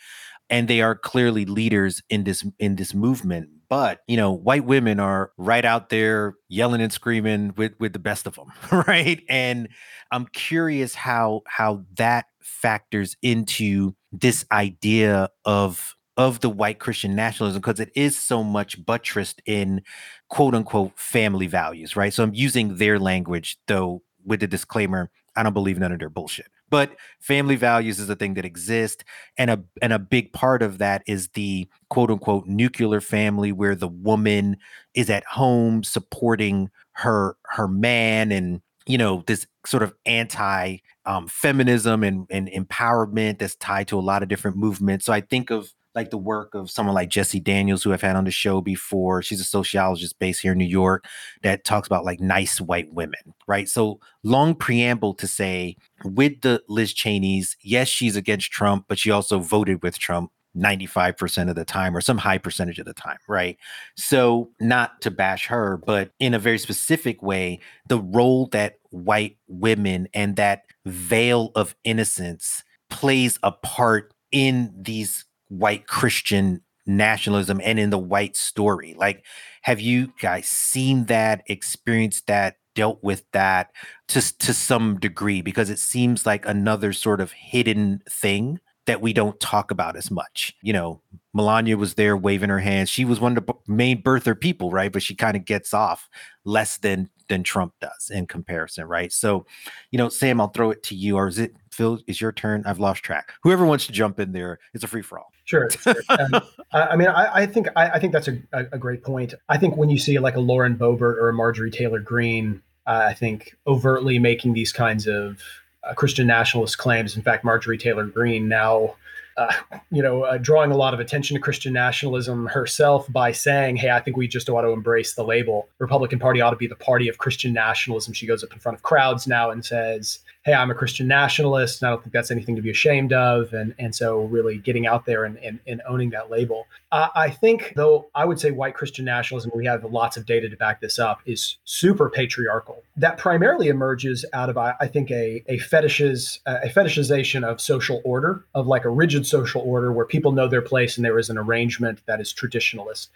and 0.55 0.69
they 0.69 0.81
are 0.81 0.95
clearly 0.95 1.45
leaders 1.45 2.01
in 2.09 2.23
this 2.23 2.47
in 2.61 2.77
this 2.77 2.95
movement 2.95 3.49
but 3.69 4.03
you 4.07 4.17
know 4.17 4.31
white 4.31 4.65
women 4.65 5.01
are 5.01 5.33
right 5.37 5.65
out 5.65 5.89
there 5.89 6.35
yelling 6.49 6.81
and 6.81 6.93
screaming 6.93 7.53
with 7.57 7.73
with 7.81 7.93
the 7.93 7.99
best 7.99 8.25
of 8.25 8.37
them 8.37 8.53
right? 8.87 9.25
And 9.29 9.69
i'm 10.13 10.27
curious 10.27 10.95
how 10.95 11.43
how 11.49 11.85
that 11.97 12.27
factors 12.41 13.17
into 13.21 13.97
this 14.13 14.45
idea 14.53 15.29
of 15.45 15.97
of 16.17 16.39
the 16.39 16.51
white 16.51 16.79
christian 16.79 17.17
nationalism 17.17 17.61
because 17.61 17.81
it 17.81 17.91
is 17.97 18.17
so 18.17 18.45
much 18.45 18.83
buttressed 18.87 19.43
in 19.47 19.83
quote 20.29 20.55
unquote 20.55 20.97
family 20.97 21.49
values 21.49 21.97
right? 21.97 22.15
So 22.15 22.23
i'm 22.23 22.33
using 22.33 22.77
their 22.77 23.01
language 23.01 23.59
though 23.67 24.03
with 24.25 24.39
the 24.39 24.47
disclaimer 24.47 25.11
i 25.35 25.43
don't 25.43 25.53
believe 25.53 25.81
none 25.81 25.91
of 25.91 25.99
their 25.99 26.11
bullshit 26.11 26.47
but 26.75 26.97
family 27.21 27.55
values 27.55 28.01
is 28.01 28.11
a 28.11 28.17
thing 28.17 28.35
that 28.35 28.45
exists 28.45 29.05
and 29.39 29.49
a 29.49 29.63
and 29.81 29.93
a 29.93 29.99
big 30.01 30.33
part 30.33 30.61
of 30.61 30.79
that 30.79 31.05
is 31.07 31.29
the 31.35 31.69
quote 31.89 32.11
unquote 32.11 32.49
nuclear 32.49 33.01
family 33.01 33.53
where 33.53 33.77
the 33.77 33.87
woman 33.87 34.57
is 34.93 35.09
at 35.09 35.25
home 35.25 35.85
supporting 35.85 36.69
her 36.91 37.37
her 37.45 37.69
man 37.69 38.33
and 38.33 38.61
you 38.87 38.99
know 38.99 39.23
this 39.29 39.47
sort 39.65 39.85
of 39.85 39.95
anti 40.05 40.79
um, 41.07 41.29
feminism 41.29 42.03
and, 42.03 42.27
and 42.29 42.49
empowerment 42.49 43.39
that's 43.39 43.55
tied 43.55 43.87
to 43.87 43.97
a 43.97 44.01
lot 44.01 44.25
of 44.25 44.29
different 44.29 44.57
movements. 44.57 45.07
So 45.07 45.13
i 45.13 45.21
think 45.21 45.51
of 45.51 45.73
like 45.95 46.11
the 46.11 46.19
work 46.19 46.55
of 46.55 46.71
someone 46.71 46.95
like 46.95 47.09
Jessie 47.09 47.41
Daniels, 47.41 47.83
who 47.83 47.93
I've 47.93 48.03
had 48.03 48.17
on 48.17 48.25
the 48.25 48.31
show 48.31 48.61
before. 48.61 49.23
She's 49.23 49.41
a 49.41 49.45
sociologist 49.45 50.19
based 50.19 50.43
here 50.43 50.53
in 50.53 50.59
New 50.59 50.65
York 50.65 51.07
that 51.43 51.65
talks 51.65 51.87
about 51.87 52.05
like 52.05 52.21
nice 52.21 52.61
white 52.61 52.93
women, 52.93 53.35
right? 53.47 53.69
So 53.69 54.01
long 54.23 54.55
preamble 54.55 55.15
to 55.15 55.27
say 55.27 55.77
with 56.05 56.41
the 56.41 56.63
Liz 56.69 56.93
Cheney's, 56.93 57.57
yes, 57.63 57.89
she's 57.89 58.17
against 58.17 58.51
Trump, 58.51 58.87
but 58.89 58.99
she 58.99 59.11
also 59.11 59.39
voted 59.39 59.83
with 59.83 59.99
Trump 59.99 60.31
95% 60.57 61.51
of 61.51 61.57
the 61.57 61.65
time 61.65 61.97
or 61.97 62.01
some 62.01 62.19
high 62.19 62.39
percentage 62.39 62.79
of 62.79 62.87
the 62.87 62.95
time, 62.95 63.19
right? 63.29 63.57
So, 63.97 64.51
not 64.61 65.01
to 65.03 65.11
bash 65.11 65.47
her, 65.47 65.77
but 65.85 66.11
in 66.21 66.35
a 66.35 66.39
very 66.39 66.59
specific 66.59 67.23
way, 67.23 67.61
the 67.89 67.99
role 67.99 68.47
that 68.53 68.79
white 68.91 69.37
women 69.49 70.09
and 70.15 70.37
that 70.37 70.63
veil 70.87 71.51
of 71.57 71.75
innocence 71.85 72.63
plays 72.89 73.39
a 73.43 73.51
part 73.51 74.15
in 74.31 74.73
these 74.77 75.25
white 75.59 75.87
Christian 75.87 76.63
nationalism 76.87 77.61
and 77.63 77.79
in 77.79 77.91
the 77.91 77.99
white 77.99 78.37
story. 78.37 78.95
Like, 78.97 79.25
have 79.63 79.81
you 79.81 80.13
guys 80.21 80.47
seen 80.47 81.07
that, 81.07 81.43
experienced 81.47 82.27
that, 82.27 82.57
dealt 82.75 83.03
with 83.03 83.25
that 83.33 83.71
to, 84.09 84.39
to 84.39 84.53
some 84.53 84.99
degree? 84.99 85.41
Because 85.41 85.71
it 85.71 85.79
seems 85.79 86.27
like 86.27 86.47
another 86.47 86.93
sort 86.93 87.21
of 87.21 87.33
hidden 87.33 88.03
thing 88.09 88.61
that 88.87 89.01
we 89.01 89.15
don't 89.15 89.41
talk 89.41 89.71
about 89.71 89.97
as 89.97 90.11
much. 90.11 90.55
You 90.63 90.75
know, 90.75 91.01
Melania 91.33 91.77
was 91.77 91.95
there 91.95 92.17
waving 92.17 92.51
her 92.51 92.59
hands. 92.59 92.91
She 92.91 93.05
was 93.05 93.19
one 93.19 93.37
of 93.37 93.47
the 93.47 93.55
main 93.67 94.03
birther 94.03 94.39
people, 94.39 94.71
right? 94.71 94.93
But 94.93 95.03
she 95.03 95.15
kind 95.15 95.37
of 95.37 95.45
gets 95.45 95.73
off 95.73 96.09
less 96.45 96.79
than 96.79 97.09
than 97.29 97.43
Trump 97.43 97.73
does 97.81 98.11
in 98.11 98.27
comparison, 98.27 98.85
right? 98.85 99.11
So, 99.11 99.47
you 99.91 99.97
know, 99.97 100.11
Sam, 100.11 100.43
I'll 100.43 100.49
throw 100.49 100.71
it 100.71 100.83
to 100.85 100.95
you, 100.95 101.17
or 101.17 101.27
is 101.27 101.39
it 101.39 101.57
Phil? 101.71 101.99
Is 102.07 102.21
your 102.21 102.33
turn? 102.33 102.63
I've 102.67 102.81
lost 102.81 103.03
track. 103.03 103.33
Whoever 103.43 103.65
wants 103.65 103.87
to 103.87 103.93
jump 103.93 104.21
in 104.21 104.33
there, 104.33 104.59
it's 104.75 104.85
a 104.85 104.87
free 104.87 105.01
for 105.01 105.19
all. 105.19 105.33
Sure. 105.45 105.71
sure. 105.71 105.95
Um, 106.09 106.43
I 106.73 106.97
mean, 106.97 107.07
I, 107.07 107.43
I 107.43 107.47
think 107.47 107.69
I, 107.77 107.91
I, 107.91 107.99
think 108.01 108.13
that's 108.13 108.27
a, 108.27 108.37
a, 108.53 108.79
great 108.79 109.05
point. 109.05 109.33
I 109.49 109.59
think 109.59 109.77
when 109.77 109.91
you 109.91 109.99
see 109.99 110.19
like 110.19 110.35
a 110.35 110.41
Lauren 110.41 110.77
Boebert 110.77 111.19
or 111.19 111.29
a 111.29 111.33
Marjorie 111.33 111.71
Taylor 111.71 112.01
Greene, 112.01 112.63
uh, 112.85 113.07
I 113.09 113.15
think 113.15 113.57
overtly 113.65 114.19
making 114.19 114.55
these 114.55 114.73
kinds 114.73 115.07
of 115.07 115.41
uh, 115.85 115.95
Christian 115.95 116.27
nationalist 116.27 116.79
claims. 116.79 117.15
In 117.15 117.23
fact, 117.23 117.45
Marjorie 117.45 117.79
Taylor 117.79 118.07
Greene 118.07 118.49
now 118.49 118.97
uh, 119.37 119.53
you 119.91 120.03
know, 120.03 120.23
uh, 120.23 120.39
drawing 120.39 120.71
a 120.71 120.77
lot 120.77 120.95
of 120.95 121.01
attention 121.01 121.35
to 121.35 121.41
Christian 121.41 121.73
nationalism 121.73 122.47
herself 122.47 123.11
by 123.13 123.33
saying, 123.33 123.77
"Hey, 123.77 123.91
I 123.91 124.01
think 124.01 124.17
we 124.17 124.29
just 124.29 124.49
ought 124.49 124.63
to 124.63 124.71
embrace 124.71 125.15
the 125.15 125.25
label. 125.25 125.69
Republican 125.79 126.19
Party 126.19 126.41
ought 126.41 126.51
to 126.51 126.57
be 126.57 126.67
the 126.67 126.77
party 126.77 127.09
of 127.09 127.19
Christian 127.19 127.53
nationalism." 127.53 128.15
She 128.15 128.27
goes 128.27 128.45
up 128.45 128.53
in 128.53 128.59
front 128.61 128.77
of 128.79 128.83
crowds 128.83 129.27
now 129.27 129.51
and 129.51 129.65
says, 129.65 130.21
hey, 130.45 130.53
I'm 130.53 130.71
a 130.71 130.75
Christian 130.75 131.09
nationalist, 131.09 131.81
and 131.81 131.89
I 131.89 131.93
don't 131.93 132.03
think 132.03 132.13
that's 132.13 132.31
anything 132.31 132.55
to 132.57 132.63
be 132.63 132.71
ashamed 132.71 133.13
of. 133.13 133.53
And 133.55 133.75
and 133.79 133.95
so 133.95 134.21
really 134.21 134.59
getting 134.59 134.87
out 134.87 135.07
there 135.07 135.25
and, 135.25 135.39
and, 135.39 135.59
and 135.67 135.81
owning 135.89 136.11
that 136.11 136.31
label. 136.31 136.67
I 136.93 137.31
think, 137.31 137.73
though, 137.75 138.07
I 138.15 138.25
would 138.25 138.39
say 138.39 138.53
white 138.53 138.75
Christian 138.75 139.05
nationalism, 139.05 139.51
we 139.53 139.67
have 139.67 139.83
lots 139.85 140.17
of 140.17 140.27
data 140.27 140.49
to 140.49 140.57
back 140.57 140.81
this 140.81 141.01
up, 141.01 141.21
is 141.27 141.57
super 141.65 142.09
patriarchal. 142.09 142.85
That 142.97 143.19
primarily 143.19 143.67
emerges 143.67 144.25
out 144.33 144.49
of, 144.49 144.57
I, 144.57 144.75
I 144.81 144.87
think, 144.87 145.11
a, 145.11 145.43
a 145.49 145.59
fetishes 145.59 146.39
a 146.47 146.69
fetishization 146.69 147.43
of 147.43 147.61
social 147.61 148.01
order, 148.05 148.45
of 148.55 148.69
like 148.69 148.85
a 148.85 148.91
rigid 148.91 149.27
social 149.27 149.63
order 149.63 149.93
where 149.93 150.07
people 150.07 150.31
know 150.31 150.47
their 150.47 150.63
place 150.63 150.97
and 150.97 151.05
there 151.05 151.19
is 151.19 151.31
an 151.31 151.39
arrangement 151.39 152.01
that 152.07 152.21
is 152.21 152.33
traditionalist. 152.33 153.09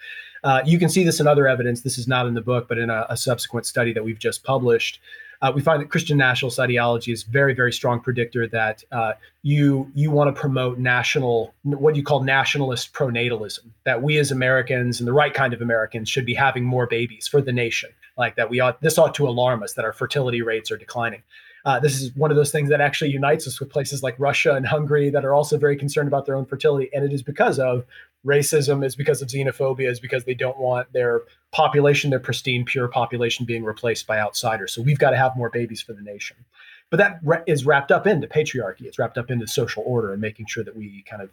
Uh, 0.43 0.61
you 0.65 0.77
can 0.77 0.89
see 0.89 1.03
this 1.05 1.21
in 1.21 1.27
other 1.27 1.47
evidence. 1.47 1.81
This 1.81 1.97
is 1.97 2.07
not 2.07 2.27
in 2.27 2.33
the 2.33 2.41
book, 2.41 2.67
but 2.67 2.77
in 2.77 2.89
a, 2.89 3.05
a 3.09 3.15
subsequent 3.15 3.65
study 3.65 3.93
that 3.93 4.03
we've 4.03 4.19
just 4.19 4.43
published 4.43 4.99
uh, 5.41 5.51
we 5.53 5.61
find 5.61 5.81
that 5.81 5.89
Christian 5.89 6.17
nationalist 6.17 6.59
ideology 6.59 7.11
is 7.11 7.23
very, 7.23 7.53
very 7.53 7.71
strong 7.71 8.01
predictor 8.01 8.45
that 8.47 8.83
uh, 8.91 9.13
you 9.41 9.89
you 9.95 10.11
want 10.11 10.33
to 10.33 10.39
promote 10.39 10.77
national 10.77 11.53
what 11.63 11.95
you 11.95 12.03
call 12.03 12.23
nationalist 12.23 12.93
pronatalism. 12.93 13.65
That 13.85 14.03
we 14.03 14.17
as 14.17 14.31
Americans 14.31 14.99
and 14.99 15.07
the 15.07 15.13
right 15.13 15.33
kind 15.33 15.53
of 15.53 15.61
Americans 15.61 16.09
should 16.09 16.25
be 16.25 16.33
having 16.33 16.65
more 16.65 16.87
babies 16.87 17.27
for 17.27 17.41
the 17.41 17.53
nation. 17.53 17.89
Like 18.17 18.35
that, 18.35 18.49
we 18.49 18.59
ought 18.59 18.81
this 18.81 18.97
ought 18.97 19.15
to 19.15 19.27
alarm 19.27 19.63
us 19.63 19.73
that 19.73 19.85
our 19.85 19.93
fertility 19.93 20.41
rates 20.41 20.71
are 20.71 20.77
declining. 20.77 21.23
Uh, 21.65 21.79
this 21.79 22.01
is 22.01 22.15
one 22.15 22.31
of 22.31 22.37
those 22.37 22.51
things 22.51 22.69
that 22.69 22.81
actually 22.81 23.11
unites 23.11 23.45
us 23.47 23.59
with 23.59 23.69
places 23.69 24.01
like 24.01 24.15
Russia 24.17 24.55
and 24.55 24.65
Hungary 24.65 25.09
that 25.09 25.25
are 25.25 25.33
also 25.33 25.57
very 25.57 25.75
concerned 25.75 26.07
about 26.07 26.25
their 26.25 26.35
own 26.35 26.45
fertility. 26.45 26.89
And 26.93 27.03
it 27.03 27.13
is 27.13 27.21
because 27.21 27.59
of 27.59 27.85
racism, 28.25 28.85
is 28.85 28.95
because 28.95 29.21
of 29.21 29.29
xenophobia, 29.29 29.89
is 29.89 29.99
because 29.99 30.25
they 30.25 30.33
don't 30.33 30.57
want 30.59 30.91
their 30.93 31.21
population, 31.51 32.09
their 32.09 32.19
pristine, 32.19 32.65
pure 32.65 32.87
population 32.87 33.45
being 33.45 33.63
replaced 33.63 34.07
by 34.07 34.19
outsiders. 34.19 34.73
So 34.73 34.81
we've 34.81 34.99
got 34.99 35.11
to 35.11 35.17
have 35.17 35.35
more 35.35 35.49
babies 35.49 35.81
for 35.81 35.93
the 35.93 36.01
nation. 36.01 36.37
But 36.89 36.97
that 36.97 37.43
is 37.47 37.65
wrapped 37.65 37.91
up 37.91 38.07
into 38.07 38.27
patriarchy. 38.27 38.81
It's 38.81 38.97
wrapped 38.97 39.17
up 39.17 39.29
into 39.29 39.47
social 39.47 39.83
order 39.85 40.11
and 40.11 40.21
making 40.21 40.47
sure 40.47 40.63
that 40.63 40.75
we 40.75 41.03
kind 41.07 41.21
of 41.21 41.29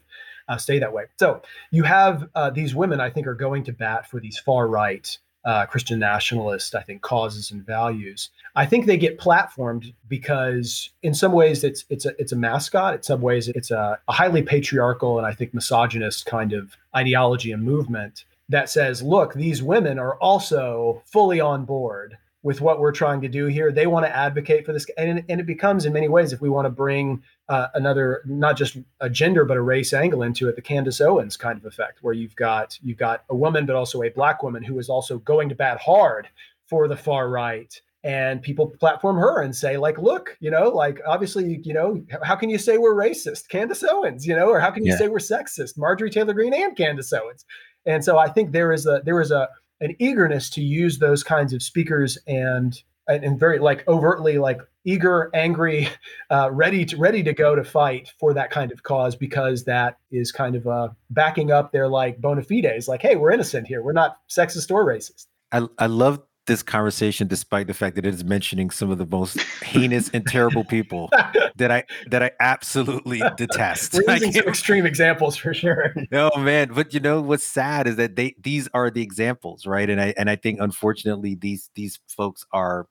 uh, 0.48 0.56
stay 0.58 0.78
that 0.78 0.92
way. 0.92 1.04
So 1.18 1.42
you 1.70 1.82
have 1.82 2.28
uh, 2.34 2.50
these 2.50 2.74
women, 2.74 3.00
I 3.00 3.10
think, 3.10 3.26
are 3.26 3.34
going 3.34 3.64
to 3.64 3.72
bat 3.72 4.08
for 4.08 4.20
these 4.20 4.38
far 4.38 4.68
right 4.68 5.16
uh, 5.46 5.64
Christian 5.64 5.98
nationalist, 5.98 6.74
I 6.74 6.82
think, 6.82 7.00
causes 7.02 7.52
and 7.52 7.64
values. 7.64 8.30
I 8.56 8.66
think 8.66 8.84
they 8.84 8.96
get 8.96 9.18
platformed 9.18 9.94
because, 10.08 10.90
in 11.02 11.14
some 11.14 11.32
ways, 11.32 11.64
it's 11.64 11.84
it's 11.88 12.04
a 12.04 12.12
it's 12.20 12.32
a 12.32 12.36
mascot. 12.36 12.94
In 12.94 13.02
some 13.02 13.20
ways, 13.22 13.48
it's 13.48 13.70
a, 13.70 13.98
a 14.08 14.12
highly 14.12 14.42
patriarchal 14.42 15.18
and 15.18 15.26
I 15.26 15.32
think 15.32 15.54
misogynist 15.54 16.26
kind 16.26 16.52
of 16.52 16.76
ideology 16.94 17.52
and 17.52 17.62
movement 17.62 18.24
that 18.48 18.68
says, 18.68 19.02
look, 19.02 19.34
these 19.34 19.62
women 19.62 19.98
are 19.98 20.16
also 20.16 21.02
fully 21.06 21.40
on 21.40 21.64
board 21.64 22.18
with 22.46 22.60
what 22.60 22.78
we're 22.78 22.92
trying 22.92 23.20
to 23.20 23.26
do 23.26 23.46
here. 23.46 23.72
They 23.72 23.88
want 23.88 24.06
to 24.06 24.16
advocate 24.16 24.64
for 24.64 24.72
this, 24.72 24.86
and, 24.96 25.24
and 25.28 25.40
it 25.40 25.46
becomes 25.46 25.84
in 25.84 25.92
many 25.92 26.08
ways, 26.08 26.32
if 26.32 26.40
we 26.40 26.48
want 26.48 26.64
to 26.66 26.70
bring 26.70 27.24
uh, 27.48 27.66
another, 27.74 28.22
not 28.24 28.56
just 28.56 28.76
a 29.00 29.10
gender 29.10 29.44
but 29.44 29.56
a 29.56 29.60
race 29.60 29.92
angle 29.92 30.22
into 30.22 30.48
it, 30.48 30.54
the 30.54 30.62
Candace 30.62 31.00
Owens 31.00 31.36
kind 31.36 31.58
of 31.58 31.64
effect, 31.64 32.04
where 32.04 32.14
you've 32.14 32.36
got 32.36 32.78
you've 32.84 32.98
got 32.98 33.24
a 33.30 33.34
woman 33.34 33.66
but 33.66 33.74
also 33.74 34.04
a 34.04 34.10
black 34.10 34.44
woman 34.44 34.62
who 34.62 34.78
is 34.78 34.88
also 34.88 35.18
going 35.18 35.48
to 35.48 35.56
bat 35.56 35.80
hard 35.80 36.28
for 36.68 36.86
the 36.86 36.96
far 36.96 37.28
right. 37.28 37.80
And 38.04 38.40
people 38.40 38.68
platform 38.68 39.16
her 39.16 39.42
and 39.42 39.56
say, 39.56 39.76
like, 39.76 39.98
look, 39.98 40.36
you 40.38 40.52
know, 40.52 40.68
like 40.68 41.00
obviously, 41.04 41.60
you 41.64 41.74
know, 41.74 42.00
how 42.22 42.36
can 42.36 42.48
you 42.48 42.58
say 42.58 42.78
we're 42.78 42.94
racist, 42.94 43.48
Candace 43.48 43.82
Owens, 43.82 44.24
you 44.24 44.36
know, 44.36 44.48
or 44.48 44.60
how 44.60 44.70
can 44.70 44.84
you 44.84 44.92
yeah. 44.92 44.98
say 44.98 45.08
we're 45.08 45.18
sexist, 45.18 45.76
Marjorie 45.76 46.10
Taylor 46.10 46.32
Greene 46.32 46.54
and 46.54 46.76
Candace 46.76 47.12
Owens? 47.12 47.44
And 47.86 48.04
so 48.04 48.18
I 48.18 48.28
think 48.28 48.52
there 48.52 48.72
is 48.72 48.86
a 48.86 49.02
there 49.04 49.20
is 49.20 49.32
a 49.32 49.48
an 49.80 49.94
eagerness 49.98 50.50
to 50.50 50.62
use 50.62 50.98
those 50.98 51.22
kinds 51.22 51.52
of 51.52 51.62
speakers 51.62 52.18
and 52.26 52.82
and 53.08 53.38
very 53.38 53.58
like 53.60 53.86
overtly 53.86 54.38
like 54.38 54.60
eager, 54.84 55.30
angry, 55.34 55.88
uh, 56.30 56.50
ready 56.52 56.84
to 56.86 56.96
ready 56.96 57.22
to 57.22 57.32
go 57.32 57.54
to 57.54 57.64
fight 57.64 58.12
for 58.18 58.32
that 58.34 58.50
kind 58.50 58.72
of 58.72 58.82
cause 58.82 59.14
because 59.14 59.64
that 59.64 59.98
is 60.10 60.32
kind 60.32 60.56
of 60.56 60.66
uh, 60.66 60.88
backing 61.10 61.50
up 61.50 61.72
their 61.72 61.88
like 61.88 62.20
bona 62.20 62.42
fides, 62.42 62.88
like, 62.88 63.02
hey, 63.02 63.16
we're 63.16 63.30
innocent 63.30 63.66
here, 63.66 63.82
we're 63.82 63.92
not 63.92 64.16
sexist 64.28 64.70
or 64.70 64.84
racist. 64.84 65.26
I 65.52 65.66
I 65.78 65.86
love 65.86 66.20
this 66.46 66.62
conversation 66.62 67.26
despite 67.26 67.66
the 67.66 67.74
fact 67.74 67.96
that 67.96 68.06
it 68.06 68.14
is 68.14 68.24
mentioning 68.24 68.70
some 68.70 68.90
of 68.90 68.98
the 68.98 69.06
most 69.06 69.40
heinous 69.62 70.10
and 70.10 70.26
terrible 70.26 70.64
people 70.64 71.10
that 71.56 71.70
I 71.70 71.84
that 72.10 72.22
I 72.22 72.30
absolutely 72.40 73.22
detest. 73.36 73.94
We're 73.94 74.14
using 74.14 74.32
some 74.32 74.48
extreme 74.48 74.86
examples 74.86 75.36
for 75.36 75.54
sure. 75.54 75.94
Oh 76.12 76.38
man, 76.38 76.70
but 76.72 76.94
you 76.94 77.00
know 77.00 77.20
what's 77.20 77.46
sad 77.46 77.86
is 77.86 77.96
that 77.96 78.16
they 78.16 78.34
these 78.40 78.68
are 78.74 78.90
the 78.90 79.02
examples, 79.02 79.66
right? 79.66 79.88
And 79.88 80.00
I 80.00 80.14
and 80.16 80.30
I 80.30 80.36
think 80.36 80.60
unfortunately 80.60 81.34
these 81.34 81.70
these 81.74 81.98
folks 82.08 82.46
are 82.52 82.88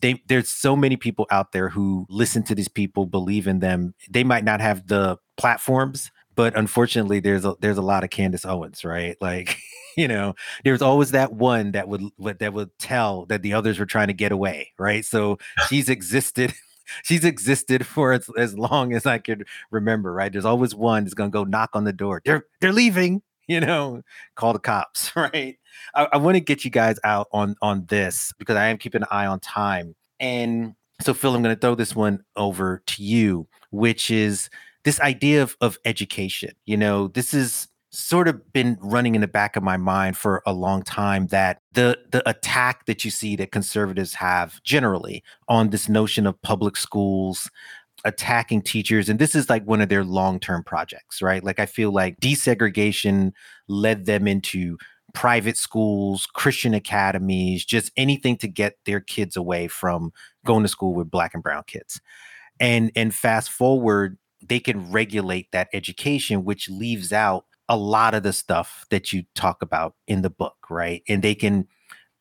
they 0.00 0.22
there's 0.26 0.48
so 0.48 0.76
many 0.76 0.96
people 0.96 1.26
out 1.30 1.52
there 1.52 1.68
who 1.68 2.06
listen 2.08 2.42
to 2.44 2.54
these 2.54 2.68
people, 2.68 3.06
believe 3.06 3.46
in 3.46 3.60
them. 3.60 3.94
They 4.10 4.24
might 4.24 4.44
not 4.44 4.60
have 4.60 4.86
the 4.86 5.18
platforms, 5.36 6.10
but 6.36 6.56
unfortunately, 6.56 7.18
there's 7.20 7.44
a 7.44 7.56
there's 7.60 7.78
a 7.78 7.82
lot 7.82 8.04
of 8.04 8.10
Candace 8.10 8.44
Owens, 8.44 8.84
right? 8.84 9.16
Like, 9.26 9.58
you 9.96 10.06
know, 10.06 10.34
there's 10.62 10.82
always 10.82 11.10
that 11.12 11.32
one 11.32 11.72
that 11.72 11.88
would 11.88 12.02
that 12.38 12.52
would 12.52 12.70
tell 12.78 13.26
that 13.26 13.42
the 13.42 13.54
others 13.54 13.78
were 13.78 13.86
trying 13.86 14.08
to 14.08 14.12
get 14.12 14.30
away, 14.30 14.72
right? 14.78 15.04
So 15.04 15.38
she's 15.68 15.88
existed. 15.88 16.52
She's 17.02 17.24
existed 17.24 17.84
for 17.84 18.12
as, 18.12 18.30
as 18.38 18.56
long 18.56 18.92
as 18.92 19.06
I 19.06 19.18
could 19.18 19.48
remember, 19.72 20.12
right? 20.12 20.30
There's 20.30 20.44
always 20.44 20.72
one 20.72 21.02
that's 21.02 21.14
gonna 21.14 21.30
go 21.30 21.42
knock 21.42 21.70
on 21.74 21.82
the 21.82 21.92
door. 21.92 22.22
They're 22.24 22.44
they're 22.60 22.72
leaving, 22.72 23.22
you 23.48 23.58
know, 23.58 24.02
call 24.36 24.52
the 24.52 24.60
cops, 24.60 25.10
right? 25.16 25.58
I, 25.96 26.06
I 26.12 26.16
want 26.18 26.36
to 26.36 26.40
get 26.40 26.64
you 26.64 26.70
guys 26.70 27.00
out 27.02 27.26
on 27.32 27.56
on 27.60 27.86
this 27.86 28.32
because 28.38 28.54
I 28.54 28.66
am 28.68 28.78
keeping 28.78 29.02
an 29.02 29.08
eye 29.10 29.26
on 29.26 29.40
time. 29.40 29.96
And 30.20 30.76
so, 31.00 31.12
Phil, 31.12 31.34
I'm 31.34 31.42
going 31.42 31.54
to 31.54 31.60
throw 31.60 31.74
this 31.74 31.94
one 31.94 32.22
over 32.36 32.82
to 32.86 33.02
you, 33.02 33.46
which 33.70 34.10
is 34.10 34.48
this 34.86 35.00
idea 35.00 35.42
of, 35.42 35.56
of 35.60 35.78
education. 35.84 36.52
You 36.64 36.76
know, 36.76 37.08
this 37.08 37.34
is 37.34 37.66
sort 37.90 38.28
of 38.28 38.52
been 38.52 38.78
running 38.80 39.16
in 39.16 39.20
the 39.20 39.26
back 39.26 39.56
of 39.56 39.62
my 39.64 39.76
mind 39.76 40.16
for 40.16 40.42
a 40.46 40.52
long 40.52 40.82
time 40.82 41.26
that 41.28 41.60
the 41.72 41.98
the 42.10 42.28
attack 42.28 42.86
that 42.86 43.04
you 43.04 43.10
see 43.10 43.34
that 43.36 43.50
conservatives 43.50 44.14
have 44.14 44.62
generally 44.62 45.24
on 45.48 45.70
this 45.70 45.88
notion 45.88 46.26
of 46.26 46.40
public 46.42 46.76
schools 46.76 47.50
attacking 48.04 48.60
teachers 48.60 49.08
and 49.08 49.18
this 49.18 49.34
is 49.34 49.48
like 49.48 49.64
one 49.64 49.80
of 49.80 49.88
their 49.88 50.04
long-term 50.04 50.62
projects 50.62 51.22
right 51.22 51.42
like 51.42 51.58
i 51.58 51.64
feel 51.64 51.90
like 51.90 52.20
desegregation 52.20 53.32
led 53.66 54.04
them 54.04 54.28
into 54.28 54.76
private 55.16 55.56
schools, 55.56 56.26
Christian 56.26 56.74
academies, 56.74 57.64
just 57.64 57.90
anything 57.96 58.36
to 58.36 58.46
get 58.46 58.76
their 58.84 59.00
kids 59.00 59.34
away 59.34 59.66
from 59.66 60.12
going 60.44 60.62
to 60.62 60.68
school 60.68 60.92
with 60.92 61.10
black 61.10 61.32
and 61.32 61.42
brown 61.42 61.62
kids. 61.66 62.02
And 62.60 62.92
and 62.94 63.14
fast 63.14 63.50
forward, 63.50 64.18
they 64.42 64.60
can 64.60 64.90
regulate 64.90 65.50
that 65.52 65.68
education, 65.72 66.44
which 66.44 66.68
leaves 66.68 67.12
out 67.12 67.46
a 67.68 67.76
lot 67.76 68.14
of 68.14 68.22
the 68.22 68.32
stuff 68.32 68.84
that 68.90 69.12
you 69.12 69.24
talk 69.34 69.62
about 69.62 69.94
in 70.06 70.22
the 70.22 70.30
book, 70.30 70.56
right? 70.70 71.02
And 71.08 71.22
they 71.22 71.34
can 71.34 71.66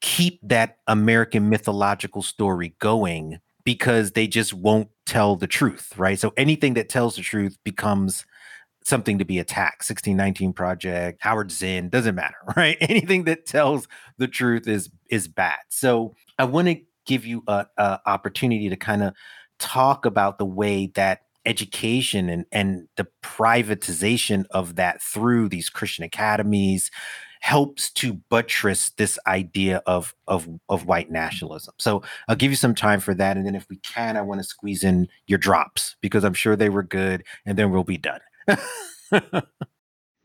keep 0.01 0.39
that 0.43 0.77
American 0.87 1.49
mythological 1.49 2.21
story 2.21 2.75
going 2.79 3.39
because 3.63 4.11
they 4.11 4.27
just 4.27 4.53
won't 4.53 4.89
tell 5.05 5.35
the 5.35 5.47
truth, 5.47 5.93
right? 5.97 6.19
So 6.19 6.33
anything 6.37 6.73
that 6.75 6.89
tells 6.89 7.15
the 7.15 7.21
truth 7.21 7.57
becomes 7.63 8.25
something 8.83 9.17
to 9.17 9.25
be 9.25 9.39
attacked 9.39 9.81
1619 9.89 10.53
project 10.53 11.17
howard 11.21 11.51
zinn 11.51 11.89
doesn't 11.89 12.13
matter 12.13 12.35
right 12.55 12.77
anything 12.81 13.23
that 13.23 13.45
tells 13.45 13.87
the 14.19 14.27
truth 14.27 14.67
is 14.67 14.91
is 15.09 15.27
bad 15.27 15.57
so 15.69 16.15
i 16.37 16.43
want 16.43 16.67
to 16.67 16.79
give 17.05 17.25
you 17.25 17.43
a, 17.47 17.65
a 17.77 17.99
opportunity 18.05 18.69
to 18.69 18.75
kind 18.75 19.03
of 19.03 19.13
talk 19.57 20.05
about 20.05 20.37
the 20.37 20.45
way 20.45 20.87
that 20.95 21.21
education 21.45 22.29
and 22.29 22.45
and 22.51 22.87
the 22.95 23.07
privatization 23.23 24.45
of 24.51 24.75
that 24.75 25.01
through 25.01 25.49
these 25.49 25.69
christian 25.69 26.03
academies 26.03 26.91
helps 27.45 27.91
to 27.91 28.13
buttress 28.13 28.89
this 28.97 29.19
idea 29.27 29.79
of 29.85 30.15
of 30.27 30.49
of 30.67 30.87
white 30.87 31.11
nationalism. 31.11 31.75
So 31.77 32.01
I'll 32.27 32.35
give 32.35 32.51
you 32.51 32.55
some 32.55 32.73
time 32.73 32.99
for 32.99 33.13
that, 33.13 33.37
and 33.37 33.45
then 33.45 33.53
if 33.53 33.67
we 33.69 33.77
can, 33.77 34.17
I 34.17 34.23
want 34.23 34.39
to 34.39 34.43
squeeze 34.43 34.83
in 34.83 35.07
your 35.27 35.37
drops 35.37 35.95
because 36.01 36.23
I'm 36.23 36.33
sure 36.33 36.55
they 36.55 36.69
were 36.69 36.81
good, 36.81 37.23
and 37.45 37.55
then 37.55 37.69
we'll 37.69 37.83
be 37.83 37.99
done. 37.99 38.21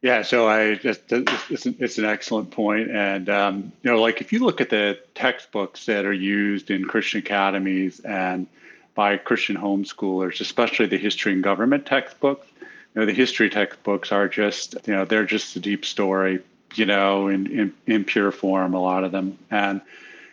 yeah, 0.01 0.23
so 0.23 0.49
I 0.49 0.77
just 0.77 1.13
it's, 1.13 1.67
it's 1.67 1.99
an 1.99 2.07
excellent 2.07 2.53
point, 2.53 2.91
and 2.91 3.29
um, 3.29 3.73
you 3.83 3.91
know, 3.91 4.01
like 4.01 4.23
if 4.23 4.33
you 4.33 4.39
look 4.39 4.63
at 4.63 4.71
the 4.71 4.99
textbooks 5.15 5.85
that 5.85 6.07
are 6.07 6.15
used 6.15 6.71
in 6.71 6.87
Christian 6.87 7.19
academies 7.19 8.01
and 8.01 8.47
by 8.95 9.17
Christian 9.17 9.57
homeschoolers, 9.57 10.41
especially 10.41 10.87
the 10.87 10.99
history 10.99 11.33
and 11.33 11.43
government 11.43 11.87
textbooks, 11.87 12.47
you 12.61 13.01
know, 13.01 13.07
the 13.07 13.13
history 13.13 13.51
textbooks 13.51 14.13
are 14.13 14.29
just 14.29 14.75
you 14.87 14.95
know 14.95 15.05
they're 15.05 15.25
just 15.25 15.57
a 15.57 15.61
deep 15.61 15.85
story, 15.85 16.41
you 16.75 16.87
know, 16.87 17.29
in 17.29 17.47
in, 17.47 17.75
in 17.87 18.05
pure 18.05 18.33
form, 18.33 18.75
a 18.75 18.81
lot 18.81 19.05
of 19.05 19.13
them, 19.13 19.39
and 19.51 19.81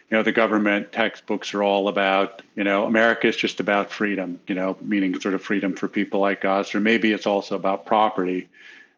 you 0.09 0.17
know 0.17 0.23
the 0.23 0.31
government 0.31 0.91
textbooks 0.91 1.53
are 1.53 1.61
all 1.61 1.89
about 1.89 2.41
you 2.55 2.63
know 2.63 2.85
america 2.85 3.27
is 3.27 3.35
just 3.35 3.59
about 3.59 3.91
freedom 3.91 4.39
you 4.47 4.55
know 4.55 4.77
meaning 4.81 5.19
sort 5.19 5.33
of 5.33 5.41
freedom 5.41 5.75
for 5.75 5.89
people 5.89 6.21
like 6.21 6.45
us 6.45 6.73
or 6.73 6.79
maybe 6.79 7.11
it's 7.11 7.27
also 7.27 7.55
about 7.55 7.85
property. 7.85 8.47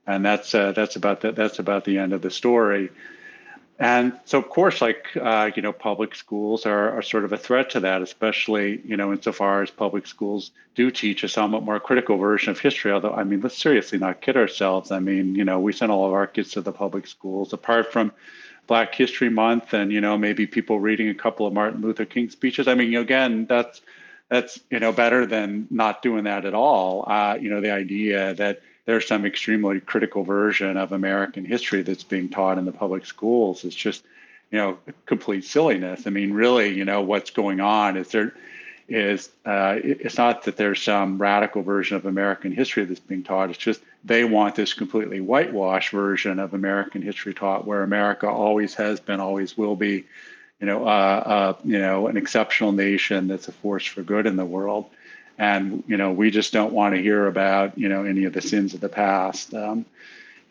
And 0.05 0.25
that's 0.25 0.55
uh, 0.55 0.71
that's 0.71 0.95
about 0.95 1.21
the, 1.21 1.31
that's 1.33 1.59
about 1.59 1.85
the 1.85 1.99
end 1.99 2.13
of 2.13 2.23
the 2.23 2.31
story 2.31 2.89
and 3.79 4.13
so 4.25 4.37
of 4.37 4.49
course 4.49 4.81
like 4.81 5.07
uh, 5.19 5.49
you 5.55 5.61
know 5.61 5.71
public 5.71 6.13
schools 6.13 6.65
are, 6.65 6.91
are 6.97 7.01
sort 7.01 7.23
of 7.23 7.31
a 7.31 7.37
threat 7.37 7.69
to 7.71 7.79
that 7.79 8.01
especially 8.01 8.81
you 8.85 8.97
know 8.97 9.11
insofar 9.11 9.63
as 9.63 9.71
public 9.71 10.05
schools 10.05 10.51
do 10.75 10.91
teach 10.91 11.23
a 11.23 11.29
somewhat 11.29 11.63
more 11.63 11.79
critical 11.79 12.17
version 12.17 12.51
of 12.51 12.59
history 12.59 12.91
although 12.91 13.13
i 13.13 13.23
mean 13.23 13.41
let's 13.41 13.57
seriously 13.57 13.97
not 13.97 14.21
kid 14.21 14.35
ourselves 14.35 14.91
i 14.91 14.99
mean 14.99 15.33
you 15.33 15.45
know 15.45 15.59
we 15.59 15.71
send 15.71 15.91
all 15.91 16.05
of 16.05 16.13
our 16.13 16.27
kids 16.27 16.51
to 16.51 16.61
the 16.61 16.71
public 16.71 17.07
schools 17.07 17.53
apart 17.53 17.91
from 17.91 18.11
Black 18.69 18.93
History 18.93 19.29
Month, 19.29 19.73
and 19.73 19.91
you 19.91 19.99
know 19.99 20.15
maybe 20.15 20.45
people 20.45 20.79
reading 20.79 21.09
a 21.09 21.15
couple 21.15 21.47
of 21.47 21.53
Martin 21.53 21.81
Luther 21.81 22.05
King 22.05 22.29
speeches. 22.29 22.67
I 22.67 22.75
mean, 22.75 22.95
again, 22.95 23.47
that's 23.47 23.81
that's 24.29 24.59
you 24.69 24.79
know 24.79 24.91
better 24.91 25.25
than 25.25 25.67
not 25.71 26.03
doing 26.03 26.25
that 26.25 26.45
at 26.45 26.53
all. 26.53 27.03
Uh, 27.07 27.35
you 27.41 27.49
know, 27.49 27.61
the 27.61 27.71
idea 27.71 28.35
that 28.35 28.61
there's 28.89 29.05
some 29.05 29.23
extremely 29.23 29.79
critical 29.79 30.23
version 30.23 30.75
of 30.75 30.93
American 30.93 31.45
history 31.45 31.83
that's 31.83 32.03
being 32.03 32.27
taught 32.27 32.57
in 32.57 32.65
the 32.65 32.71
public 32.71 33.05
schools 33.05 33.63
It's 33.63 33.75
just 33.75 34.03
you 34.49 34.57
know 34.57 34.79
complete 35.05 35.43
silliness. 35.43 36.07
I 36.07 36.09
mean, 36.09 36.33
really, 36.33 36.69
you 36.69 36.85
know 36.85 37.01
what's 37.01 37.29
going 37.29 37.59
on 37.59 37.97
is 37.97 38.07
there 38.07 38.33
is 38.87 39.29
uh, 39.45 39.75
it's 39.83 40.17
not 40.17 40.41
that 40.45 40.57
there's 40.57 40.81
some 40.81 41.19
radical 41.19 41.61
version 41.61 41.97
of 41.97 42.07
American 42.07 42.51
history 42.51 42.83
that's 42.83 42.99
being 42.99 43.21
taught. 43.21 43.51
It's 43.51 43.59
just 43.59 43.79
they 44.03 44.23
want 44.23 44.55
this 44.55 44.73
completely 44.73 45.21
whitewashed 45.21 45.91
version 45.91 46.39
of 46.39 46.55
American 46.55 47.03
history 47.03 47.35
taught, 47.35 47.67
where 47.67 47.83
America 47.83 48.27
always 48.27 48.73
has 48.73 48.99
been, 48.99 49.19
always 49.19 49.55
will 49.55 49.75
be, 49.75 50.05
you 50.59 50.65
know, 50.65 50.87
uh, 50.87 50.87
uh, 50.87 51.53
you 51.63 51.77
know, 51.77 52.07
an 52.07 52.17
exceptional 52.17 52.71
nation 52.71 53.27
that's 53.27 53.49
a 53.49 53.51
force 53.51 53.85
for 53.85 54.01
good 54.01 54.25
in 54.25 54.35
the 54.35 54.45
world. 54.45 54.89
And 55.39 55.83
you 55.87 55.97
know, 55.97 56.11
we 56.11 56.29
just 56.29 56.53
don't 56.53 56.73
want 56.73 56.93
to 56.93 57.01
hear 57.01 57.25
about 57.25 57.77
you 57.77 57.89
know 57.89 58.03
any 58.03 58.25
of 58.25 58.33
the 58.33 58.41
sins 58.41 58.73
of 58.73 58.81
the 58.81 58.89
past. 58.89 59.53
Um, 59.53 59.85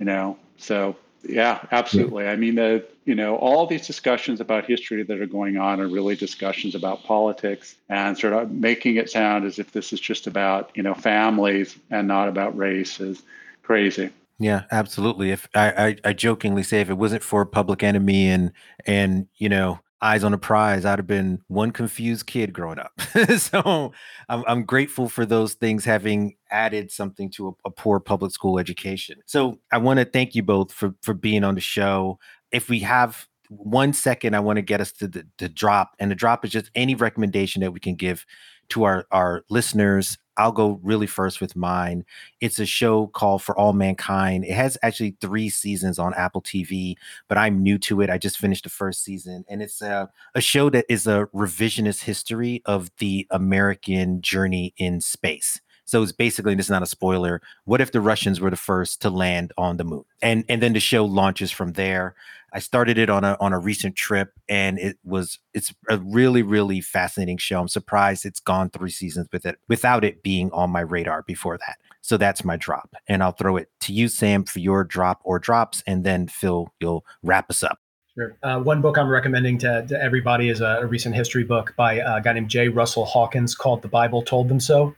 you 0.01 0.07
know, 0.07 0.36
so 0.57 0.97
yeah, 1.22 1.64
absolutely. 1.72 2.26
I 2.26 2.36
mean, 2.36 2.55
the 2.55 2.84
you 3.05 3.14
know 3.14 3.36
all 3.36 3.66
these 3.66 3.86
discussions 3.86 4.41
about 4.41 4.64
history 4.64 5.03
that 5.03 5.20
are 5.20 5.26
going 5.26 5.59
on 5.59 5.80
are 5.80 5.89
really 5.89 6.16
discussions 6.16 6.74
about 6.74 7.05
politics 7.05 7.76
and 7.89 8.18
sort 8.18 8.32
of 8.32 8.51
making 8.51 8.97
it 8.97 9.11
sound 9.11 9.45
as 9.45 9.59
if 9.59 9.72
this 9.72 9.93
is 9.93 10.01
just 10.01 10.26
about 10.26 10.70
you 10.74 10.82
know 10.82 10.95
families 10.95 11.76
and 11.91 12.09
not 12.09 12.28
about 12.28 12.57
race 12.57 12.99
is 12.99 13.22
crazy. 13.62 14.11
Yeah, 14.39 14.62
absolutely. 14.70 15.32
If 15.32 15.49
I, 15.55 15.70
I, 15.70 15.97
I 16.05 16.12
jokingly 16.12 16.62
say 16.62 16.80
if 16.80 16.91
it 16.91 16.97
wasn't 16.97 17.24
for 17.24 17.45
Public 17.45 17.82
Enemy 17.82 18.30
and 18.30 18.53
and 18.86 19.26
you 19.36 19.49
know 19.49 19.80
eyes 20.01 20.25
on 20.25 20.33
a 20.33 20.39
prize, 20.39 20.85
I'd 20.85 20.99
have 20.99 21.07
been 21.07 21.41
one 21.49 21.71
confused 21.71 22.27
kid 22.27 22.53
growing 22.53 22.79
up. 22.79 22.93
so 23.39 23.93
I'm, 24.29 24.45
I'm 24.47 24.65
grateful 24.65 25.09
for 25.09 25.27
those 25.27 25.55
things 25.55 25.85
having 25.85 26.37
added 26.51 26.91
something 26.91 27.31
to 27.33 27.49
a, 27.49 27.69
a 27.69 27.71
poor 27.71 28.01
public 28.01 28.33
school 28.33 28.59
education. 28.59 29.19
So 29.27 29.59
I 29.73 29.79
want 29.79 29.99
to 29.99 30.05
thank 30.05 30.35
you 30.35 30.43
both 30.43 30.73
for 30.73 30.95
for 31.03 31.15
being 31.15 31.45
on 31.45 31.55
the 31.55 31.61
show. 31.61 32.19
If 32.53 32.69
we 32.69 32.81
have 32.81 33.27
one 33.49 33.93
second, 33.93 34.35
I 34.35 34.41
want 34.41 34.57
to 34.57 34.63
get 34.63 34.81
us 34.81 34.93
to 34.93 35.09
the, 35.09 35.27
the 35.39 35.49
drop, 35.49 35.95
and 35.99 36.11
the 36.11 36.15
drop 36.15 36.45
is 36.45 36.51
just 36.51 36.71
any 36.75 36.95
recommendation 36.95 37.61
that 37.63 37.73
we 37.73 37.81
can 37.81 37.95
give 37.95 38.25
to 38.71 38.85
our 38.85 39.07
our 39.11 39.45
listeners 39.51 40.19
I'll 40.39 40.53
go 40.53 40.78
really 40.82 41.07
first 41.07 41.41
with 41.41 41.57
mine. 41.57 42.05
It's 42.41 42.59
a 42.59 42.66
show 42.66 43.09
called 43.09 43.43
For 43.43 43.59
All 43.59 43.72
Mankind. 43.72 44.45
It 44.45 44.55
has 44.55 44.78
actually 44.82 45.16
three 45.20 45.49
seasons 45.49 45.99
on 45.99 46.14
Apple 46.14 46.43
TV, 46.43 46.95
but 47.28 47.36
I'm 47.36 47.62
new 47.62 47.78
to 47.78 48.01
it. 48.01 48.11
I 48.11 48.18
just 48.18 48.39
finished 48.39 48.64
the 48.64 48.70
first 48.70 49.03
season, 49.03 49.45
and 49.49 49.61
it's 49.62 49.82
a, 49.82 50.11
a 50.34 50.41
show 50.41 50.70
that 50.70 50.86
is 50.89 51.07
a 51.07 51.26
revisionist 51.34 52.03
history 52.03 52.62
of 52.64 52.91
the 52.99 53.26
American 53.30 54.22
journey 54.22 54.74
in 54.78 55.01
space. 55.01 55.61
So 55.89 56.03
it's 56.03 56.12
basically 56.12 56.55
this 56.55 56.66
is 56.66 56.70
not 56.70 56.82
a 56.82 56.86
spoiler. 56.86 57.41
What 57.64 57.80
if 57.80 57.93
the 57.93 58.03
Russians 58.03 58.41
were 58.41 58.51
the 58.51 58.57
first 58.57 59.01
to 59.01 59.09
land 59.09 59.55
on 59.57 59.78
the 59.78 59.84
moon? 59.84 60.05
And 60.20 60.45
and 60.47 60.61
then 60.61 60.74
the 60.74 60.80
show 60.80 61.07
launches 61.07 61.51
from 61.51 61.72
there. 61.72 62.14
I 62.53 62.59
started 62.59 62.99
it 62.99 63.09
on 63.09 63.24
a 63.24 63.39
on 63.41 63.55
a 63.55 63.59
recent 63.59 63.97
trip, 63.97 64.34
and 64.51 64.78
it 64.78 64.99
was 65.03 65.39
it's 65.55 65.72
a 65.89 65.97
really 65.97 66.43
really 66.43 66.82
fascinating 66.82 67.39
show. 67.39 67.59
I'm 67.59 67.68
surprised 67.68 68.26
it's 68.26 68.39
gone 68.39 68.68
three 68.68 68.91
seasons 68.91 69.28
with 69.32 69.47
it 69.47 69.59
without 69.66 70.05
it 70.05 70.22
being 70.22 70.51
on 70.53 70.68
my 70.68 70.80
radar 70.80 71.22
before 71.22 71.57
that. 71.57 71.78
So 72.03 72.18
that's 72.18 72.45
my 72.45 72.59
drop, 72.59 72.95
and 73.09 73.22
I'll 73.22 73.32
throw 73.32 73.57
it 73.57 73.70
to 73.80 73.95
you, 73.95 74.09
Sam, 74.09 74.45
for 74.45 74.59
your 74.59 74.84
drop 74.84 75.22
or 75.24 75.39
drops, 75.39 75.82
and 75.86 76.05
then 76.05 76.28
Phil, 76.28 76.68
you'll 76.80 77.07
wrap 77.22 77.49
us 77.49 77.62
up. 77.62 77.78
Sure. 78.14 78.36
Uh, 78.43 78.61
one 78.61 78.82
book 78.82 78.99
I'm 78.99 79.09
recommending 79.09 79.57
to, 79.59 79.86
to 79.89 80.03
everybody 80.03 80.51
is 80.51 80.61
a, 80.61 80.80
a, 80.82 80.86
recent 80.86 81.14
history 81.14 81.45
book 81.45 81.72
by 81.76 81.95
a 81.95 82.20
guy 82.20 82.32
named 82.32 82.51
J. 82.51 82.68
Russell 82.68 83.07
Hawkins 83.07 83.55
called 83.55 83.80
"The 83.80 83.89
Bible 83.89 84.20
Told 84.20 84.51
Them 84.51 84.61
So," 84.61 84.95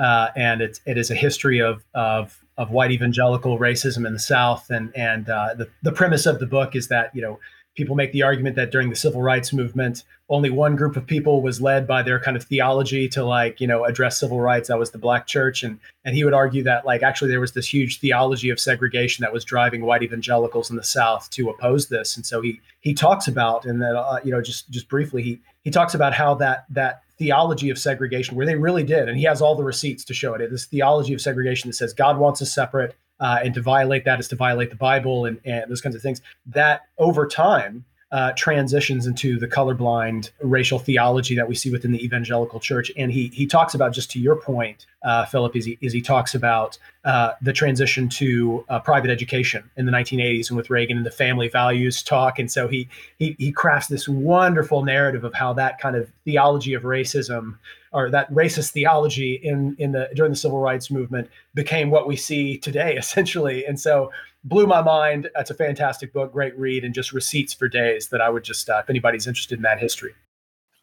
uh, 0.00 0.30
and 0.34 0.60
it's 0.60 0.80
it 0.86 0.98
is 0.98 1.10
a 1.10 1.14
history 1.14 1.60
of 1.60 1.84
of 1.94 2.42
of 2.56 2.70
white 2.70 2.90
evangelical 2.90 3.58
racism 3.58 4.06
in 4.06 4.12
the 4.12 4.18
South, 4.18 4.70
and 4.70 4.94
and 4.96 5.28
uh, 5.28 5.54
the 5.54 5.68
the 5.82 5.92
premise 5.92 6.26
of 6.26 6.40
the 6.40 6.46
book 6.46 6.74
is 6.74 6.88
that 6.88 7.14
you 7.14 7.22
know 7.22 7.38
people 7.76 7.94
make 7.94 8.12
the 8.12 8.22
argument 8.22 8.56
that 8.56 8.70
during 8.70 8.90
the 8.90 8.96
civil 8.96 9.22
rights 9.22 9.52
movement 9.52 10.02
only 10.30 10.48
one 10.48 10.76
group 10.76 10.96
of 10.96 11.04
people 11.06 11.42
was 11.42 11.60
led 11.60 11.88
by 11.88 12.02
their 12.02 12.20
kind 12.20 12.36
of 12.36 12.44
theology 12.44 13.08
to 13.08 13.24
like 13.24 13.60
you 13.60 13.66
know 13.66 13.84
address 13.84 14.18
civil 14.18 14.40
rights. 14.40 14.68
That 14.68 14.78
was 14.78 14.92
the 14.92 14.98
black 14.98 15.26
church. 15.26 15.64
And 15.64 15.78
and 16.04 16.14
he 16.14 16.24
would 16.24 16.32
argue 16.32 16.62
that 16.62 16.86
like 16.86 17.02
actually 17.02 17.30
there 17.30 17.40
was 17.40 17.52
this 17.52 17.66
huge 17.66 17.98
theology 17.98 18.48
of 18.48 18.60
segregation 18.60 19.22
that 19.22 19.32
was 19.32 19.44
driving 19.44 19.84
white 19.84 20.04
evangelicals 20.04 20.70
in 20.70 20.76
the 20.76 20.84
south 20.84 21.28
to 21.30 21.50
oppose 21.50 21.88
this. 21.88 22.16
And 22.16 22.24
so 22.24 22.40
he 22.40 22.60
he 22.80 22.94
talks 22.94 23.26
about 23.26 23.66
and 23.66 23.82
then 23.82 23.96
uh, 23.96 24.20
you 24.24 24.30
know 24.30 24.40
just 24.40 24.70
just 24.70 24.88
briefly 24.88 25.22
he 25.22 25.40
he 25.64 25.70
talks 25.70 25.94
about 25.94 26.14
how 26.14 26.34
that 26.36 26.64
that 26.70 27.02
theology 27.20 27.70
of 27.70 27.78
segregation 27.78 28.34
where 28.34 28.46
they 28.46 28.56
really 28.56 28.82
did 28.82 29.08
and 29.08 29.16
he 29.16 29.24
has 29.24 29.40
all 29.40 29.54
the 29.54 29.62
receipts 29.62 30.04
to 30.04 30.12
show 30.12 30.34
it 30.34 30.50
this 30.50 30.64
theology 30.64 31.14
of 31.14 31.20
segregation 31.20 31.68
that 31.68 31.74
says 31.74 31.92
god 31.92 32.18
wants 32.18 32.42
us 32.42 32.52
separate 32.52 32.96
uh, 33.20 33.38
and 33.44 33.54
to 33.54 33.60
violate 33.60 34.04
that 34.04 34.18
is 34.18 34.28
to 34.28 34.36
violate 34.36 34.70
the 34.70 34.76
Bible 34.76 35.26
and, 35.26 35.40
and 35.44 35.70
those 35.70 35.80
kinds 35.80 35.94
of 35.94 36.02
things. 36.02 36.20
That 36.46 36.82
over 36.98 37.26
time 37.26 37.84
uh, 38.12 38.32
transitions 38.32 39.06
into 39.06 39.38
the 39.38 39.46
colorblind 39.46 40.30
racial 40.40 40.80
theology 40.80 41.36
that 41.36 41.48
we 41.48 41.54
see 41.54 41.70
within 41.70 41.92
the 41.92 42.04
evangelical 42.04 42.58
church. 42.58 42.90
And 42.96 43.12
he 43.12 43.28
he 43.28 43.46
talks 43.46 43.74
about 43.74 43.92
just 43.92 44.10
to 44.12 44.18
your 44.18 44.36
point, 44.36 44.86
uh, 45.02 45.24
Philip, 45.26 45.56
is 45.56 45.64
he 45.64 45.78
he 45.80 46.00
talks 46.00 46.34
about 46.34 46.78
uh, 47.04 47.32
the 47.40 47.52
transition 47.52 48.08
to 48.08 48.64
uh, 48.68 48.78
private 48.80 49.10
education 49.10 49.68
in 49.76 49.86
the 49.86 49.92
1980s 49.92 50.48
and 50.48 50.56
with 50.56 50.68
Reagan 50.68 50.98
and 50.98 51.06
the 51.06 51.10
family 51.10 51.48
values 51.48 52.02
talk. 52.02 52.38
And 52.38 52.50
so 52.50 52.68
he 52.68 52.88
he 53.18 53.34
he 53.38 53.52
crafts 53.52 53.88
this 53.88 54.08
wonderful 54.08 54.84
narrative 54.84 55.24
of 55.24 55.32
how 55.32 55.52
that 55.54 55.78
kind 55.78 55.96
of 55.96 56.10
theology 56.24 56.74
of 56.74 56.82
racism 56.82 57.56
or 57.92 58.10
that 58.10 58.30
racist 58.32 58.72
theology 58.72 59.40
in 59.42 59.74
in 59.78 59.92
the 59.92 60.10
during 60.14 60.32
the 60.32 60.36
civil 60.36 60.58
rights 60.58 60.90
movement 60.90 61.30
became 61.54 61.90
what 61.90 62.06
we 62.06 62.16
see 62.16 62.58
today 62.58 62.94
essentially. 62.98 63.64
And 63.64 63.80
so 63.80 64.12
blew 64.44 64.66
my 64.66 64.82
mind. 64.82 65.30
That's 65.34 65.50
a 65.50 65.54
fantastic 65.54 66.12
book 66.12 66.32
great 66.32 66.56
read 66.58 66.84
and 66.84 66.94
just 66.94 67.12
receipts 67.12 67.52
for 67.52 67.68
days 67.68 68.08
that 68.08 68.20
i 68.20 68.28
would 68.28 68.44
just 68.44 68.68
if 68.68 68.90
anybody's 68.90 69.26
interested 69.26 69.58
in 69.58 69.62
that 69.62 69.80
history. 69.80 70.14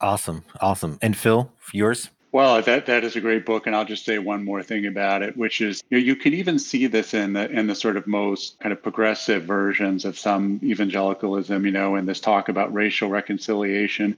Awesome. 0.01 0.43
Awesome. 0.61 0.97
And 1.01 1.15
phil 1.15 1.51
yours 1.74 2.09
well, 2.38 2.61
that 2.61 2.85
that 2.85 3.03
is 3.03 3.15
a 3.15 3.19
great 3.19 3.47
book, 3.47 3.65
and 3.65 3.75
I'll 3.75 3.83
just 3.83 4.05
say 4.05 4.19
one 4.19 4.45
more 4.45 4.61
thing 4.61 4.85
about 4.85 5.23
it, 5.23 5.35
which 5.35 5.59
is 5.59 5.81
you, 5.89 5.97
know, 5.97 6.03
you 6.03 6.15
can 6.15 6.35
even 6.35 6.59
see 6.59 6.85
this 6.85 7.15
in 7.15 7.33
the 7.33 7.49
in 7.49 7.65
the 7.65 7.73
sort 7.73 7.97
of 7.97 8.05
most 8.05 8.59
kind 8.59 8.71
of 8.71 8.83
progressive 8.83 9.45
versions 9.45 10.05
of 10.05 10.19
some 10.19 10.59
evangelicalism, 10.61 11.65
you 11.65 11.71
know, 11.71 11.95
in 11.95 12.05
this 12.05 12.19
talk 12.19 12.47
about 12.47 12.71
racial 12.71 13.09
reconciliation, 13.09 14.15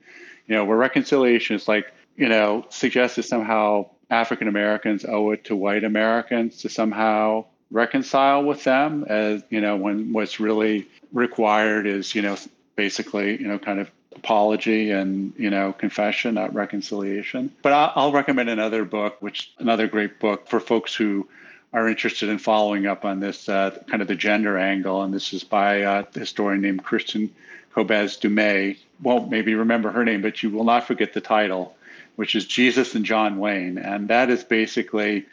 you 0.48 0.56
know, 0.56 0.66
where 0.66 0.76
reconciliation 0.76 1.56
is 1.56 1.70
like 1.70 1.94
you 2.18 2.28
know, 2.28 2.66
suggests 2.68 3.16
that 3.16 3.24
somehow 3.24 3.86
African 4.10 4.50
Americans 4.50 5.06
owe 5.06 5.32
it 5.32 5.46
to 5.46 5.56
white 5.56 5.86
Americans 5.86 6.58
to 6.64 6.70
somehow 6.70 7.46
reconcile 7.72 8.44
with 8.44 8.66
them 8.66 9.06
as, 9.08 9.44
you 9.50 9.62
know, 9.62 9.78
when 9.78 10.12
what's 10.12 10.42
really 10.42 10.90
required 11.14 11.88
is, 11.88 12.14
you 12.14 12.22
know, 12.22 12.36
basically, 12.76 13.40
you 13.40 13.48
know, 13.48 13.60
kind 13.60 13.80
of 13.80 13.90
apology 14.20 14.92
and, 14.92 15.34
you 15.38 15.50
know, 15.50 15.74
confession, 15.74 16.36
not 16.36 16.54
reconciliation. 16.54 17.54
But 17.62 17.74
I'll, 17.96 18.12
recommend 18.12 18.50
another 18.50 18.86
book, 18.86 19.22
which 19.22 19.52
another 19.60 19.88
great 19.88 20.20
book 20.20 20.48
for 20.48 20.60
folks 20.60 20.94
who 20.94 21.28
are 21.74 21.88
interested 21.88 22.30
in 22.30 22.38
following 22.38 22.88
up 22.88 23.06
on 23.06 23.20
this 23.20 23.48
uh, 23.48 23.78
kind 23.90 24.02
of 24.02 24.08
the 24.08 24.16
gender 24.16 24.58
angle. 24.58 25.04
And 25.04 25.14
this 25.14 25.34
is 25.34 25.44
by 25.44 25.84
uh, 25.84 26.04
a 26.16 26.20
historian 26.20 26.62
named 26.62 26.84
Kristin 26.84 27.30
Kobes 27.74 28.18
Du 28.18 28.30
Mez. 28.30 28.78
Won't 29.02 29.30
maybe 29.30 29.56
remember 29.56 29.92
her 29.92 30.04
name, 30.04 30.22
but 30.22 30.44
you 30.44 30.50
will 30.50 30.66
not 30.66 30.88
forget 30.88 31.14
the 31.14 31.22
title 31.22 31.76
which 32.20 32.36
is 32.36 32.46
Jesus 32.46 32.96
and 32.96 33.06
John 33.06 33.40
Wayne. 33.40 33.78
And 33.78 34.10
that 34.10 34.30
is 34.30 34.44
basically 34.44 35.26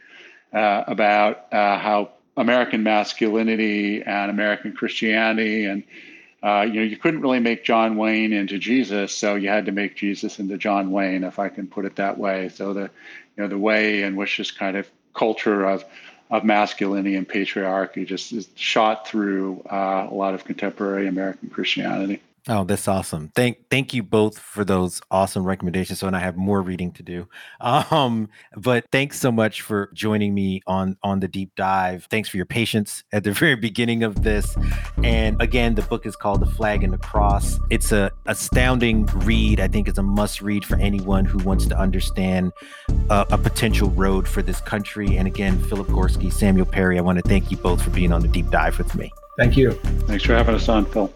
uh, 0.53 0.85
about 0.87 1.53
uh, 1.53 1.79
how 1.81 2.11
American 2.37 2.85
masculinity 2.85 4.05
and 4.05 4.31
American 4.31 4.73
Christianity 4.73 5.65
and 5.65 5.83
uh, 6.47 6.63
you 6.63 6.75
know, 6.75 6.83
you 6.83 6.97
couldn't 6.97 7.23
really 7.23 7.41
make 7.41 7.65
John 7.65 7.97
Wayne 7.97 8.33
into 8.33 8.57
Jesus, 8.57 9.13
so 9.13 9.35
you 9.35 9.49
had 9.49 9.67
to 9.67 9.73
make 9.73 9.97
Jesus 9.97 10.39
into 10.39 10.57
John 10.57 10.93
Wayne, 10.93 11.25
if 11.25 11.41
I 11.41 11.49
can 11.49 11.67
put 11.67 11.85
it 11.85 11.97
that 11.97 12.19
way. 12.19 12.51
So 12.51 12.73
the, 12.73 12.83
you 12.83 13.43
know, 13.43 13.49
the 13.49 13.59
way 13.59 14.05
in 14.05 14.15
which 14.15 14.37
this 14.39 14.53
kind 14.53 14.77
of 14.77 14.89
culture 15.13 15.65
of 15.65 15.85
of 16.31 16.45
masculinity 16.45 17.17
and 17.17 17.29
patriarchy 17.29 18.07
just 18.07 18.33
is 18.33 18.49
shot 18.55 19.09
through 19.09 19.63
uh, 19.71 20.07
a 20.11 20.15
lot 20.15 20.35
of 20.35 20.45
contemporary 20.45 21.09
American 21.09 21.51
Christianity. 21.51 22.21
Oh, 22.49 22.63
that's 22.63 22.87
awesome. 22.87 23.33
Thank 23.35 23.69
thank 23.71 23.93
you 23.93 24.05
both 24.05 24.39
for 24.39 24.65
those 24.65 25.01
awesome 25.11 25.45
recommendations. 25.45 25.99
So 25.99 26.07
and 26.07 26.15
I 26.15 26.21
have 26.21 26.37
more 26.37 26.63
reading 26.63 26.93
to 26.93 27.03
do. 27.03 27.29
Um, 27.97 28.29
but 28.57 28.85
thanks 28.91 29.19
so 29.19 29.31
much 29.31 29.63
for 29.63 29.91
joining 29.95 30.35
me 30.35 30.61
on 30.67 30.97
on 31.03 31.21
the 31.21 31.29
deep 31.29 31.55
dive. 31.57 32.07
Thanks 32.11 32.29
for 32.29 32.37
your 32.37 32.47
patience 32.47 33.05
at 33.13 33.25
the 33.25 33.33
very 33.43 33.55
beginning 33.55 34.03
of 34.03 34.23
this. 34.23 34.57
And 35.03 35.41
again, 35.41 35.75
the 35.75 35.83
book 35.83 36.07
is 36.07 36.17
called 36.17 36.41
The 36.41 36.47
Flag 36.47 36.85
and 36.85 36.93
the 36.93 36.99
Cross. 36.99 37.59
It's 37.71 37.93
a 37.93 38.11
astounding 38.27 39.07
read. 39.07 39.61
I 39.61 39.69
think 39.69 39.89
it's 39.89 39.99
a 39.99 40.03
must 40.03 40.43
read 40.43 40.65
for 40.65 40.77
anyone 40.77 41.25
who 41.25 41.39
wants 41.39 41.67
to 41.67 41.79
understand 41.79 42.53
a, 43.11 43.27
a 43.31 43.39
potential 43.39 43.91
road 43.91 44.29
for 44.29 44.43
this 44.43 44.61
country. 44.61 45.17
And 45.17 45.27
again, 45.27 45.59
Philip 45.65 45.89
Gorski, 45.89 46.33
Samuel 46.33 46.67
Perry, 46.67 46.99
I 46.99 47.03
want 47.03 47.19
to 47.19 47.29
thank 47.29 47.51
you 47.51 47.57
both 47.57 47.83
for 47.83 47.91
being 47.91 48.13
on 48.13 48.21
the 48.21 48.29
deep 48.29 48.51
dive 48.51 48.79
with 48.79 48.95
me. 48.95 49.11
Thank 49.37 49.57
you. 49.57 49.73
Thanks 50.07 50.25
for 50.25 50.35
having 50.35 50.55
us 50.55 50.69
on, 50.69 50.87
Phil. 50.87 51.13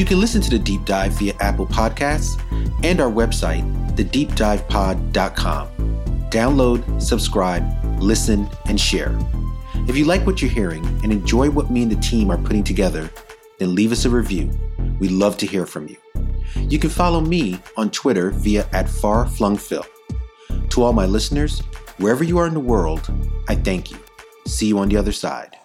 You 0.00 0.06
can 0.06 0.18
listen 0.18 0.40
to 0.40 0.48
the 0.48 0.58
deep 0.58 0.86
dive 0.86 1.12
via 1.12 1.34
Apple 1.40 1.66
Podcasts 1.66 2.40
and 2.82 3.02
our 3.02 3.10
website, 3.10 3.62
thedeepdivepod.com. 3.96 5.68
Download, 6.30 7.02
subscribe, 7.02 8.00
listen, 8.02 8.48
and 8.64 8.80
share. 8.80 9.14
If 9.86 9.98
you 9.98 10.06
like 10.06 10.24
what 10.24 10.40
you're 10.40 10.50
hearing 10.50 10.86
and 11.02 11.12
enjoy 11.12 11.50
what 11.50 11.70
me 11.70 11.82
and 11.82 11.92
the 11.92 12.00
team 12.00 12.30
are 12.30 12.38
putting 12.38 12.64
together, 12.64 13.10
then 13.58 13.74
leave 13.74 13.92
us 13.92 14.06
a 14.06 14.08
review. 14.08 14.50
We'd 15.00 15.10
love 15.10 15.36
to 15.36 15.46
hear 15.46 15.66
from 15.66 15.86
you. 15.86 15.98
You 16.56 16.78
can 16.78 16.88
follow 16.88 17.20
me 17.20 17.60
on 17.76 17.90
Twitter 17.90 18.30
via 18.30 18.66
at 18.72 18.86
farflungphil. 18.86 19.84
To 20.70 20.82
all 20.82 20.94
my 20.94 21.04
listeners, 21.04 21.60
wherever 21.98 22.24
you 22.24 22.38
are 22.38 22.46
in 22.46 22.54
the 22.54 22.60
world, 22.60 23.12
I 23.50 23.54
thank 23.54 23.90
you. 23.90 23.98
See 24.46 24.66
you 24.66 24.78
on 24.78 24.88
the 24.88 24.96
other 24.96 25.12
side. 25.12 25.59